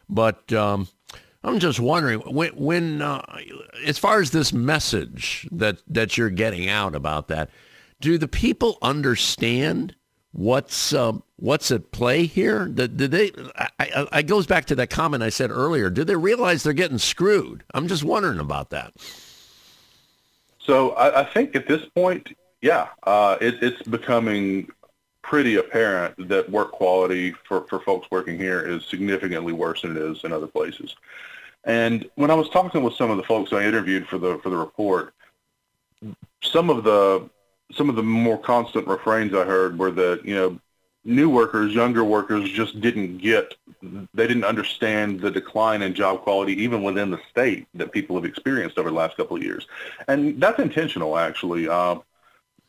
But 0.09 0.53
um, 0.53 0.89
I'm 1.45 1.61
just 1.61 1.79
wondering 1.79 2.19
when, 2.21 2.51
when 2.51 3.03
uh, 3.03 3.23
as 3.87 3.99
far 3.99 4.21
as 4.21 4.33
this 4.33 4.53
message 4.53 5.49
that 5.53 5.79
that 5.87 6.19
you're 6.19 6.31
getting 6.31 6.69
out 6.69 6.97
about 6.97 7.29
that, 7.29 7.49
do 8.01 8.19
the 8.19 8.29
people 8.29 8.77
understand 8.83 9.95
what's 10.33 10.93
uh, 10.93 11.13
what's 11.37 11.71
at 11.71 11.91
play 11.93 12.27
here? 12.27 12.67
Did, 12.67 12.97
did 12.97 13.11
they? 13.11 13.33
I, 13.57 13.69
I, 13.79 14.09
I 14.13 14.23
goes 14.23 14.47
back 14.47 14.67
to 14.67 14.75
that 14.77 14.91
comment 14.91 15.23
I 15.23 15.29
said 15.29 15.51
earlier. 15.51 15.91
Did 15.91 16.07
they 16.07 16.17
realize 16.17 16.63
they're 16.63 16.73
getting 16.73 16.99
screwed? 16.99 17.65
I'm 17.75 17.89
just 17.89 18.05
wondering 18.05 18.39
about 18.39 18.71
that. 18.71 18.93
So 20.59 20.91
I, 20.91 21.21
I 21.21 21.25
think 21.25 21.57
at 21.57 21.67
this 21.67 21.85
point, 21.87 22.37
yeah, 22.61 22.89
uh, 23.05 23.39
it, 23.41 23.63
it's 23.63 23.83
becoming 23.83 24.69
pretty 25.23 25.57
apparent 25.57 26.29
that 26.29 26.49
work 26.51 26.73
quality 26.73 27.33
for, 27.47 27.67
for 27.69 27.81
folks 27.81 28.11
working 28.11 28.39
here 28.39 28.61
is 28.61 28.85
significantly 28.87 29.53
worse 29.53 29.83
than 29.83 29.97
it 29.97 30.03
is 30.03 30.25
in 30.25 30.33
other 30.33 30.47
places. 30.47 30.97
And 31.65 32.09
when 32.15 32.31
I 32.31 32.35
was 32.35 32.49
talking 32.49 32.83
with 32.83 32.95
some 32.95 33.11
of 33.11 33.19
the 33.19 33.23
folks 33.23 33.53
I 33.53 33.65
interviewed 33.65 34.07
for 34.07 34.17
the 34.17 34.39
for 34.39 34.49
the 34.49 34.57
report, 34.57 35.13
some 36.43 36.71
of 36.71 36.85
the 36.85 37.29
some 37.73 37.89
of 37.89 37.97
the 37.97 38.03
more 38.03 38.39
constant 38.39 38.87
refrains 38.87 39.35
I 39.35 39.45
heard 39.45 39.79
were 39.79 39.91
that 39.93 40.25
you 40.25 40.35
know 40.35 40.61
new 41.05 41.31
workers, 41.31 41.75
younger 41.75 42.05
workers 42.05 42.51
just 42.51 42.81
didn't 42.81 43.19
get, 43.19 43.55
they 43.83 44.27
didn't 44.27 44.45
understand 44.45 45.21
the 45.21 45.31
decline 45.31 45.83
in 45.83 45.95
job 45.95 46.21
quality 46.23 46.53
even 46.63 46.83
within 46.83 47.11
the 47.11 47.21
state 47.31 47.67
that 47.75 47.93
people 47.93 48.17
have 48.17 48.25
experienced 48.25 48.79
over 48.79 48.91
the 48.91 48.97
last 48.97 49.17
couple 49.17 49.37
of 49.37 49.43
years, 49.43 49.67
and 50.09 50.41
that's 50.41 50.59
intentional 50.59 51.17
actually. 51.17 51.69
Uh, 51.69 51.97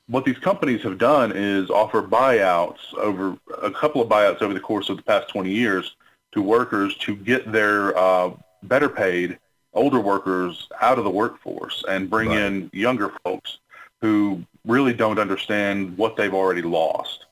what 0.07 0.25
these 0.25 0.39
companies 0.39 0.81
have 0.81 0.97
done 0.97 1.31
is 1.31 1.69
offer 1.69 2.01
buyouts 2.01 2.93
over 2.95 3.37
a 3.61 3.69
couple 3.69 4.01
of 4.01 4.09
buyouts 4.09 4.41
over 4.41 4.55
the 4.55 4.59
course 4.59 4.89
of 4.89 4.97
the 4.97 5.03
past 5.03 5.29
20 5.29 5.51
years 5.51 5.95
to 6.31 6.41
workers 6.41 6.95
to 6.97 7.15
get 7.15 7.51
their 7.51 7.95
uh, 7.95 8.31
better 8.63 8.89
paid 8.89 9.37
older 9.73 9.99
workers 9.99 10.67
out 10.81 10.97
of 10.97 11.03
the 11.03 11.09
workforce 11.09 11.83
and 11.87 12.09
bring 12.09 12.29
right. 12.29 12.39
in 12.39 12.69
younger 12.73 13.13
folks 13.23 13.59
who 14.01 14.43
really 14.65 14.93
don't 14.93 15.19
understand 15.19 15.97
what 15.97 16.15
they've 16.15 16.33
already 16.33 16.61
lost. 16.61 17.25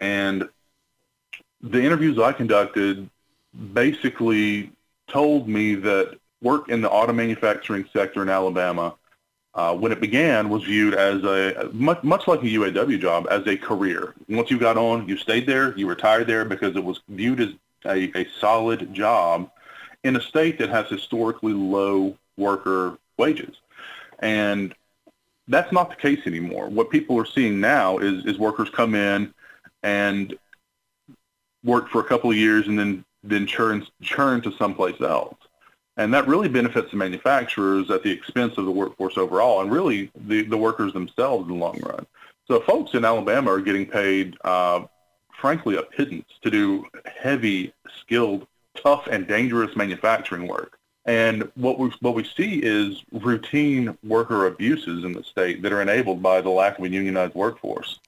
And 0.00 0.48
the 1.60 1.82
interviews 1.82 2.18
I 2.18 2.32
conducted 2.32 3.08
basically 3.72 4.72
told 5.06 5.48
me 5.48 5.74
that 5.76 6.18
work 6.40 6.68
in 6.68 6.80
the 6.80 6.90
auto 6.90 7.12
manufacturing 7.12 7.88
sector 7.92 8.22
in 8.22 8.28
Alabama 8.28 8.94
uh, 9.54 9.76
when 9.76 9.92
it 9.92 10.00
began, 10.00 10.48
was 10.48 10.64
viewed 10.64 10.94
as 10.94 11.22
a 11.24 11.68
much, 11.72 12.02
much 12.02 12.26
like 12.26 12.40
a 12.40 12.46
UAW 12.46 12.98
job 12.98 13.26
as 13.30 13.46
a 13.46 13.56
career. 13.56 14.14
Once 14.28 14.50
you 14.50 14.58
got 14.58 14.78
on, 14.78 15.06
you 15.06 15.16
stayed 15.16 15.46
there, 15.46 15.76
you 15.76 15.86
retired 15.86 16.26
there 16.26 16.44
because 16.44 16.74
it 16.74 16.82
was 16.82 17.00
viewed 17.08 17.40
as 17.40 17.50
a, 17.84 18.10
a 18.18 18.26
solid 18.40 18.94
job 18.94 19.50
in 20.04 20.16
a 20.16 20.20
state 20.20 20.58
that 20.58 20.70
has 20.70 20.88
historically 20.88 21.52
low 21.52 22.16
worker 22.36 22.96
wages. 23.18 23.56
And 24.20 24.74
that's 25.48 25.72
not 25.72 25.90
the 25.90 25.96
case 25.96 26.20
anymore. 26.26 26.68
What 26.68 26.90
people 26.90 27.18
are 27.18 27.26
seeing 27.26 27.60
now 27.60 27.98
is, 27.98 28.24
is 28.24 28.38
workers 28.38 28.70
come 28.70 28.94
in 28.94 29.32
and 29.82 30.36
work 31.64 31.88
for 31.88 32.00
a 32.00 32.04
couple 32.04 32.30
of 32.30 32.36
years 32.36 32.66
and 32.66 32.78
then 32.78 33.04
then 33.24 33.46
churn 33.46 33.86
churn 34.02 34.40
to 34.42 34.52
someplace 34.52 35.00
else. 35.00 35.36
And 35.96 36.12
that 36.14 36.26
really 36.26 36.48
benefits 36.48 36.90
the 36.90 36.96
manufacturers 36.96 37.90
at 37.90 38.02
the 38.02 38.10
expense 38.10 38.56
of 38.56 38.64
the 38.64 38.70
workforce 38.70 39.18
overall 39.18 39.60
and 39.60 39.70
really 39.70 40.10
the, 40.26 40.42
the 40.42 40.56
workers 40.56 40.92
themselves 40.92 41.44
in 41.44 41.58
the 41.58 41.64
long 41.64 41.78
run. 41.80 42.06
So 42.48 42.60
folks 42.60 42.94
in 42.94 43.04
Alabama 43.04 43.52
are 43.52 43.60
getting 43.60 43.86
paid, 43.86 44.36
uh, 44.42 44.86
frankly, 45.38 45.76
a 45.76 45.82
pittance 45.82 46.28
to 46.42 46.50
do 46.50 46.86
heavy, 47.04 47.72
skilled, 48.00 48.46
tough, 48.74 49.06
and 49.06 49.28
dangerous 49.28 49.76
manufacturing 49.76 50.48
work. 50.48 50.78
And 51.04 51.50
what 51.56 51.78
we, 51.78 51.90
what 52.00 52.14
we 52.14 52.24
see 52.24 52.60
is 52.62 53.02
routine 53.12 53.98
worker 54.04 54.46
abuses 54.46 55.04
in 55.04 55.12
the 55.12 55.24
state 55.24 55.62
that 55.62 55.72
are 55.72 55.82
enabled 55.82 56.22
by 56.22 56.40
the 56.40 56.50
lack 56.50 56.78
of 56.78 56.84
a 56.84 56.88
unionized 56.88 57.34
workforce. 57.34 57.98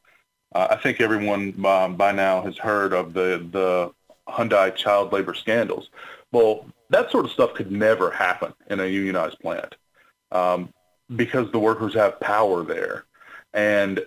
Uh, 0.54 0.68
I 0.70 0.76
think 0.76 1.00
everyone 1.00 1.54
um, 1.66 1.96
by 1.96 2.12
now 2.12 2.42
has 2.42 2.56
heard 2.56 2.92
of 2.92 3.12
the, 3.12 3.46
the 3.50 3.92
Hyundai 4.28 4.74
child 4.74 5.12
labor 5.12 5.34
scandals. 5.34 5.90
Well, 6.30 6.66
that 6.90 7.10
sort 7.10 7.24
of 7.24 7.32
stuff 7.32 7.54
could 7.54 7.72
never 7.72 8.10
happen 8.10 8.54
in 8.70 8.78
a 8.78 8.86
unionized 8.86 9.40
plant 9.40 9.74
um, 10.30 10.72
because 11.16 11.50
the 11.50 11.58
workers 11.58 11.94
have 11.94 12.20
power 12.20 12.62
there. 12.62 13.04
And 13.52 14.04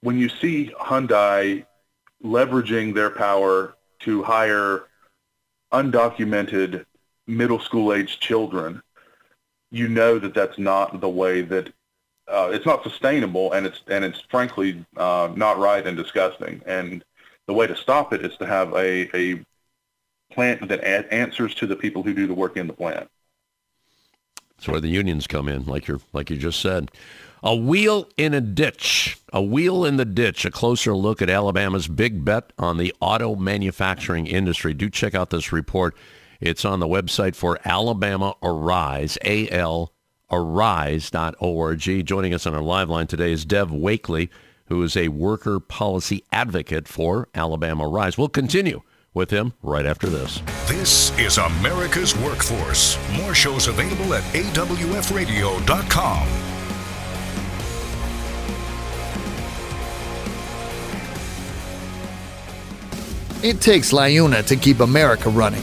when 0.00 0.18
you 0.18 0.28
see 0.28 0.72
Hyundai 0.80 1.64
leveraging 2.24 2.94
their 2.94 3.10
power 3.10 3.74
to 4.00 4.22
hire 4.24 4.84
undocumented 5.72 6.84
middle 7.28 7.60
school 7.60 7.92
age 7.92 8.18
children, 8.18 8.82
you 9.70 9.86
know 9.86 10.18
that 10.18 10.34
that's 10.34 10.58
not 10.58 11.00
the 11.00 11.08
way 11.08 11.42
that 11.42 11.68
uh, 12.26 12.50
it's 12.52 12.66
not 12.66 12.82
sustainable, 12.82 13.52
and 13.52 13.66
it's 13.66 13.80
and 13.88 14.04
it's 14.04 14.20
frankly 14.28 14.84
uh, 14.96 15.30
not 15.36 15.58
right 15.58 15.86
and 15.86 15.96
disgusting. 15.96 16.60
And 16.66 17.04
the 17.46 17.54
way 17.54 17.66
to 17.66 17.76
stop 17.76 18.12
it 18.12 18.24
is 18.24 18.36
to 18.38 18.46
have 18.46 18.72
a, 18.74 19.16
a 19.16 19.44
plant 20.32 20.68
that 20.68 20.82
ad- 20.82 21.08
answers 21.10 21.54
to 21.56 21.66
the 21.66 21.76
people 21.76 22.02
who 22.02 22.14
do 22.14 22.26
the 22.26 22.34
work 22.34 22.56
in 22.56 22.66
the 22.66 22.72
plant. 22.72 23.08
That's 24.56 24.68
where 24.68 24.80
the 24.80 24.88
unions 24.88 25.26
come 25.26 25.48
in, 25.48 25.64
like 25.66 25.88
you 25.88 26.00
like 26.12 26.30
you 26.30 26.36
just 26.36 26.60
said. 26.60 26.90
A 27.42 27.54
wheel 27.54 28.08
in 28.16 28.34
a 28.34 28.40
ditch. 28.40 29.18
A 29.32 29.40
wheel 29.40 29.84
in 29.84 29.96
the 29.96 30.04
ditch. 30.04 30.44
A 30.44 30.50
closer 30.50 30.94
look 30.94 31.22
at 31.22 31.30
Alabama's 31.30 31.86
big 31.86 32.24
bet 32.24 32.52
on 32.58 32.78
the 32.78 32.92
auto 33.00 33.36
manufacturing 33.36 34.26
industry. 34.26 34.74
Do 34.74 34.90
check 34.90 35.14
out 35.14 35.30
this 35.30 35.52
report. 35.52 35.94
It's 36.40 36.64
on 36.64 36.80
the 36.80 36.86
website 36.86 37.34
for 37.34 37.58
Alabama 37.64 38.34
Arise, 38.42 39.18
A-L 39.24 39.92
arise.org. 40.30 42.06
Joining 42.06 42.34
us 42.34 42.46
on 42.46 42.54
our 42.54 42.62
live 42.62 42.90
line 42.90 43.06
today 43.06 43.32
is 43.32 43.44
Dev 43.44 43.70
Wakeley, 43.70 44.28
who 44.66 44.82
is 44.82 44.96
a 44.96 45.08
worker 45.08 45.60
policy 45.60 46.24
advocate 46.32 46.86
for 46.86 47.28
Alabama 47.34 47.88
Arise. 47.88 48.18
We'll 48.18 48.28
continue 48.28 48.82
with 49.14 49.30
him 49.30 49.54
right 49.62 49.86
after 49.86 50.06
this. 50.06 50.42
This 50.66 51.16
is 51.18 51.38
America's 51.38 52.16
Workforce. 52.16 52.98
More 53.16 53.34
shows 53.34 53.68
available 53.68 54.14
at 54.14 54.22
awfradio.com. 54.24 56.28
It 63.40 63.60
takes 63.60 63.92
LIUNA 63.92 64.44
to 64.46 64.56
keep 64.56 64.80
America 64.80 65.30
running. 65.30 65.62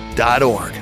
ironworkers.org. 0.19 0.73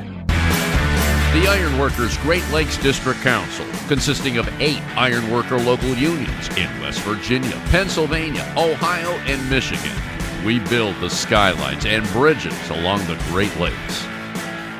The 1.33 1.47
Ironworkers 1.47 2.17
Great 2.17 2.47
Lakes 2.49 2.77
District 2.77 3.19
Council, 3.21 3.65
consisting 3.87 4.37
of 4.37 4.49
eight 4.59 4.81
ironworker 4.97 5.59
local 5.59 5.93
unions 5.93 6.49
in 6.57 6.67
West 6.81 7.01
Virginia, 7.01 7.61
Pennsylvania, 7.69 8.51
Ohio, 8.57 9.11
and 9.27 9.49
Michigan. 9.49 9.95
We 10.43 10.59
build 10.59 10.95
the 10.99 11.09
skylines 11.09 11.85
and 11.85 12.07
bridges 12.09 12.69
along 12.71 13.05
the 13.05 13.21
Great 13.29 13.55
Lakes. 13.57 14.05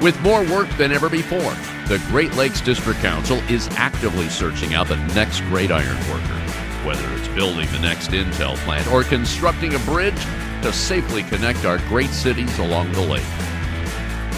With 0.02 0.20
more 0.22 0.44
work 0.46 0.70
than 0.78 0.92
ever 0.92 1.10
before, 1.10 1.54
the 1.88 2.04
Great 2.08 2.34
Lakes 2.36 2.62
District 2.62 3.00
Council 3.00 3.38
is 3.50 3.68
actively 3.74 4.30
searching 4.30 4.74
out 4.74 4.88
the 4.88 4.96
next 5.14 5.42
great 5.42 5.72
ironworker. 5.72 6.40
Whether 6.86 7.14
it's 7.14 7.28
building 7.30 7.70
the 7.72 7.80
next 7.80 8.12
Intel 8.12 8.56
plant 8.58 8.88
or 8.88 9.04
constructing 9.04 9.76
a 9.76 9.80
bridge 9.80 10.20
to 10.64 10.74
safely 10.74 11.24
connect 11.24 11.66
our 11.66 11.78
great 11.90 12.10
cities 12.10 12.58
along 12.58 12.92
the 12.94 13.02
lake. 13.02 13.49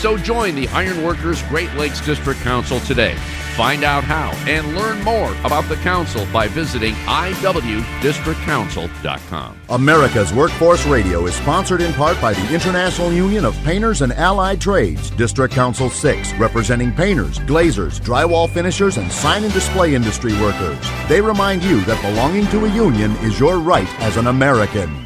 So 0.01 0.17
join 0.17 0.55
the 0.55 0.67
Ironworkers 0.69 1.43
Great 1.43 1.71
Lakes 1.75 2.01
District 2.01 2.39
Council 2.39 2.79
today. 2.79 3.13
Find 3.55 3.83
out 3.83 4.03
how 4.03 4.31
and 4.49 4.75
learn 4.75 5.03
more 5.03 5.31
about 5.45 5.69
the 5.69 5.75
council 5.75 6.25
by 6.33 6.47
visiting 6.47 6.95
iwdistrictcouncil.com. 7.05 9.61
America's 9.69 10.33
Workforce 10.33 10.87
Radio 10.87 11.27
is 11.27 11.35
sponsored 11.35 11.81
in 11.81 11.93
part 11.93 12.19
by 12.19 12.33
the 12.33 12.51
International 12.51 13.13
Union 13.13 13.45
of 13.45 13.55
Painters 13.57 14.01
and 14.01 14.11
Allied 14.13 14.59
Trades, 14.59 15.11
District 15.11 15.53
Council 15.53 15.91
6, 15.91 16.33
representing 16.33 16.91
painters, 16.91 17.37
glazers, 17.37 18.01
drywall 18.01 18.49
finishers, 18.49 18.97
and 18.97 19.11
sign 19.11 19.43
and 19.43 19.53
display 19.53 19.93
industry 19.93 20.33
workers. 20.41 20.83
They 21.07 21.21
remind 21.21 21.63
you 21.63 21.81
that 21.81 22.01
belonging 22.01 22.47
to 22.47 22.65
a 22.65 22.73
union 22.73 23.11
is 23.17 23.39
your 23.39 23.59
right 23.59 23.87
as 24.01 24.17
an 24.17 24.25
American. 24.25 25.05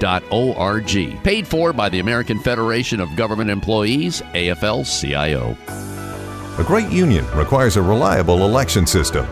AFL.org. 0.00 1.22
Paid 1.22 1.46
for 1.46 1.72
by 1.72 1.88
the 1.88 2.00
American 2.00 2.38
Federation 2.38 3.00
of 3.00 3.14
Government 3.16 3.50
Employees, 3.50 4.22
AFL 4.34 4.84
CIO. 4.84 5.56
A 6.58 6.64
great 6.64 6.90
union 6.90 7.26
requires 7.36 7.76
a 7.76 7.82
reliable 7.82 8.44
election 8.44 8.86
system. 8.86 9.26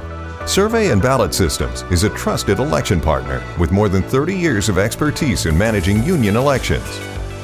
Survey 0.47 0.91
and 0.91 1.01
Ballot 1.01 1.33
Systems 1.33 1.83
is 1.83 2.03
a 2.03 2.11
trusted 2.11 2.59
election 2.59 3.01
partner 3.01 3.43
with 3.61 3.71
more 3.71 3.89
than 3.89 4.03
30 4.03 4.37
years 4.37 4.69
of 4.69 4.77
expertise 4.77 5.47
in 5.47 5.57
managing 5.57 6.03
union 6.03 6.37
elections. 6.37 6.99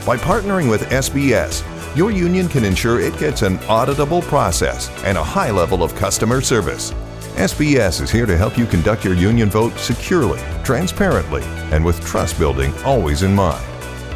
By 0.04 0.16
partnering 0.16 0.68
with 0.68 0.88
SBS, 0.88 1.64
your 1.96 2.10
union 2.10 2.48
can 2.48 2.64
ensure 2.64 2.98
it 2.98 3.16
gets 3.18 3.42
an 3.42 3.58
auditable 3.58 4.22
process 4.22 4.90
and 5.04 5.16
a 5.16 5.22
high 5.22 5.50
level 5.50 5.84
of 5.84 5.94
customer 5.94 6.40
service. 6.40 6.92
SBS 7.38 8.00
is 8.00 8.10
here 8.10 8.26
to 8.26 8.36
help 8.36 8.58
you 8.58 8.66
conduct 8.66 9.04
your 9.04 9.14
union 9.14 9.48
vote 9.48 9.78
securely, 9.78 10.40
transparently, 10.64 11.44
and 11.70 11.84
with 11.84 12.04
trust 12.04 12.36
building 12.36 12.74
always 12.78 13.22
in 13.22 13.32
mind. 13.32 13.64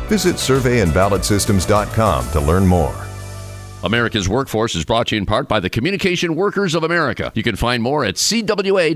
Visit 0.08 0.34
surveyandballotsystems.com 0.34 2.30
to 2.32 2.40
learn 2.40 2.66
more. 2.66 3.06
America's 3.84 4.28
Workforce 4.28 4.74
is 4.74 4.84
brought 4.84 5.06
to 5.06 5.14
you 5.14 5.20
in 5.20 5.26
part 5.26 5.46
by 5.46 5.60
the 5.60 5.70
Communication 5.70 6.34
Workers 6.34 6.74
of 6.74 6.82
America. 6.82 7.30
You 7.36 7.44
can 7.44 7.54
find 7.54 7.80
more 7.80 8.04
at 8.04 8.16
cwa-union.org. 8.16 8.92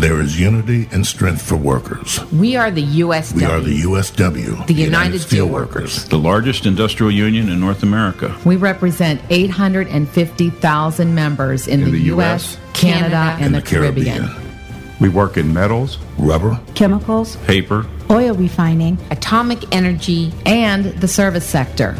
There 0.00 0.22
is 0.22 0.40
unity 0.40 0.88
and 0.92 1.06
strength 1.06 1.42
for 1.42 1.56
workers. 1.56 2.24
We 2.32 2.56
are 2.56 2.70
the 2.70 2.82
USW. 2.82 3.34
We 3.34 3.44
are 3.44 3.60
the 3.60 3.82
USW. 3.82 4.66
The, 4.66 4.72
United, 4.72 4.80
United 4.80 5.20
Steelworkers. 5.20 6.08
The 6.08 6.18
largest 6.18 6.64
industrial 6.64 7.12
union 7.12 7.50
in 7.50 7.60
North 7.60 7.82
America. 7.82 8.34
We 8.46 8.56
represent 8.56 9.20
850,000 9.28 11.14
members 11.14 11.68
in, 11.68 11.80
in 11.80 11.84
the, 11.84 11.90
the, 11.90 12.00
U.S., 12.04 12.56
Canada, 12.72 13.14
and, 13.14 13.44
and 13.44 13.54
the, 13.54 13.60
the 13.60 13.66
Caribbean. 13.66 14.28
Caribbean. 14.28 14.98
We 15.00 15.10
work 15.10 15.36
in 15.36 15.52
metals, 15.52 15.98
rubber, 16.16 16.58
chemicals, 16.74 17.36
paper, 17.44 17.86
oil 18.08 18.34
refining, 18.34 18.96
atomic 19.10 19.70
energy, 19.70 20.32
and 20.46 20.86
the 20.86 21.08
service 21.08 21.44
sector. 21.44 21.94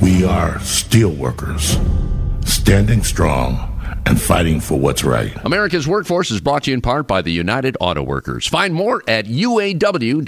We 0.00 0.24
are 0.24 0.58
steelworkers, 0.58 1.76
standing 2.46 3.02
strong 3.02 3.69
and 4.06 4.20
fighting 4.20 4.60
for 4.60 4.78
what's 4.78 5.04
right. 5.04 5.32
America's 5.44 5.86
Workforce 5.86 6.30
is 6.30 6.40
brought 6.40 6.64
to 6.64 6.70
you 6.70 6.74
in 6.74 6.80
part 6.80 7.06
by 7.06 7.22
the 7.22 7.32
United 7.32 7.76
Auto 7.80 8.02
Workers. 8.02 8.46
Find 8.46 8.74
more 8.74 9.02
at 9.08 9.26
uaw.org. 9.26 10.26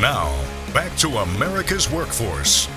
Now, 0.00 0.44
back 0.72 0.96
to 0.98 1.08
America's 1.08 1.90
Workforce. 1.90 2.68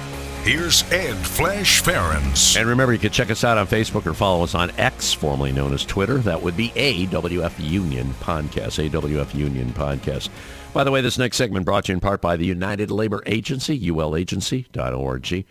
Here's 0.43 0.83
Ed 0.91 1.15
Flash 1.15 1.81
Ferenc. 1.81 2.55
And 2.55 2.69
remember, 2.69 2.93
you 2.93 2.99
can 2.99 3.11
check 3.11 3.31
us 3.31 3.43
out 3.43 3.57
on 3.57 3.65
Facebook 3.65 4.05
or 4.05 4.13
follow 4.13 4.43
us 4.43 4.53
on 4.53 4.69
X, 4.77 5.11
formerly 5.11 5.51
known 5.51 5.73
as 5.73 5.83
Twitter. 5.83 6.19
That 6.19 6.41
would 6.41 6.55
be 6.55 6.69
AWF 6.69 7.53
Union 7.57 8.13
Podcast. 8.21 8.89
AWF 8.89 9.33
Union 9.33 9.69
Podcast. 9.71 10.29
By 10.71 10.83
the 10.83 10.91
way, 10.91 11.01
this 11.01 11.17
next 11.17 11.37
segment 11.37 11.65
brought 11.65 11.85
to 11.85 11.93
you 11.93 11.95
in 11.95 11.99
part 11.99 12.21
by 12.21 12.35
the 12.35 12.45
United 12.45 12.91
Labor 12.91 13.23
Agency, 13.25 13.79
ulagency.org 13.79 15.45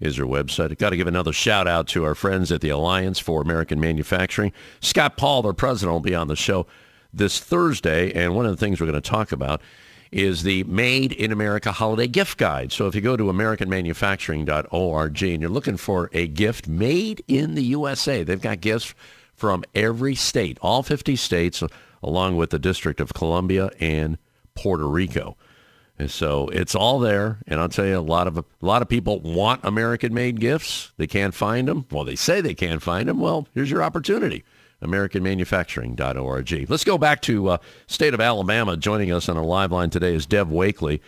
is 0.00 0.16
your 0.16 0.26
website. 0.26 0.76
Got 0.78 0.90
to 0.90 0.96
give 0.96 1.06
another 1.06 1.32
shout 1.32 1.66
out 1.66 1.88
to 1.88 2.04
our 2.04 2.14
friends 2.14 2.52
at 2.52 2.60
the 2.60 2.68
Alliance 2.68 3.18
for 3.18 3.42
American 3.42 3.80
Manufacturing. 3.80 4.52
Scott 4.80 5.16
Paul, 5.16 5.42
their 5.42 5.52
president, 5.52 5.92
will 5.92 6.00
be 6.00 6.14
on 6.14 6.28
the 6.28 6.36
show 6.36 6.66
this 7.12 7.40
Thursday, 7.40 8.12
and 8.12 8.34
one 8.34 8.46
of 8.46 8.50
the 8.52 8.56
things 8.56 8.80
we're 8.80 8.86
going 8.86 9.00
to 9.00 9.10
talk 9.10 9.32
about 9.32 9.60
is 10.10 10.42
the 10.42 10.64
Made 10.64 11.12
in 11.12 11.32
America 11.32 11.72
Holiday 11.72 12.06
Gift 12.06 12.38
Guide. 12.38 12.72
So 12.72 12.86
if 12.86 12.94
you 12.94 13.00
go 13.00 13.16
to 13.16 13.24
americanmanufacturing.org 13.24 15.22
and 15.22 15.42
you're 15.42 15.50
looking 15.50 15.76
for 15.76 16.08
a 16.12 16.26
gift 16.26 16.66
made 16.66 17.22
in 17.28 17.54
the 17.54 17.64
USA, 17.64 18.22
they've 18.22 18.40
got 18.40 18.60
gifts 18.60 18.94
from 19.34 19.64
every 19.74 20.14
state, 20.14 20.58
all 20.62 20.82
50 20.82 21.14
states, 21.16 21.62
along 22.02 22.36
with 22.36 22.50
the 22.50 22.58
District 22.58 23.00
of 23.00 23.12
Columbia 23.12 23.70
and 23.80 24.18
Puerto 24.54 24.88
Rico. 24.88 25.36
And 25.98 26.10
so 26.10 26.46
it's 26.48 26.76
all 26.76 27.00
there, 27.00 27.38
and 27.48 27.58
I'll 27.58 27.68
tell 27.68 27.84
you, 27.84 27.98
a 27.98 28.00
lot 28.00 28.28
of 28.28 28.38
a 28.38 28.44
lot 28.60 28.82
of 28.82 28.88
people 28.88 29.18
want 29.20 29.64
American-made 29.64 30.38
gifts. 30.38 30.92
They 30.96 31.08
can't 31.08 31.34
find 31.34 31.66
them. 31.66 31.86
Well, 31.90 32.04
they 32.04 32.14
say 32.14 32.40
they 32.40 32.54
can't 32.54 32.80
find 32.80 33.08
them. 33.08 33.18
Well, 33.18 33.48
here's 33.52 33.70
your 33.70 33.82
opportunity. 33.82 34.44
AmericanManufacturing.org. 34.80 36.70
Let's 36.70 36.84
go 36.84 36.98
back 36.98 37.20
to 37.22 37.48
uh, 37.48 37.58
state 37.88 38.14
of 38.14 38.20
Alabama. 38.20 38.76
Joining 38.76 39.12
us 39.12 39.28
on 39.28 39.36
a 39.36 39.42
live 39.42 39.72
line 39.72 39.90
today 39.90 40.14
is 40.14 40.24
Dev 40.24 40.48
Wakeley. 40.48 41.00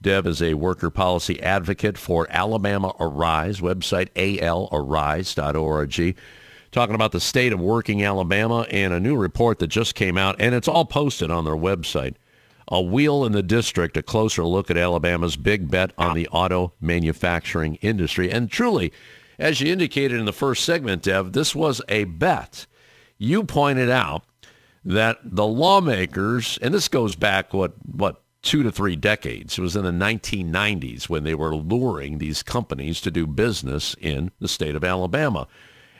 Dev 0.00 0.28
is 0.28 0.40
a 0.40 0.54
worker 0.54 0.90
policy 0.90 1.42
advocate 1.42 1.98
for 1.98 2.28
Alabama 2.30 2.94
Arise, 3.00 3.60
website 3.60 4.10
alarise.org. 4.12 6.16
Talking 6.70 6.94
about 6.94 7.12
the 7.12 7.20
state 7.20 7.52
of 7.52 7.60
working 7.60 8.04
Alabama 8.04 8.66
and 8.70 8.92
a 8.92 9.00
new 9.00 9.16
report 9.16 9.58
that 9.58 9.68
just 9.68 9.96
came 9.96 10.16
out, 10.16 10.36
and 10.38 10.54
it's 10.54 10.68
all 10.68 10.84
posted 10.84 11.30
on 11.30 11.44
their 11.44 11.56
website. 11.56 12.14
A 12.68 12.80
Wheel 12.80 13.24
in 13.24 13.32
the 13.32 13.42
Ditch, 13.42 13.76
a 13.78 14.02
closer 14.02 14.44
look 14.44 14.70
at 14.70 14.76
Alabama's 14.76 15.36
big 15.36 15.70
bet 15.70 15.92
on 15.96 16.14
the 16.14 16.28
auto 16.28 16.72
manufacturing 16.80 17.76
industry. 17.76 18.30
And 18.30 18.50
truly, 18.50 18.92
as 19.38 19.60
you 19.60 19.72
indicated 19.72 20.18
in 20.18 20.26
the 20.26 20.32
first 20.32 20.64
segment, 20.64 21.02
Dev, 21.02 21.32
this 21.32 21.54
was 21.54 21.80
a 21.88 22.04
bet. 22.04 22.66
You 23.18 23.44
pointed 23.44 23.90
out 23.90 24.24
that 24.84 25.18
the 25.22 25.46
lawmakers, 25.46 26.58
and 26.60 26.74
this 26.74 26.88
goes 26.88 27.14
back, 27.16 27.54
what, 27.54 27.74
what, 27.84 28.22
two 28.42 28.62
to 28.62 28.70
three 28.70 28.96
decades. 28.96 29.58
It 29.58 29.62
was 29.62 29.74
in 29.74 29.84
the 29.84 29.90
1990s 29.90 31.08
when 31.08 31.24
they 31.24 31.34
were 31.34 31.54
luring 31.54 32.18
these 32.18 32.42
companies 32.42 33.00
to 33.00 33.10
do 33.10 33.26
business 33.26 33.96
in 34.00 34.30
the 34.38 34.48
state 34.48 34.76
of 34.76 34.84
Alabama. 34.84 35.48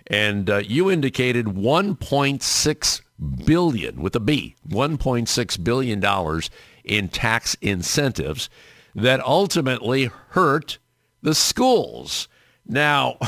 And 0.07 0.49
uh, 0.49 0.59
you 0.59 0.89
indicated 0.91 1.47
1.6 1.47 3.01
billion 3.45 4.01
with 4.01 4.15
a 4.17 4.21
B, 4.21 4.57
1.6 4.69 5.65
billion 5.65 6.01
dollars 6.01 6.51
in 6.85 7.09
tax 7.09 7.57
incentives 7.61 8.49
that 8.95 9.21
ultimately 9.21 10.11
hurt 10.31 10.79
the 11.23 11.35
schools. 11.35 12.29
Now, 12.67 13.19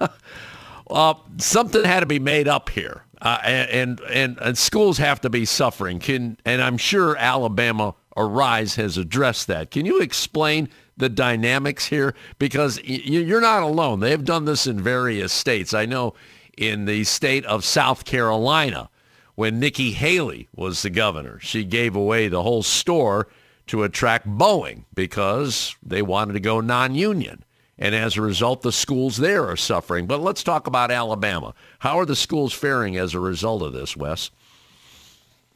uh, 0.90 1.14
something 1.38 1.84
had 1.84 2.00
to 2.00 2.06
be 2.06 2.18
made 2.18 2.48
up 2.48 2.70
here, 2.70 3.04
uh, 3.20 3.38
and, 3.42 4.00
and 4.00 4.38
and 4.38 4.58
schools 4.58 4.98
have 4.98 5.20
to 5.22 5.30
be 5.30 5.44
suffering. 5.44 5.98
Can 5.98 6.38
and 6.44 6.62
I'm 6.62 6.78
sure 6.78 7.16
Alabama 7.16 7.94
Arise 8.16 8.76
has 8.76 8.96
addressed 8.96 9.46
that. 9.48 9.70
Can 9.70 9.86
you 9.86 10.00
explain 10.00 10.68
the 10.96 11.08
dynamics 11.08 11.86
here? 11.86 12.14
Because 12.38 12.80
you're 12.82 13.40
not 13.40 13.62
alone. 13.62 14.00
They've 14.00 14.24
done 14.24 14.46
this 14.46 14.66
in 14.66 14.80
various 14.80 15.32
states. 15.32 15.74
I 15.74 15.86
know 15.86 16.14
in 16.56 16.86
the 16.86 17.04
state 17.04 17.44
of 17.44 17.64
South 17.64 18.04
Carolina, 18.04 18.88
when 19.36 19.60
Nikki 19.60 19.92
Haley 19.92 20.48
was 20.56 20.82
the 20.82 20.90
governor, 20.90 21.38
she 21.40 21.62
gave 21.62 21.94
away 21.94 22.26
the 22.26 22.42
whole 22.42 22.62
store 22.62 23.28
to 23.68 23.84
attract 23.84 24.26
Boeing 24.26 24.84
because 24.94 25.76
they 25.82 26.02
wanted 26.02 26.32
to 26.32 26.40
go 26.40 26.60
non-union. 26.60 27.44
And 27.78 27.94
as 27.94 28.16
a 28.16 28.22
result, 28.22 28.62
the 28.62 28.72
schools 28.72 29.18
there 29.18 29.46
are 29.46 29.56
suffering. 29.56 30.06
But 30.06 30.20
let's 30.20 30.42
talk 30.42 30.66
about 30.66 30.90
Alabama. 30.90 31.54
How 31.80 31.98
are 31.98 32.06
the 32.06 32.16
schools 32.16 32.54
faring 32.54 32.96
as 32.96 33.12
a 33.12 33.20
result 33.20 33.62
of 33.62 33.74
this, 33.74 33.96
Wes? 33.96 34.30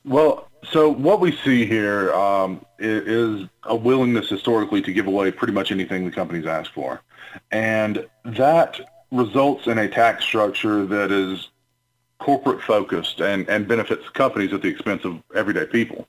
Well, 0.05 0.49
so 0.71 0.91
what 0.91 1.21
we 1.21 1.33
see 1.37 1.65
here 1.65 2.13
um, 2.13 2.65
is 2.79 3.49
a 3.65 3.75
willingness 3.75 4.29
historically 4.29 4.83
to 4.83 4.93
give 4.93 5.07
away 5.07 5.31
pretty 5.31 5.55
much 5.55 5.73
anything 5.73 6.05
the 6.05 6.11
companies 6.11 6.47
ask 6.47 6.73
for. 6.73 7.01
And 7.51 8.07
that 8.25 8.81
results 9.11 9.67
in 9.67 9.79
a 9.79 9.89
tax 9.89 10.25
structure 10.25 10.85
that 10.87 11.11
is 11.11 11.49
corporate 12.21 12.63
focused 12.63 13.21
and, 13.21 13.49
and 13.49 13.67
benefits 13.67 14.09
companies 14.11 14.53
at 14.53 14.63
the 14.63 14.69
expense 14.69 15.05
of 15.05 15.21
everyday 15.35 15.67
people. 15.67 16.07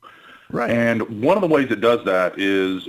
Right. 0.50 0.70
And 0.70 1.24
one 1.24 1.38
of 1.38 1.42
the 1.42 1.48
ways 1.48 1.72
it 1.72 1.82
does 1.82 2.04
that 2.06 2.38
is 2.38 2.88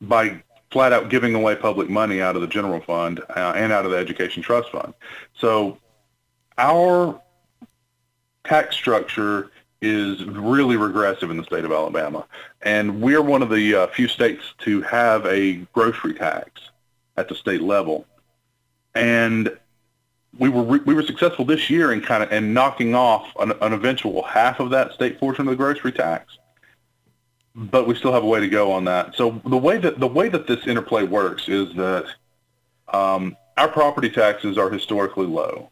by 0.00 0.42
flat 0.70 0.92
out 0.92 1.10
giving 1.10 1.34
away 1.34 1.56
public 1.56 1.90
money 1.90 2.22
out 2.22 2.36
of 2.36 2.42
the 2.42 2.48
general 2.48 2.80
fund 2.80 3.20
uh, 3.30 3.52
and 3.56 3.72
out 3.72 3.84
of 3.84 3.90
the 3.90 3.96
education 3.96 4.42
trust 4.42 4.70
fund. 4.70 4.94
So 5.34 5.78
our 6.56 7.20
tax 8.44 8.76
structure 8.76 9.50
is 9.82 10.24
really 10.24 10.76
regressive 10.76 11.30
in 11.30 11.36
the 11.36 11.44
state 11.44 11.64
of 11.64 11.72
Alabama. 11.72 12.26
And 12.62 13.00
we're 13.00 13.22
one 13.22 13.42
of 13.42 13.50
the 13.50 13.74
uh, 13.74 13.86
few 13.88 14.08
states 14.08 14.54
to 14.58 14.82
have 14.82 15.26
a 15.26 15.56
grocery 15.72 16.14
tax 16.14 16.60
at 17.16 17.28
the 17.28 17.34
state 17.34 17.62
level. 17.62 18.06
And 18.94 19.56
we 20.38 20.48
were 20.48 20.62
re- 20.62 20.80
we 20.84 20.94
were 20.94 21.02
successful 21.02 21.44
this 21.44 21.70
year 21.70 21.92
in 21.92 22.00
kind 22.00 22.22
of 22.22 22.32
in 22.32 22.52
knocking 22.52 22.94
off 22.94 23.28
an, 23.40 23.52
an 23.60 23.72
eventual 23.72 24.22
half 24.22 24.60
of 24.60 24.70
that 24.70 24.92
state 24.92 25.18
portion 25.18 25.46
of 25.46 25.50
the 25.50 25.56
grocery 25.56 25.92
tax. 25.92 26.38
But 27.54 27.88
we 27.88 27.94
still 27.96 28.12
have 28.12 28.22
a 28.22 28.26
way 28.26 28.40
to 28.40 28.48
go 28.48 28.70
on 28.70 28.84
that. 28.84 29.16
So 29.16 29.40
the 29.44 29.58
way 29.58 29.78
that 29.78 29.98
the 29.98 30.06
way 30.06 30.28
that 30.28 30.46
this 30.46 30.66
interplay 30.66 31.02
works 31.02 31.48
is 31.48 31.74
that 31.74 32.06
um, 32.88 33.36
our 33.56 33.68
property 33.68 34.08
taxes 34.08 34.56
are 34.56 34.70
historically 34.70 35.26
low 35.26 35.70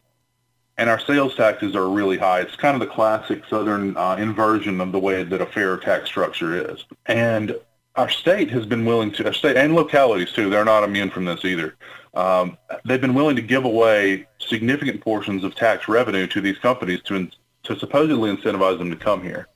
and 0.79 0.89
our 0.89 0.99
sales 0.99 1.35
taxes 1.35 1.75
are 1.75 1.89
really 1.89 2.17
high. 2.17 2.39
It's 2.39 2.55
kind 2.55 2.73
of 2.73 2.79
the 2.79 2.93
classic 2.93 3.43
Southern 3.49 3.97
uh, 3.97 4.15
inversion 4.17 4.79
of 4.79 4.93
the 4.93 4.99
way 4.99 5.23
that 5.23 5.41
a 5.41 5.45
fair 5.45 5.75
tax 5.75 6.05
structure 6.07 6.71
is. 6.71 6.85
And 7.05 7.53
our 7.97 8.09
state 8.09 8.49
has 8.51 8.65
been 8.65 8.85
willing 8.85 9.11
to, 9.13 9.25
our 9.25 9.33
state 9.33 9.57
and 9.57 9.75
localities 9.75 10.31
too, 10.31 10.49
they're 10.49 10.63
not 10.63 10.85
immune 10.85 11.09
from 11.09 11.25
this 11.25 11.43
either. 11.43 11.75
Um, 12.19 12.57
they've 12.85 12.99
been 12.99 13.13
willing 13.13 13.37
to 13.37 13.41
give 13.41 13.63
away 13.63 14.27
significant 14.39 14.99
portions 15.01 15.43
of 15.43 15.55
tax 15.55 15.87
revenue 15.87 16.27
to 16.27 16.41
these 16.41 16.57
companies 16.57 17.01
to, 17.03 17.29
to 17.63 17.79
supposedly 17.79 18.35
incentivize 18.35 18.77
them 18.77 18.89
to 18.89 18.97
come 18.97 19.23
here. 19.23 19.47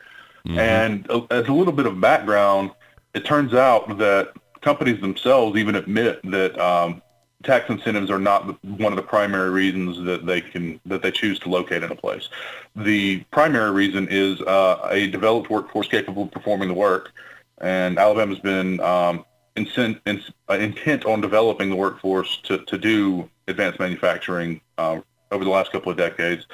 Mm-hmm. 0.48 0.60
And 0.60 1.12
uh, 1.12 1.26
as 1.30 1.48
a 1.48 1.54
little 1.54 1.74
bit 1.74 1.86
of 1.86 2.00
background, 2.00 2.72
it 3.14 3.26
turns 3.26 3.54
out 3.54 3.98
that 3.98 4.34
companies 4.62 5.02
themselves 5.02 5.58
even 5.58 5.76
admit 5.76 6.22
that 6.32 6.58
um, 6.58 7.02
tax 7.44 7.70
incentives 7.70 8.10
are 8.10 8.20
not 8.20 8.64
one 8.64 8.94
of 8.94 8.96
the 8.96 9.04
primary 9.04 9.50
reasons 9.50 10.04
that 10.06 10.26
they 10.26 10.40
can 10.40 10.80
that 10.86 11.02
they 11.02 11.12
choose 11.12 11.40
to 11.40 11.50
locate 11.50 11.84
in 11.84 11.92
a 11.92 11.96
place. 11.96 12.30
The 12.76 13.20
primary 13.32 13.72
reason 13.72 14.08
is 14.10 14.40
uh, 14.42 14.88
a 14.90 15.08
developed 15.08 15.50
workforce 15.50 15.88
capable 15.90 16.24
of 16.24 16.32
performing 16.32 16.70
the 16.70 16.74
work, 16.74 17.12
and 17.60 18.00
Alabama's 18.00 18.40
been 18.40 18.80
um, 18.80 19.26
incent, 19.56 20.00
in, 20.06 20.22
uh, 20.50 20.54
intent 20.54 21.06
on 21.06 21.22
developing 21.22 21.70
the 21.70 21.76
workforce 21.76 22.38
to, 22.44 22.60
to 22.66 22.78
do 22.78 23.30
advanced 23.48 23.80
manufacturing 23.80 24.62
uh, 24.78 25.00
over 25.32 25.44
the 25.44 25.50
last 25.50 25.72
couple 25.72 25.92
of 25.92 25.98
decades. 25.98 26.48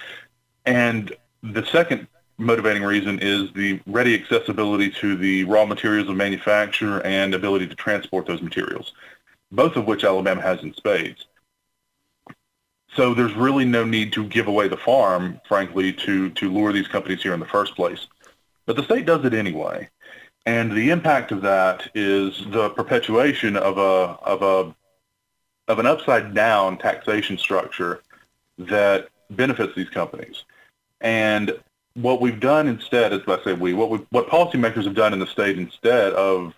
And 0.65 1.15
the 1.43 1.65
second 1.65 2.07
motivating 2.37 2.83
reason 2.83 3.19
is 3.21 3.51
the 3.53 3.79
ready 3.85 4.15
accessibility 4.15 4.89
to 4.89 5.17
the 5.17 5.43
raw 5.43 5.65
materials 5.65 6.09
of 6.09 6.15
manufacture 6.15 7.01
and 7.05 7.33
ability 7.33 7.67
to 7.67 7.75
transport 7.75 8.25
those 8.25 8.41
materials 8.41 8.93
both 9.51 9.75
of 9.75 9.85
which 9.85 10.03
Alabama 10.03 10.41
has 10.41 10.61
in 10.63 10.73
spades. 10.73 11.25
So 12.95 13.13
there's 13.13 13.33
really 13.33 13.65
no 13.65 13.85
need 13.85 14.13
to 14.13 14.25
give 14.25 14.47
away 14.47 14.67
the 14.67 14.77
farm, 14.77 15.39
frankly, 15.47 15.93
to, 15.93 16.29
to 16.31 16.51
lure 16.51 16.73
these 16.73 16.87
companies 16.87 17.21
here 17.21 17.33
in 17.33 17.39
the 17.39 17.45
first 17.45 17.75
place. 17.75 18.07
But 18.65 18.75
the 18.75 18.83
state 18.83 19.05
does 19.05 19.25
it 19.25 19.33
anyway. 19.33 19.89
And 20.49 20.71
the 20.71 20.89
impact 20.89 21.31
of 21.31 21.43
that 21.43 21.91
is 21.93 22.43
the 22.47 22.71
perpetuation 22.71 23.55
of 23.55 23.77
a, 23.77 24.17
of 24.23 24.41
a, 24.41 24.75
of 25.71 25.77
an 25.77 25.85
upside 25.85 26.33
down 26.33 26.79
taxation 26.79 27.37
structure 27.37 28.01
that 28.57 29.09
benefits 29.29 29.75
these 29.75 29.89
companies. 29.89 30.45
And 31.01 31.55
what 31.93 32.19
we've 32.19 32.39
done 32.39 32.67
instead, 32.67 33.13
as 33.13 33.21
I 33.27 33.43
say 33.43 33.53
we, 33.53 33.73
what 33.73 33.91
we, 33.91 33.99
what 34.09 34.27
policymakers 34.27 34.85
have 34.85 34.95
done 34.95 35.13
in 35.13 35.19
the 35.19 35.27
state 35.27 35.59
instead 35.59 36.13
of 36.13 36.55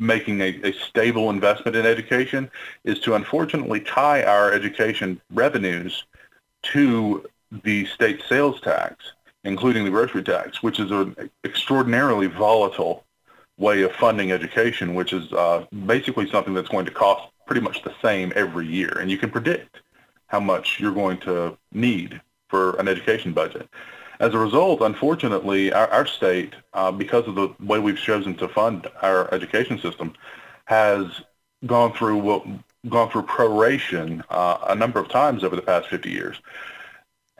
making 0.00 0.40
a, 0.40 0.60
a, 0.64 0.72
stable 0.72 1.30
investment 1.30 1.76
in 1.76 1.86
education 1.86 2.50
is 2.82 2.98
to 3.02 3.14
unfortunately 3.14 3.78
tie 3.78 4.24
our 4.24 4.52
education 4.52 5.20
revenues 5.32 6.06
to 6.62 7.24
the 7.62 7.86
state 7.86 8.20
sales 8.28 8.60
tax, 8.62 9.12
including 9.44 9.84
the 9.84 9.90
grocery 9.90 10.24
tax, 10.24 10.60
which 10.60 10.80
is 10.80 10.90
an 10.90 11.30
extraordinarily 11.44 12.26
volatile 12.26 13.04
way 13.58 13.82
of 13.82 13.92
funding 13.92 14.32
education, 14.32 14.94
which 14.94 15.12
is 15.12 15.32
uh, 15.32 15.66
basically 15.86 16.30
something 16.30 16.54
that's 16.54 16.68
going 16.68 16.86
to 16.86 16.92
cost 16.92 17.28
pretty 17.46 17.60
much 17.60 17.82
the 17.82 17.94
same 18.00 18.32
every 18.36 18.66
year. 18.66 18.96
And 19.00 19.10
you 19.10 19.18
can 19.18 19.30
predict 19.30 19.80
how 20.28 20.40
much 20.40 20.78
you're 20.78 20.94
going 20.94 21.18
to 21.18 21.56
need 21.72 22.20
for 22.48 22.78
an 22.78 22.88
education 22.88 23.32
budget. 23.32 23.68
As 24.20 24.34
a 24.34 24.38
result, 24.38 24.80
unfortunately, 24.80 25.72
our, 25.72 25.88
our 25.88 26.06
state, 26.06 26.54
uh, 26.74 26.90
because 26.90 27.26
of 27.26 27.34
the 27.34 27.54
way 27.60 27.78
we've 27.78 27.98
chosen 27.98 28.34
to 28.36 28.48
fund 28.48 28.86
our 29.02 29.32
education 29.32 29.78
system, 29.78 30.14
has 30.66 31.22
gone 31.66 31.92
through 31.92 32.18
what 32.18 32.46
gone 32.88 33.10
through 33.10 33.22
proration 33.22 34.22
uh, 34.30 34.58
a 34.68 34.74
number 34.74 35.00
of 35.00 35.08
times 35.08 35.42
over 35.42 35.56
the 35.56 35.62
past 35.62 35.88
50 35.88 36.10
years. 36.10 36.36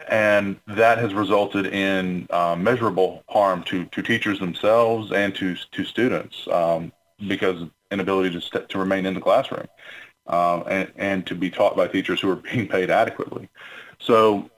And 0.06 0.60
that 0.68 0.98
has 0.98 1.12
resulted 1.12 1.66
in 1.66 2.28
uh, 2.30 2.56
measurable 2.56 3.24
harm 3.28 3.64
to, 3.64 3.84
to 3.86 4.02
teachers 4.02 4.38
themselves 4.38 5.10
and 5.12 5.34
to, 5.34 5.56
to 5.72 5.84
students 5.84 6.46
um, 6.50 6.92
because 7.26 7.66
inability 7.90 8.30
to, 8.30 8.40
st- 8.40 8.68
to 8.68 8.78
remain 8.78 9.06
in 9.06 9.14
the 9.14 9.20
classroom 9.20 9.66
uh, 10.28 10.60
and, 10.62 10.92
and 10.96 11.26
to 11.26 11.34
be 11.34 11.50
taught 11.50 11.76
by 11.76 11.88
teachers 11.88 12.20
who 12.20 12.30
are 12.30 12.36
being 12.52 12.68
paid 12.68 12.90
adequately. 12.90 13.48
So 13.98 14.50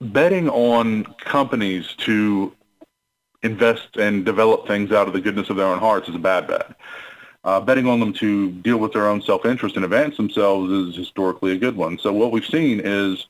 betting 0.00 0.48
on 0.48 1.04
companies 1.20 1.94
to 1.98 2.52
invest 3.42 3.96
and 3.96 4.24
develop 4.24 4.66
things 4.66 4.92
out 4.92 5.06
of 5.06 5.12
the 5.12 5.20
goodness 5.20 5.50
of 5.50 5.56
their 5.56 5.66
own 5.66 5.78
hearts 5.78 6.08
is 6.08 6.14
a 6.14 6.18
bad 6.18 6.46
bet. 6.46 6.76
Uh, 7.44 7.60
betting 7.60 7.88
on 7.88 7.98
them 7.98 8.12
to 8.12 8.52
deal 8.52 8.76
with 8.76 8.92
their 8.92 9.08
own 9.08 9.20
self-interest 9.20 9.74
and 9.74 9.84
advance 9.84 10.16
themselves 10.16 10.70
is 10.70 10.94
historically 10.94 11.52
a 11.52 11.58
good 11.58 11.76
one. 11.76 11.98
So 11.98 12.12
what 12.12 12.30
we've 12.30 12.46
seen 12.46 12.80
is 12.84 13.26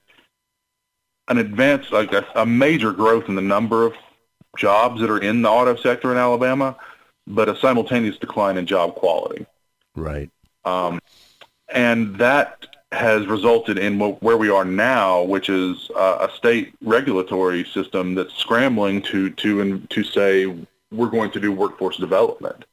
an 1.29 1.39
advance, 1.39 1.91
like 1.91 2.13
a, 2.13 2.27
a 2.35 2.47
major 2.47 2.93
growth 2.93 3.29
in 3.29 3.35
the 3.35 3.43
number 3.43 3.87
of 3.87 3.95
jobs 4.57 5.01
that 5.01 5.11
are 5.11 5.19
in 5.19 5.43
the 5.43 5.49
auto 5.49 5.77
sector 5.77 6.13
in 6.13 6.19
Alabama, 6.19 6.77
but 7.27 7.49
a 7.49 7.57
simultaneous 7.57 8.19
decline 8.19 8.57
in 8.57 8.67
job 8.67 8.95
quality. 8.95 9.47
Right. 9.95 10.31
Um, 10.65 11.01
and 11.69 12.17
that 12.17 12.67
has 12.93 13.27
resulted 13.27 13.79
in 13.79 13.99
where 13.99 14.37
we 14.37 14.51
are 14.51 14.67
now, 14.67 15.23
which 15.23 15.49
is 15.49 15.91
uh, 15.97 16.29
a 16.29 16.37
state 16.37 16.75
regulatory 16.83 17.65
system 17.65 18.15
that's 18.15 18.35
scrambling 18.35 19.01
to 19.03 19.31
to 19.31 19.79
to 19.79 20.05
say 20.05 20.47
we're 20.91 21.09
going 21.09 21.31
to 21.31 21.41
do 21.41 21.51
workforce 21.51 21.97
development 21.97 22.67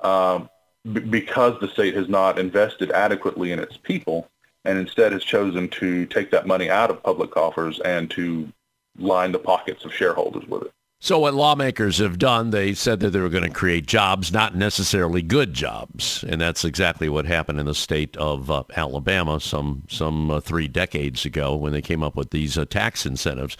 um, 0.00 0.50
b- 0.92 1.00
because 1.00 1.58
the 1.60 1.68
state 1.68 1.94
has 1.94 2.08
not 2.08 2.38
invested 2.38 2.90
adequately 2.90 3.52
in 3.52 3.58
its 3.58 3.76
people, 3.78 4.28
and 4.64 4.78
instead 4.78 5.12
has 5.12 5.24
chosen 5.24 5.68
to 5.68 6.06
take 6.06 6.30
that 6.30 6.46
money 6.46 6.70
out 6.70 6.90
of 6.90 7.02
public 7.02 7.30
coffers 7.30 7.80
and 7.80 8.10
to 8.10 8.50
line 8.98 9.32
the 9.32 9.38
pockets 9.38 9.84
of 9.84 9.94
shareholders 9.94 10.46
with 10.46 10.62
it. 10.62 10.72
So 11.00 11.20
what 11.20 11.34
lawmakers 11.34 11.98
have 11.98 12.18
done, 12.18 12.50
they 12.50 12.74
said 12.74 12.98
that 13.00 13.10
they 13.10 13.20
were 13.20 13.28
going 13.28 13.44
to 13.44 13.50
create 13.50 13.86
jobs, 13.86 14.32
not 14.32 14.56
necessarily 14.56 15.22
good 15.22 15.54
jobs, 15.54 16.24
and 16.28 16.40
that's 16.40 16.64
exactly 16.64 17.08
what 17.08 17.24
happened 17.24 17.60
in 17.60 17.66
the 17.66 17.74
state 17.74 18.16
of 18.16 18.50
uh, 18.50 18.64
Alabama 18.76 19.38
some 19.38 19.84
some 19.88 20.28
uh, 20.28 20.40
three 20.40 20.66
decades 20.66 21.24
ago 21.24 21.54
when 21.54 21.72
they 21.72 21.82
came 21.82 22.02
up 22.02 22.16
with 22.16 22.30
these 22.30 22.58
uh, 22.58 22.64
tax 22.64 23.06
incentives. 23.06 23.56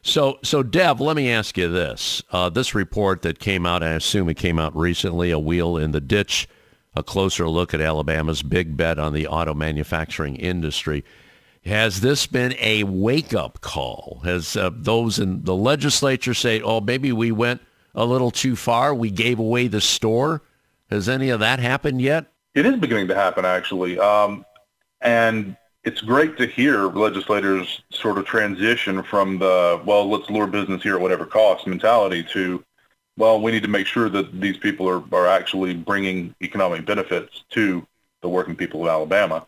So, 0.00 0.38
so 0.42 0.62
Dev, 0.62 0.98
let 0.98 1.14
me 1.14 1.30
ask 1.30 1.58
you 1.58 1.68
this: 1.68 2.22
uh, 2.32 2.48
this 2.48 2.74
report 2.74 3.20
that 3.20 3.38
came 3.38 3.66
out, 3.66 3.82
I 3.82 3.90
assume 3.90 4.30
it 4.30 4.38
came 4.38 4.58
out 4.58 4.74
recently, 4.74 5.30
a 5.30 5.38
wheel 5.38 5.76
in 5.76 5.90
the 5.90 6.00
ditch, 6.00 6.48
a 6.94 7.02
closer 7.02 7.48
look 7.48 7.74
at 7.74 7.80
Alabama's 7.80 8.42
big 8.42 8.76
bet 8.76 8.98
on 8.98 9.12
the 9.12 9.26
auto 9.26 9.54
manufacturing 9.54 10.36
industry. 10.36 11.04
Has 11.64 12.00
this 12.00 12.26
been 12.26 12.54
a 12.58 12.84
wake-up 12.84 13.60
call? 13.60 14.22
Has 14.24 14.56
uh, 14.56 14.70
those 14.72 15.18
in 15.18 15.44
the 15.44 15.54
legislature 15.54 16.34
say, 16.34 16.60
oh, 16.60 16.80
maybe 16.80 17.12
we 17.12 17.30
went 17.32 17.60
a 17.94 18.04
little 18.04 18.30
too 18.30 18.56
far, 18.56 18.94
we 18.94 19.10
gave 19.10 19.38
away 19.38 19.68
the 19.68 19.80
store? 19.80 20.42
Has 20.90 21.08
any 21.08 21.30
of 21.30 21.40
that 21.40 21.58
happened 21.58 22.00
yet? 22.00 22.32
It 22.54 22.64
is 22.64 22.76
beginning 22.76 23.08
to 23.08 23.14
happen, 23.14 23.44
actually. 23.44 23.98
Um, 23.98 24.44
and 25.00 25.56
it's 25.84 26.00
great 26.00 26.36
to 26.38 26.46
hear 26.46 26.86
legislators 26.86 27.82
sort 27.90 28.18
of 28.18 28.24
transition 28.24 29.02
from 29.02 29.38
the, 29.38 29.80
well, 29.84 30.08
let's 30.08 30.30
lure 30.30 30.46
business 30.46 30.82
here 30.82 30.96
at 30.96 31.00
whatever 31.00 31.26
cost 31.26 31.66
mentality 31.66 32.24
to, 32.32 32.64
well, 33.18 33.40
we 33.40 33.50
need 33.50 33.64
to 33.64 33.68
make 33.68 33.86
sure 33.86 34.08
that 34.08 34.40
these 34.40 34.56
people 34.56 34.88
are, 34.88 35.02
are 35.12 35.26
actually 35.26 35.74
bringing 35.74 36.34
economic 36.40 36.86
benefits 36.86 37.42
to 37.50 37.84
the 38.22 38.28
working 38.28 38.54
people 38.54 38.82
of 38.82 38.88
Alabama. 38.88 39.46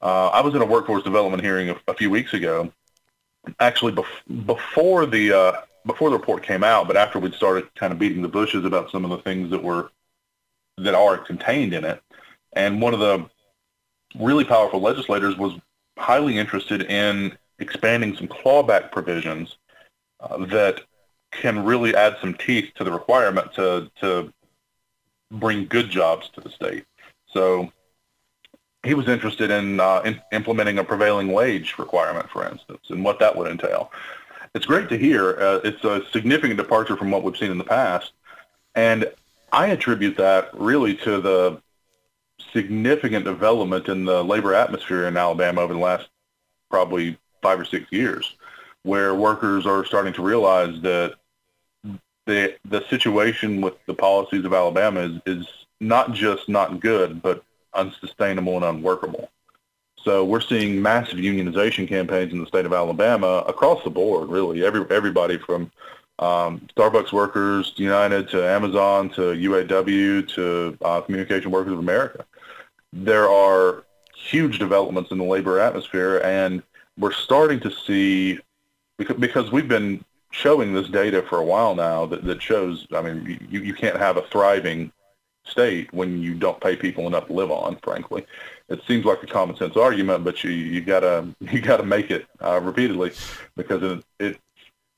Uh, 0.00 0.28
I 0.28 0.40
was 0.40 0.54
in 0.54 0.62
a 0.62 0.66
workforce 0.66 1.04
development 1.04 1.42
hearing 1.42 1.68
a, 1.70 1.76
a 1.86 1.94
few 1.94 2.08
weeks 2.08 2.32
ago, 2.32 2.72
actually 3.60 3.92
bef- 3.92 4.46
before 4.46 5.04
the 5.04 5.32
uh, 5.32 5.52
before 5.86 6.10
the 6.10 6.16
report 6.16 6.42
came 6.42 6.64
out, 6.64 6.86
but 6.86 6.96
after 6.96 7.18
we'd 7.18 7.34
started 7.34 7.72
kind 7.74 7.92
of 7.92 7.98
beating 7.98 8.22
the 8.22 8.28
bushes 8.28 8.64
about 8.64 8.90
some 8.90 9.04
of 9.04 9.10
the 9.10 9.18
things 9.18 9.50
that 9.50 9.62
were 9.62 9.90
that 10.78 10.94
are 10.94 11.18
contained 11.18 11.74
in 11.74 11.84
it. 11.84 12.02
And 12.54 12.80
one 12.80 12.94
of 12.94 13.00
the 13.00 13.28
really 14.18 14.44
powerful 14.44 14.80
legislators 14.80 15.36
was 15.36 15.52
highly 15.98 16.38
interested 16.38 16.82
in 16.82 17.36
expanding 17.58 18.16
some 18.16 18.28
clawback 18.28 18.90
provisions 18.90 19.58
uh, 20.20 20.46
that 20.46 20.82
can 21.30 21.64
really 21.64 21.94
add 21.94 22.16
some 22.20 22.34
teeth 22.34 22.70
to 22.74 22.84
the 22.84 22.92
requirement 22.92 23.52
to 23.54 23.90
to 24.00 24.32
bring 25.30 25.66
good 25.66 25.88
jobs 25.90 26.28
to 26.30 26.40
the 26.40 26.50
state. 26.50 26.84
So 27.32 27.72
he 28.82 28.94
was 28.94 29.08
interested 29.08 29.50
in, 29.50 29.78
uh, 29.78 30.02
in 30.04 30.20
implementing 30.32 30.78
a 30.78 30.84
prevailing 30.84 31.32
wage 31.32 31.76
requirement, 31.78 32.28
for 32.30 32.48
instance, 32.48 32.80
and 32.88 33.04
what 33.04 33.18
that 33.18 33.36
would 33.36 33.50
entail. 33.50 33.92
It's 34.54 34.66
great 34.66 34.88
to 34.88 34.98
hear. 34.98 35.38
Uh, 35.38 35.60
it's 35.62 35.84
a 35.84 36.02
significant 36.10 36.56
departure 36.56 36.96
from 36.96 37.10
what 37.10 37.22
we've 37.22 37.36
seen 37.36 37.52
in 37.52 37.58
the 37.58 37.64
past, 37.64 38.12
and 38.74 39.08
I 39.52 39.68
attribute 39.68 40.16
that 40.16 40.50
really 40.54 40.96
to 40.96 41.20
the 41.20 41.62
significant 42.52 43.24
development 43.24 43.88
in 43.88 44.04
the 44.04 44.24
labor 44.24 44.54
atmosphere 44.54 45.06
in 45.06 45.16
Alabama 45.16 45.60
over 45.60 45.74
the 45.74 45.78
last 45.78 46.08
probably 46.70 47.18
five 47.42 47.60
or 47.60 47.64
six 47.64 47.90
years, 47.92 48.34
where 48.82 49.14
workers 49.14 49.66
are 49.66 49.84
starting 49.84 50.12
to 50.14 50.22
realize 50.22 50.80
that 50.80 51.16
the 52.30 52.54
the 52.64 52.86
situation 52.88 53.60
with 53.60 53.74
the 53.86 53.94
policies 53.94 54.44
of 54.44 54.54
Alabama 54.54 55.00
is, 55.00 55.20
is 55.26 55.46
not 55.80 56.12
just 56.12 56.48
not 56.48 56.80
good, 56.80 57.20
but 57.20 57.42
unsustainable 57.74 58.56
and 58.56 58.64
unworkable. 58.64 59.28
So 60.02 60.24
we're 60.24 60.40
seeing 60.40 60.80
massive 60.80 61.18
unionization 61.18 61.86
campaigns 61.86 62.32
in 62.32 62.40
the 62.40 62.46
state 62.46 62.64
of 62.64 62.72
Alabama 62.72 63.44
across 63.46 63.82
the 63.84 63.90
board, 63.90 64.28
really. 64.28 64.64
Every 64.64 64.84
everybody 64.90 65.38
from 65.38 65.70
um, 66.20 66.68
Starbucks 66.76 67.12
workers 67.12 67.72
United 67.76 68.28
to 68.30 68.46
Amazon 68.46 69.10
to 69.10 69.22
UAW 69.22 70.28
to 70.34 70.78
uh, 70.82 71.00
Communication 71.00 71.50
Workers 71.50 71.72
of 71.72 71.80
America. 71.80 72.24
There 72.92 73.28
are 73.28 73.84
huge 74.14 74.58
developments 74.58 75.10
in 75.10 75.18
the 75.18 75.24
labor 75.24 75.58
atmosphere, 75.58 76.18
and 76.24 76.62
we're 76.98 77.12
starting 77.12 77.58
to 77.60 77.70
see 77.70 78.38
because, 78.98 79.16
because 79.16 79.50
we've 79.50 79.68
been 79.68 80.04
showing 80.30 80.72
this 80.72 80.88
data 80.88 81.22
for 81.22 81.38
a 81.38 81.44
while 81.44 81.74
now 81.74 82.06
that, 82.06 82.24
that 82.24 82.42
shows. 82.42 82.86
I 82.92 83.02
mean, 83.02 83.46
you, 83.50 83.60
you 83.60 83.74
can't 83.74 83.96
have 83.96 84.16
a 84.16 84.22
thriving 84.22 84.92
state 85.44 85.92
when 85.92 86.22
you 86.22 86.34
don't 86.34 86.60
pay 86.60 86.76
people 86.76 87.06
enough 87.06 87.26
to 87.26 87.32
live 87.32 87.50
on. 87.50 87.76
Frankly, 87.82 88.24
it 88.68 88.80
seems 88.86 89.04
like 89.04 89.22
a 89.22 89.26
common 89.26 89.56
sense 89.56 89.76
argument, 89.76 90.24
but 90.24 90.42
you 90.44 90.50
you 90.50 90.80
gotta 90.80 91.26
you 91.40 91.60
gotta 91.60 91.84
make 91.84 92.10
it 92.10 92.26
uh, 92.40 92.60
repeatedly 92.62 93.12
because 93.56 93.82
it, 93.82 94.04
it 94.18 94.40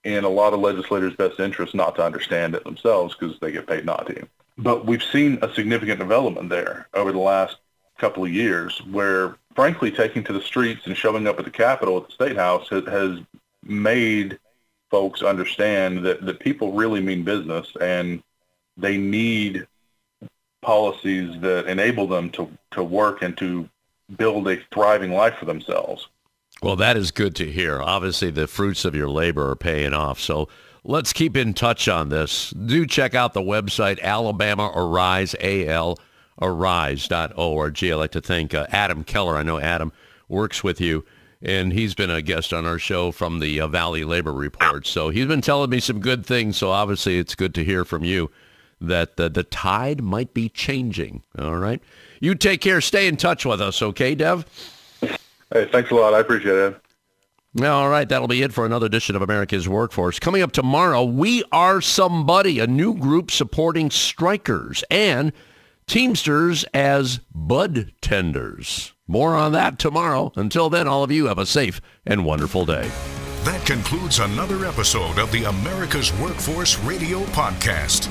in 0.05 0.25
a 0.25 0.29
lot 0.29 0.53
of 0.53 0.61
legislators' 0.61 1.15
best 1.17 1.39
interest 1.41 1.75
not 1.75 1.95
to 1.97 2.05
understand 2.05 2.55
it 2.55 2.65
themselves 2.65 3.15
because 3.15 3.39
they 3.41 3.53
get 3.53 3.67
paid 3.67 3.85
not 3.85 4.07
to. 4.07 4.27
But 4.59 4.85
we've 4.85 5.03
seen 5.03 5.39
a 5.43 5.55
significant 5.55 5.99
development 5.99 6.49
there 6.49 6.89
over 6.95 7.13
the 7.13 7.19
last 7.19 7.57
couple 7.99 8.25
of 8.25 8.33
years 8.33 8.83
where, 8.91 9.37
frankly, 9.55 9.91
taking 9.91 10.25
to 10.25 10.33
the 10.33 10.41
streets 10.41 10.87
and 10.87 10.97
showing 10.97 11.27
up 11.27 11.39
at 11.39 11.45
the 11.45 11.51
Capitol 11.51 11.99
at 11.99 12.07
the 12.07 12.13
State 12.13 12.37
House 12.37 12.69
has, 12.69 12.85
has 12.87 13.21
made 13.65 14.39
folks 14.93 15.23
understand 15.23 16.05
that, 16.05 16.25
that 16.25 16.39
people 16.39 16.73
really 16.73 17.01
mean 17.01 17.25
business 17.25 17.67
and 17.81 18.23
they 18.77 18.99
need 18.99 19.67
policies 20.61 21.41
that 21.41 21.67
enable 21.67 22.07
them 22.07 22.31
to, 22.31 22.49
to 22.71 22.85
work 22.85 23.23
and 23.23 23.37
to 23.39 23.69
build 24.17 24.47
a 24.47 24.59
thriving 24.73 25.11
life 25.11 25.35
for 25.39 25.47
themselves. 25.47 26.09
Well, 26.63 26.77
that 26.77 26.97
is 26.97 27.11
good 27.11 27.35
to 27.37 27.51
hear. 27.51 27.81
Obviously, 27.81 28.31
the 28.31 28.47
fruits 28.47 28.85
of 28.85 28.95
your 28.95 29.09
labor 29.09 29.51
are 29.51 29.57
paying 29.57 29.95
off. 29.95 30.21
So 30.21 30.49
let's 30.85 31.13
keep 31.13 31.37
in 31.37 31.55
touch 31.55 31.89
on 31.89 32.11
this. 32.11 32.51
Do 32.51 32.87
check 32.87 33.15
out 33.15 33.33
the 33.33 33.41
website, 33.41 34.01
Alabama 34.01 34.71
Arise, 34.75 35.35
A-L, 35.41 35.99
arise.org. 36.41 37.85
I'd 37.85 37.95
like 37.95 38.13
to 38.13 38.21
thank 38.21 38.55
uh, 38.55 38.67
Adam 38.69 39.05
Keller. 39.05 39.37
I 39.39 39.43
know 39.43 39.59
Adam 39.59 39.91
works 40.29 40.63
with 40.63 40.81
you, 40.81 41.05
and 41.43 41.73
he's 41.73 41.95
been 41.95 42.11
a 42.11 42.23
guest 42.23 42.53
on 42.53 42.65
our 42.67 42.79
show 42.79 43.13
from 43.13 43.41
the 43.41 43.61
uh, 43.61 43.69
Valley 43.69 44.05
Labor 44.05 44.33
Report. 44.33 44.87
So 44.87 45.09
he's 45.09 45.27
been 45.27 45.41
telling 45.41 45.71
me 45.71 45.81
some 45.81 46.01
good 46.01 46.25
things. 46.25 46.57
So 46.57 46.71
obviously, 46.71 47.19
it's 47.19 47.35
good 47.35 47.55
to 47.57 47.65
hear 47.65 47.85
from 47.85 48.05
you 48.05 48.31
that 48.81 49.17
the, 49.17 49.29
the 49.29 49.43
tide 49.43 50.03
might 50.03 50.35
be 50.35 50.49
changing. 50.49 51.23
All 51.39 51.57
right. 51.57 51.81
You 52.21 52.35
take 52.35 52.61
care. 52.61 52.81
Stay 52.81 53.07
in 53.07 53.17
touch 53.17 53.45
with 53.45 53.61
us, 53.61 53.83
okay, 53.83 54.15
Dev? 54.15 54.47
Hey, 55.01 55.69
thanks 55.71 55.91
a 55.91 55.95
lot. 55.95 56.15
I 56.15 56.21
appreciate 56.21 56.55
it. 56.55 56.83
All 57.63 57.91
right, 57.91 58.09
that'll 58.09 58.29
be 58.29 58.43
it 58.43 58.55
for 58.55 58.65
another 58.65 58.87
edition 58.87 59.15
of 59.15 59.21
America's 59.21 59.69
Workforce. 59.69 60.19
Coming 60.19 60.41
up 60.41 60.53
tomorrow, 60.53 61.05
We 61.05 61.45
Are 61.53 61.83
Somebody, 61.83 62.59
a 62.61 62.67
new 62.67 62.95
group 62.95 63.31
supporting 63.31 63.91
strikers 63.91 64.83
and 64.91 65.35
Teamsters 65.87 66.65
as 66.73 67.21
bud 67.35 67.93
tenders. 68.01 68.93
More 69.07 69.35
on 69.35 69.53
that 69.53 69.79
tomorrow. 69.79 70.33
Until 70.37 70.71
then, 70.71 70.89
all 70.89 71.03
of 71.03 71.11
you 71.11 71.27
have 71.27 71.39
a 71.39 71.47
safe 71.47 71.81
and 72.07 72.25
wonderful 72.25 72.65
day. 72.65 72.91
That 73.45 73.65
concludes 73.67 74.21
another 74.21 74.65
episode 74.65 75.19
of 75.19 75.31
the 75.33 75.45
America's 75.45 76.13
Workforce 76.19 76.79
Radio 76.81 77.21
Podcast. 77.27 78.07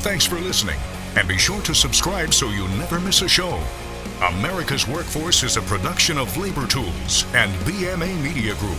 Thanks 0.00 0.24
for 0.24 0.36
listening, 0.36 0.78
and 1.16 1.26
be 1.26 1.36
sure 1.36 1.60
to 1.62 1.74
subscribe 1.74 2.32
so 2.32 2.48
you 2.50 2.68
never 2.78 3.00
miss 3.00 3.22
a 3.22 3.28
show. 3.28 3.60
America's 4.22 4.86
Workforce 4.88 5.42
is 5.42 5.56
a 5.56 5.62
production 5.62 6.16
of 6.16 6.34
Labor 6.36 6.66
Tools 6.66 7.26
and 7.34 7.52
BMA 7.66 8.22
Media 8.22 8.54
Group. 8.54 8.78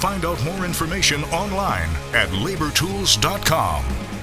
Find 0.00 0.24
out 0.24 0.42
more 0.44 0.64
information 0.64 1.22
online 1.24 1.88
at 2.12 2.28
labortools.com. 2.28 4.17